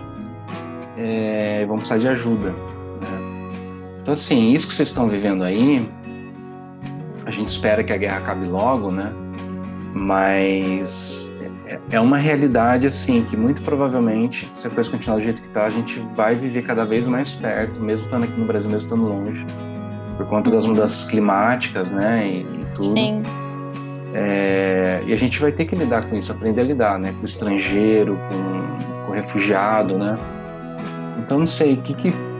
é, 0.96 1.66
vão 1.66 1.76
precisar 1.76 1.98
de 1.98 2.08
ajuda. 2.08 2.54
Então, 4.04 4.12
assim, 4.12 4.52
isso 4.52 4.68
que 4.68 4.74
vocês 4.74 4.90
estão 4.90 5.08
vivendo 5.08 5.42
aí, 5.42 5.88
a 7.24 7.30
gente 7.30 7.48
espera 7.48 7.82
que 7.82 7.90
a 7.90 7.96
guerra 7.96 8.18
acabe 8.18 8.46
logo, 8.50 8.90
né? 8.90 9.10
Mas 9.94 11.32
é 11.90 11.98
uma 11.98 12.18
realidade, 12.18 12.86
assim, 12.86 13.24
que 13.24 13.34
muito 13.34 13.62
provavelmente, 13.62 14.46
se 14.52 14.66
a 14.66 14.70
coisa 14.70 14.90
continuar 14.90 15.16
do 15.16 15.22
jeito 15.22 15.40
que 15.40 15.48
está, 15.48 15.64
a 15.64 15.70
gente 15.70 16.06
vai 16.14 16.34
viver 16.34 16.60
cada 16.64 16.84
vez 16.84 17.08
mais 17.08 17.32
perto, 17.32 17.80
mesmo 17.80 18.04
estando 18.04 18.24
aqui 18.24 18.38
no 18.38 18.44
Brasil, 18.44 18.68
mesmo 18.68 18.82
estando 18.82 19.04
longe, 19.04 19.46
por 20.18 20.26
conta 20.26 20.50
das 20.50 20.66
mudanças 20.66 21.06
climáticas, 21.06 21.90
né? 21.90 22.28
E, 22.28 22.40
e 22.40 22.64
tudo. 22.74 22.92
Sim. 22.92 23.22
É, 24.12 25.00
e 25.06 25.14
a 25.14 25.16
gente 25.16 25.40
vai 25.40 25.50
ter 25.50 25.64
que 25.64 25.74
lidar 25.74 26.04
com 26.04 26.14
isso, 26.18 26.30
aprender 26.30 26.60
a 26.60 26.64
lidar, 26.64 26.98
né? 26.98 27.10
Com 27.12 27.22
o 27.22 27.24
estrangeiro, 27.24 28.18
com, 28.28 29.06
com 29.06 29.12
o 29.12 29.14
refugiado, 29.14 29.96
né? 29.96 30.18
Então, 31.20 31.38
não 31.38 31.46
sei, 31.46 31.72
o 31.72 31.76
que, 31.78 31.94
que 31.94 32.33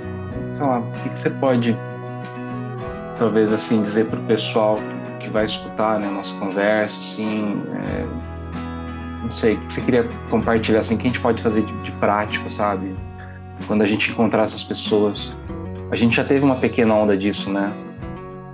sei 0.54 0.64
lá, 0.64 0.78
o 0.78 0.90
que, 1.02 1.08
que 1.10 1.18
você 1.18 1.30
pode, 1.30 1.76
talvez 3.18 3.52
assim, 3.52 3.82
dizer 3.82 4.06
para 4.06 4.18
o 4.18 4.22
pessoal 4.24 4.76
que, 4.76 5.24
que, 5.24 5.30
vai 5.30 5.44
escutar 5.44 5.98
né, 6.00 6.06
a 6.06 6.10
nossa 6.10 6.34
conversa, 6.36 6.98
assim, 6.98 7.62
é, 7.74 8.06
não 9.22 9.30
sei, 9.30 9.54
o 9.54 9.60
que 9.60 9.74
você 9.74 9.80
queria 9.80 10.08
compartilhar, 10.30 10.80
assim, 10.80 10.94
o 10.94 10.98
que 10.98 11.06
a 11.06 11.10
gente 11.10 11.20
pode 11.20 11.42
fazer 11.42 11.62
de, 11.62 11.72
de 11.82 11.92
prático, 11.92 12.48
sabe? 12.50 12.94
Quando 13.66 13.82
a 13.82 13.86
gente 13.86 14.10
encontrar 14.10 14.44
essas 14.44 14.64
pessoas. 14.64 15.32
A 15.90 15.96
gente 15.96 16.16
já 16.16 16.24
teve 16.24 16.44
uma 16.44 16.56
pequena 16.56 16.94
onda 16.94 17.16
disso, 17.16 17.52
né? 17.52 17.72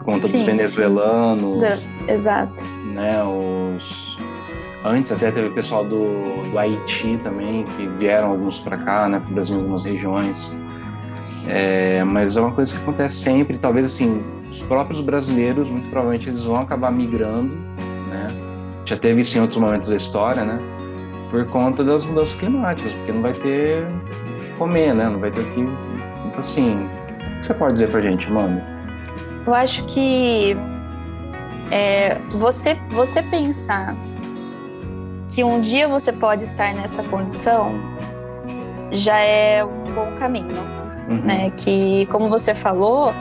por 0.01 0.05
conta 0.05 0.27
sim, 0.27 0.39
dos 0.39 0.47
venezuelanos. 0.47 1.63
Sim. 1.63 2.05
Exato. 2.09 2.65
Né, 2.95 3.23
os 3.23 4.19
Antes 4.83 5.13
até 5.13 5.31
teve 5.31 5.49
o 5.49 5.53
pessoal 5.53 5.85
do, 5.85 6.43
do 6.51 6.59
Haiti 6.59 7.19
também, 7.23 7.65
que 7.65 7.87
vieram 7.99 8.31
alguns 8.31 8.61
para 8.61 8.79
cá, 8.79 9.09
né, 9.09 9.21
para 9.21 9.31
o 9.31 9.35
Brasil 9.35 9.57
em 9.57 9.61
algumas 9.61 9.85
regiões. 9.85 10.57
É, 11.49 12.03
mas 12.05 12.37
é 12.37 12.41
uma 12.41 12.53
coisa 12.53 12.75
que 12.75 12.81
acontece 12.81 13.17
sempre. 13.17 13.59
Talvez 13.59 13.87
assim, 13.87 14.23
os 14.51 14.63
próprios 14.63 15.01
brasileiros, 15.01 15.71
muito 15.71 15.89
provavelmente, 15.89 16.29
eles 16.29 16.45
vão 16.45 16.57
acabar 16.57 16.91
migrando, 16.91 17.55
né? 18.09 18.27
Já 18.85 18.97
teve 18.97 19.21
isso 19.21 19.39
em 19.39 19.41
outros 19.41 19.61
momentos 19.61 19.89
da 19.89 19.97
história, 19.97 20.45
né? 20.45 20.59
Por 21.31 21.47
conta 21.47 21.85
das 21.85 22.05
mudanças 22.07 22.35
climáticas, 22.35 22.93
porque 22.93 23.13
não 23.13 23.23
vai 23.23 23.33
ter 23.33 23.85
o 23.85 24.45
que 24.45 24.53
comer, 24.59 24.95
né? 24.95 25.09
Não 25.09 25.21
vai 25.21 25.31
ter 25.31 25.41
o 25.41 25.45
que. 25.51 25.61
Então, 25.61 26.41
assim, 26.41 26.75
o 26.75 27.41
que 27.41 27.47
você 27.47 27.55
pode 27.55 27.75
dizer 27.75 27.91
para 27.91 28.01
gente, 28.01 28.27
Amanda? 28.27 28.65
Eu 29.47 29.55
acho 29.55 29.85
que 29.87 30.57
é, 31.71 32.19
você, 32.31 32.77
você 32.91 33.23
pensar 33.23 33.97
que 35.33 35.45
um 35.45 35.61
dia 35.61 35.87
você 35.87 36.13
pode 36.13 36.43
estar 36.43 36.75
nessa 36.75 37.03
condição 37.05 37.75
já 38.91 39.19
é 39.19 39.65
um 39.65 39.85
bom 39.95 40.13
caminho, 40.17 40.49
uhum. 41.11 41.21
né? 41.23 41.51
Que, 41.51 42.07
como 42.07 42.31
você 42.31 42.55
falou, 42.55 43.13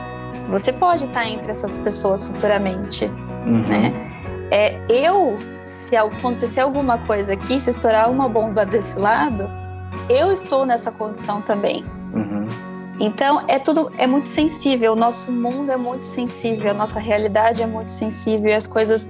você 0.48 0.72
pode 0.72 1.04
estar 1.04 1.26
entre 1.26 1.50
essas 1.50 1.78
pessoas 1.78 2.24
futuramente, 2.24 3.06
uhum. 3.44 3.62
né? 3.68 4.10
É, 4.52 4.80
eu, 4.88 5.38
se 5.64 5.96
acontecer 5.96 6.60
alguma 6.60 6.98
coisa 6.98 7.34
aqui, 7.34 7.60
se 7.60 7.70
estourar 7.70 8.10
uma 8.10 8.28
bomba 8.28 8.64
desse 8.64 8.98
lado, 8.98 9.48
eu 10.08 10.32
estou 10.32 10.66
nessa 10.66 10.90
condição 10.90 11.40
também. 11.40 11.84
Uhum. 12.12 12.48
Então 12.98 13.42
é 13.48 13.58
tudo 13.58 13.90
é 13.96 14.06
muito 14.06 14.28
sensível. 14.28 14.92
O 14.92 14.96
nosso 14.96 15.32
mundo 15.32 15.70
é 15.70 15.76
muito 15.76 16.04
sensível, 16.04 16.70
a 16.70 16.74
nossa 16.74 16.98
realidade 17.00 17.62
é 17.62 17.66
muito 17.66 17.90
sensível 17.90 18.50
e 18.50 18.54
as 18.54 18.66
coisas 18.66 19.08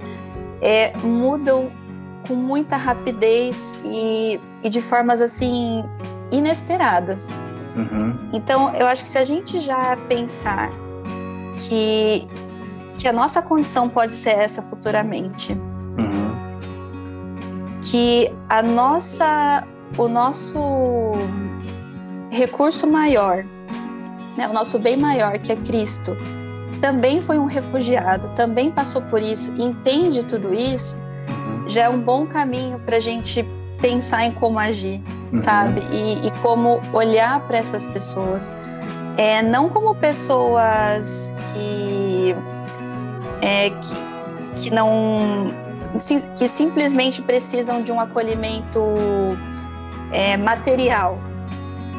é, 0.61 0.95
mudam 0.99 1.71
com 2.27 2.35
muita 2.35 2.77
rapidez 2.77 3.73
e, 3.83 4.39
e 4.63 4.69
de 4.69 4.81
formas 4.81 5.21
assim 5.21 5.83
inesperadas. 6.31 7.31
Uhum. 7.77 8.29
Então, 8.33 8.73
eu 8.75 8.87
acho 8.87 9.03
que 9.03 9.09
se 9.09 9.17
a 9.17 9.23
gente 9.23 9.59
já 9.59 9.97
pensar 10.07 10.71
que, 11.57 12.27
que 12.93 13.07
a 13.07 13.13
nossa 13.13 13.41
condição 13.41 13.89
pode 13.89 14.13
ser 14.13 14.31
essa 14.31 14.61
futuramente, 14.61 15.53
uhum. 15.53 16.35
que 17.81 18.33
a 18.49 18.61
nossa, 18.61 19.65
o 19.97 20.07
nosso 20.07 20.59
recurso 22.29 22.89
maior, 22.89 23.45
né, 24.37 24.47
o 24.47 24.53
nosso 24.53 24.79
bem 24.79 24.97
maior, 24.97 25.37
que 25.37 25.51
é 25.51 25.55
Cristo, 25.55 26.15
também 26.81 27.21
foi 27.21 27.37
um 27.37 27.45
refugiado, 27.45 28.31
também 28.31 28.71
passou 28.71 29.01
por 29.03 29.21
isso, 29.21 29.53
entende 29.61 30.25
tudo 30.25 30.53
isso, 30.53 31.01
já 31.67 31.83
é 31.83 31.89
um 31.89 32.01
bom 32.01 32.25
caminho 32.25 32.79
para 32.79 32.97
a 32.97 32.99
gente 32.99 33.45
pensar 33.81 34.25
em 34.25 34.31
como 34.31 34.59
agir, 34.59 35.01
uhum. 35.31 35.37
sabe? 35.37 35.81
E, 35.91 36.27
e, 36.27 36.31
como 36.41 36.79
olhar 36.93 37.39
para 37.47 37.57
essas 37.57 37.87
pessoas. 37.87 38.53
É, 39.17 39.41
não 39.41 39.67
como 39.69 39.93
pessoas 39.95 41.33
que, 41.51 42.35
é, 43.41 43.69
que, 43.69 44.63
que 44.63 44.69
não. 44.71 45.53
que 46.37 46.47
simplesmente 46.47 47.21
precisam 47.21 47.81
de 47.81 47.91
um 47.91 47.99
acolhimento 47.99 48.81
é, 50.11 50.37
material, 50.37 51.17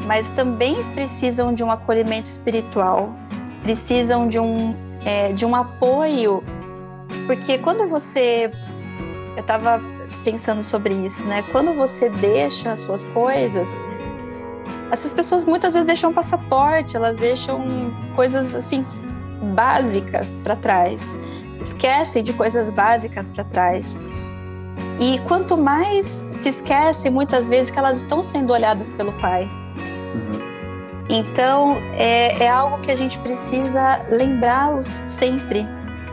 mas 0.07 0.31
também 0.31 0.83
precisam 0.93 1.53
de 1.53 1.63
um 1.63 1.69
acolhimento 1.69 2.27
espiritual, 2.27 3.13
precisam 3.61 4.27
de 4.27 4.39
um, 4.39 4.75
é, 5.05 5.31
de 5.31 5.45
um 5.45 5.55
apoio, 5.55 6.43
porque 7.27 7.57
quando 7.59 7.87
você 7.87 8.49
eu 9.35 9.41
estava 9.41 9.81
pensando 10.23 10.63
sobre 10.63 10.93
isso, 10.93 11.25
né? 11.25 11.43
Quando 11.51 11.73
você 11.73 12.09
deixa 12.09 12.71
as 12.71 12.79
suas 12.81 13.05
coisas, 13.05 13.79
essas 14.91 15.13
pessoas 15.13 15.45
muitas 15.45 15.73
vezes 15.73 15.85
deixam 15.85 16.13
passaporte, 16.13 16.95
elas 16.95 17.17
deixam 17.17 17.91
coisas 18.15 18.55
assim 18.55 18.81
básicas 19.53 20.39
para 20.43 20.55
trás, 20.55 21.19
esquecem 21.61 22.23
de 22.23 22.33
coisas 22.33 22.69
básicas 22.69 23.29
para 23.29 23.43
trás. 23.43 23.99
E 24.99 25.19
quanto 25.27 25.57
mais 25.57 26.25
se 26.31 26.49
esquece, 26.49 27.09
muitas 27.09 27.49
vezes 27.49 27.71
que 27.71 27.79
elas 27.79 27.97
estão 27.97 28.23
sendo 28.23 28.53
olhadas 28.53 28.91
pelo 28.91 29.11
pai. 29.13 29.49
Uhum. 29.75 31.05
Então 31.09 31.75
é, 31.93 32.43
é 32.43 32.47
algo 32.47 32.79
que 32.79 32.91
a 32.91 32.95
gente 32.95 33.19
precisa 33.19 34.05
lembrá-los 34.09 35.03
sempre, 35.07 35.67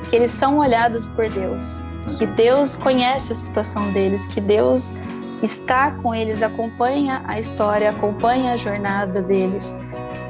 que 0.09 0.17
eles 0.17 0.31
são 0.31 0.59
olhados 0.59 1.07
por 1.09 1.29
Deus 1.29 1.85
que 2.19 2.27
Deus 2.27 2.77
conhece 2.77 3.33
a 3.33 3.35
situação 3.35 3.93
deles, 3.93 4.27
que 4.27 4.41
Deus 4.41 4.95
está 5.43 5.91
com 5.93 6.15
eles, 6.15 6.43
acompanha 6.43 7.23
a 7.27 7.39
história, 7.39 7.91
acompanha 7.91 8.53
a 8.53 8.57
jornada 8.57 9.23
deles. 9.23 9.77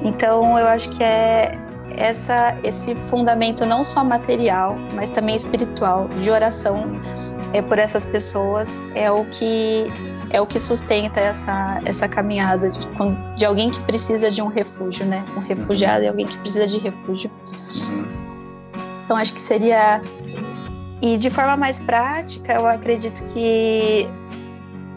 Então, 0.02 0.58
eu 0.58 0.66
acho 0.66 0.90
que 0.90 1.02
é 1.02 1.58
essa 1.96 2.56
esse 2.62 2.94
fundamento 2.94 3.66
não 3.66 3.82
só 3.84 4.02
material, 4.04 4.76
mas 4.94 5.10
também 5.10 5.36
espiritual, 5.36 6.08
de 6.20 6.30
oração 6.30 6.84
é 7.52 7.60
por 7.60 7.78
essas 7.78 8.06
pessoas 8.06 8.84
é 8.94 9.10
o 9.10 9.24
que 9.24 9.92
é 10.30 10.40
o 10.40 10.46
que 10.46 10.58
sustenta 10.58 11.20
essa 11.20 11.80
essa 11.84 12.08
caminhada 12.08 12.68
de, 12.68 12.88
de 13.36 13.44
alguém 13.44 13.70
que 13.70 13.80
precisa 13.80 14.30
de 14.30 14.40
um 14.40 14.46
refúgio, 14.46 15.04
né? 15.04 15.24
Um 15.36 15.40
refugiado 15.40 16.04
é 16.04 16.08
alguém 16.08 16.26
que 16.26 16.36
precisa 16.38 16.66
de 16.66 16.78
refúgio. 16.78 17.30
Uhum. 17.68 18.06
Então 19.04 19.16
acho 19.16 19.34
que 19.34 19.40
seria 19.40 20.00
e 21.02 21.16
de 21.16 21.30
forma 21.30 21.56
mais 21.56 21.80
prática, 21.80 22.52
eu 22.52 22.66
acredito 22.66 23.22
que 23.32 24.08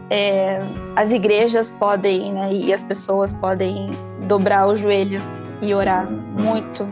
é, 0.10 0.60
as 0.95 1.12
igrejas 1.12 1.72
podem, 1.72 2.34
né, 2.34 2.54
e 2.54 2.74
as 2.74 2.84
pessoas 2.84 3.34
podem 3.34 3.89
dobrar 4.28 4.68
o 4.68 4.76
joelho 4.76 5.22
e 5.62 5.74
orar 5.74 6.10
muito. 6.12 6.88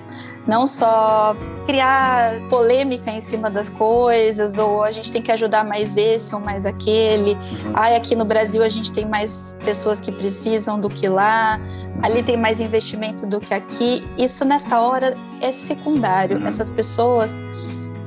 Não 0.48 0.66
só 0.66 1.36
criar 1.68 2.42
polêmica 2.50 3.12
em 3.12 3.22
cima 3.22 3.50
das 3.50 3.70
coisas, 3.70 4.58
ou 4.58 4.84
a 4.84 4.90
gente 4.90 5.12
tem 5.12 5.22
que 5.22 5.32
ajudar 5.32 5.64
mais 5.64 5.98
esse 5.98 6.34
ou 6.34 6.42
mais 6.42 6.66
aquele. 6.66 7.34
Uhum. 7.34 7.74
Ai, 7.74 7.96
aqui 7.96 8.16
no 8.16 8.26
Brasil 8.26 8.64
a 8.64 8.70
gente 8.70 8.92
tem 8.92 9.06
mais 9.06 9.56
pessoas 9.64 10.02
que 10.02 10.12
precisam 10.12 10.80
do 10.80 10.90
que 10.90 11.08
lá, 11.08 11.60
ali 12.02 12.24
tem 12.24 12.38
mais 12.38 12.60
investimento 12.60 13.28
do 13.28 13.40
que 13.40 13.54
aqui. 13.54 14.04
Isso 14.18 14.44
nessa 14.44 14.80
hora 14.80 15.16
é 15.42 15.52
secundário. 15.52 16.40
Uhum. 16.40 16.48
Essas 16.48 16.72
pessoas 16.72 17.38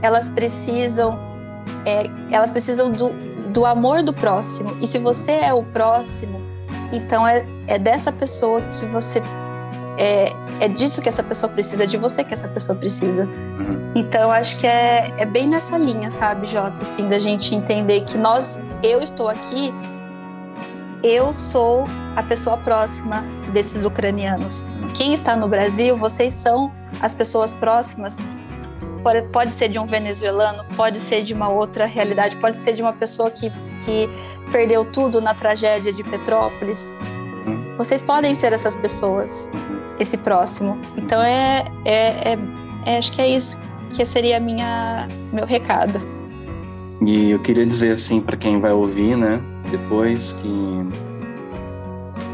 elas 0.04 0.28
precisam, 0.28 1.18
é, 1.86 2.04
elas 2.30 2.52
precisam 2.52 2.90
do, 2.90 3.08
do 3.50 3.64
amor 3.64 4.02
do 4.02 4.12
próximo. 4.12 4.76
E 4.80 4.86
se 4.86 4.98
você 4.98 5.32
é 5.32 5.54
o 5.54 5.64
próximo, 5.64 6.40
então 6.92 7.26
é, 7.26 7.46
é 7.66 7.78
dessa 7.78 8.12
pessoa 8.12 8.60
que 8.60 8.84
você 8.86 9.22
é, 9.96 10.32
é 10.60 10.68
disso 10.68 11.00
que 11.00 11.08
essa 11.08 11.22
pessoa 11.22 11.50
precisa, 11.50 11.86
de 11.86 11.96
você 11.96 12.22
que 12.22 12.34
essa 12.34 12.48
pessoa 12.48 12.76
precisa. 12.76 13.24
Uhum. 13.24 13.92
Então, 13.94 14.30
acho 14.30 14.58
que 14.58 14.66
é, 14.66 15.10
é 15.16 15.24
bem 15.24 15.48
nessa 15.48 15.78
linha, 15.78 16.10
sabe, 16.10 16.46
Jota, 16.46 16.82
assim, 16.82 17.08
da 17.08 17.18
gente 17.18 17.54
entender 17.54 18.00
que 18.02 18.18
nós, 18.18 18.60
eu 18.82 19.00
estou 19.00 19.28
aqui, 19.28 19.72
eu 21.02 21.32
sou 21.32 21.86
a 22.16 22.22
pessoa 22.22 22.58
próxima 22.58 23.24
desses 23.52 23.84
ucranianos. 23.84 24.66
Quem 24.94 25.14
está 25.14 25.36
no 25.36 25.48
Brasil, 25.48 25.96
vocês 25.96 26.34
são 26.34 26.72
as 27.00 27.14
pessoas 27.14 27.54
próximas 27.54 28.16
pode, 29.04 29.22
pode 29.28 29.52
ser 29.52 29.68
de 29.68 29.78
um 29.78 29.86
venezuelano, 29.86 30.64
pode 30.74 30.98
ser 30.98 31.22
de 31.22 31.34
uma 31.34 31.50
outra 31.50 31.84
realidade, 31.84 32.38
pode 32.38 32.56
ser 32.56 32.72
de 32.72 32.82
uma 32.82 32.94
pessoa 32.94 33.30
que, 33.30 33.50
que 33.84 34.08
perdeu 34.50 34.84
tudo 34.84 35.20
na 35.20 35.34
tragédia 35.34 35.92
de 35.92 36.02
Petrópolis. 36.02 36.92
Uhum. 37.46 37.76
Vocês 37.76 38.02
podem 38.02 38.34
ser 38.34 38.52
essas 38.54 38.76
pessoas, 38.76 39.50
esse 40.00 40.16
próximo. 40.16 40.78
Então 40.96 41.22
é, 41.22 41.66
é, 41.84 42.32
é, 42.32 42.38
é 42.86 42.98
acho 42.98 43.12
que 43.12 43.20
é 43.20 43.28
isso 43.28 43.60
que 43.90 44.04
seria 44.04 44.40
minha 44.40 45.06
meu 45.32 45.46
recado. 45.46 46.00
E 47.06 47.30
eu 47.30 47.38
queria 47.40 47.66
dizer 47.66 47.90
assim 47.90 48.20
para 48.20 48.36
quem 48.36 48.58
vai 48.58 48.72
ouvir, 48.72 49.16
né, 49.16 49.40
depois 49.70 50.32
que 50.32 50.86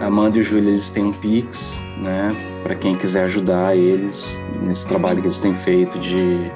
Amanda 0.01 0.39
e 0.39 0.41
o 0.41 0.43
Júlio 0.43 0.71
eles 0.71 0.91
têm 0.91 1.07
um 1.07 1.13
Pix, 1.13 1.83
né, 1.99 2.35
para 2.63 2.75
quem 2.75 2.95
quiser 2.95 3.25
ajudar 3.25 3.77
eles 3.77 4.45
nesse 4.63 4.87
trabalho 4.87 5.21
que 5.21 5.27
eles 5.27 5.41
têm 5.41 5.57
feito 5.57 5.99
de 5.99 6.51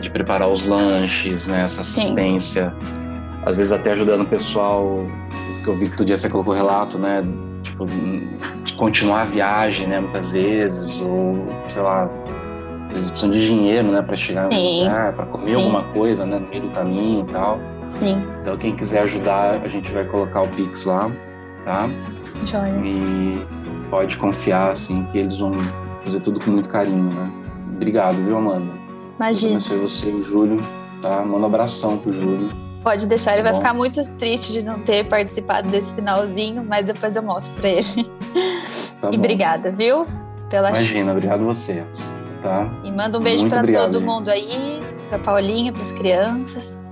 de 0.00 0.10
preparar 0.10 0.48
os 0.48 0.66
lanches, 0.66 1.46
né? 1.46 1.62
Essa 1.62 1.82
assistência. 1.82 2.74
Sim. 2.80 2.98
Às 3.44 3.58
vezes 3.58 3.72
até 3.72 3.92
ajudando 3.92 4.22
o 4.22 4.26
pessoal, 4.26 5.06
que 5.62 5.68
eu 5.68 5.74
vi 5.74 5.88
que 5.88 5.96
tu 5.96 6.04
dia 6.04 6.16
você 6.16 6.28
colocou 6.28 6.54
relato, 6.54 6.98
né? 6.98 7.24
Tipo, 7.62 7.86
de 7.86 8.74
continuar 8.74 9.22
a 9.22 9.24
viagem, 9.24 9.86
né? 9.86 10.00
Muitas 10.00 10.32
vezes, 10.32 11.00
ou 11.00 11.46
sei 11.68 11.82
lá, 11.82 12.08
eles 12.90 13.10
precisam 13.10 13.30
de 13.30 13.46
dinheiro, 13.46 13.88
né? 13.88 14.02
Para 14.02 14.16
chegar 14.16 14.52
em 14.52 14.84
lugar, 14.84 15.12
para 15.12 15.26
comer 15.26 15.46
Sim. 15.46 15.54
alguma 15.54 15.82
coisa, 15.84 16.26
né? 16.26 16.38
No 16.38 16.48
meio 16.48 16.62
do 16.62 16.68
caminho 16.68 17.26
e 17.28 17.32
tal. 17.32 17.58
Sim. 17.88 18.22
Então 18.40 18.56
quem 18.56 18.74
quiser 18.74 19.02
ajudar, 19.02 19.60
a 19.62 19.68
gente 19.68 19.92
vai 19.92 20.04
colocar 20.04 20.42
o 20.42 20.48
Pix 20.48 20.84
lá, 20.84 21.10
tá? 21.64 21.88
Joia. 22.44 22.74
E 22.84 23.38
pode 23.90 24.18
confiar, 24.18 24.70
assim, 24.70 25.04
que 25.10 25.18
eles 25.18 25.38
vão 25.38 25.52
fazer 26.02 26.20
tudo 26.20 26.40
com 26.40 26.50
muito 26.50 26.68
carinho, 26.68 27.10
né? 27.12 27.30
Obrigado, 27.74 28.16
viu, 28.16 28.36
Amanda? 28.36 28.77
Imagina. 29.18 29.52
Deus 29.58 29.66
abençoe 29.70 29.78
você 29.78 30.06
o 30.10 30.22
Júlio, 30.22 30.56
tá? 31.02 31.20
Manda 31.24 31.38
um 31.42 31.46
abração 31.46 31.98
pro 31.98 32.12
Júlio. 32.12 32.50
Pode 32.82 33.06
deixar, 33.06 33.32
ele 33.32 33.38
Tá 33.42 33.44
vai 33.44 33.52
bom. 33.52 33.58
ficar 33.58 33.74
muito 33.74 34.02
triste 34.16 34.52
de 34.52 34.64
não 34.64 34.78
ter 34.80 35.04
participado 35.08 35.68
desse 35.68 35.94
finalzinho, 35.94 36.64
mas 36.64 36.86
depois 36.86 37.16
eu 37.16 37.22
mostro 37.22 37.52
pra 37.54 37.68
ele. 37.68 37.84
Tá 39.00 39.08
e 39.08 39.10
bom. 39.12 39.18
obrigada, 39.18 39.70
viu? 39.72 40.06
Pela 40.48 40.70
Imagina, 40.70 41.12
obrigado 41.12 41.44
você, 41.44 41.84
tá? 42.42 42.68
E 42.84 42.90
manda 42.90 43.18
um 43.18 43.20
beijo 43.20 43.46
obrigado, 43.46 43.92
todo 43.92 44.00
mundo 44.00 44.28
aí, 44.30 44.80
pra 45.08 45.18
Paulinha, 45.18 45.72
pras 45.72 45.92
crianças. 45.92 46.82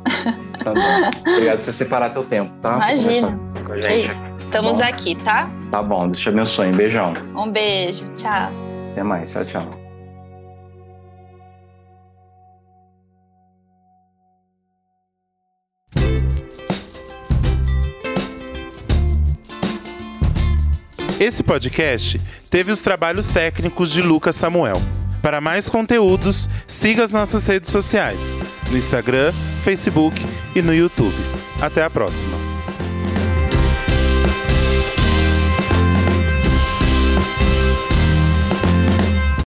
Tá 0.63 0.73
bom. 0.75 1.31
Obrigado 1.33 1.57
por 1.59 1.63
você 1.63 1.73
separar 1.73 2.11
teu 2.11 2.25
tempo, 2.25 2.57
tá? 2.59 2.75
Imagina. 2.77 3.33
conversar 3.33 3.65
Com 3.65 3.73
a 3.73 3.77
Que 3.77 3.83
gente. 3.83 4.11
isso. 4.11 4.23
Estamos 4.39 4.79
bom. 4.79 4.85
aqui, 4.85 5.15
tá? 5.15 5.49
Tá 5.71 5.83
bom, 5.83 6.07
Deus 6.09 6.21
te 6.21 6.29
abençoe. 6.29 6.69
Um 6.73 6.77
beijão. 6.77 7.15
Um 7.37 7.51
beijo, 7.51 8.05
tchau. 8.15 8.51
Até 8.93 9.03
mais. 9.03 9.33
Tchau, 9.33 9.45
tchau. 9.45 9.86
Esse 21.19 21.43
podcast 21.43 22.21
teve 22.51 22.71
os 22.71 22.83
trabalhos 22.83 23.29
técnicos 23.29 23.91
de 23.91 24.03
Lucas 24.03 24.37
Samuel. 24.37 24.77
Para 25.23 25.41
mais 25.41 25.67
conteúdos, 25.67 26.47
siga 26.67 27.03
as 27.03 27.11
nossas 27.11 27.47
redes 27.47 27.71
sociais: 27.71 28.37
no 28.71 28.77
Instagram, 28.77 29.33
Facebook 29.63 30.21
e 30.55 30.61
no 30.61 30.75
YouTube. 30.75 31.17
Até 31.59 31.83
a 31.83 31.89
próxima! 31.89 32.37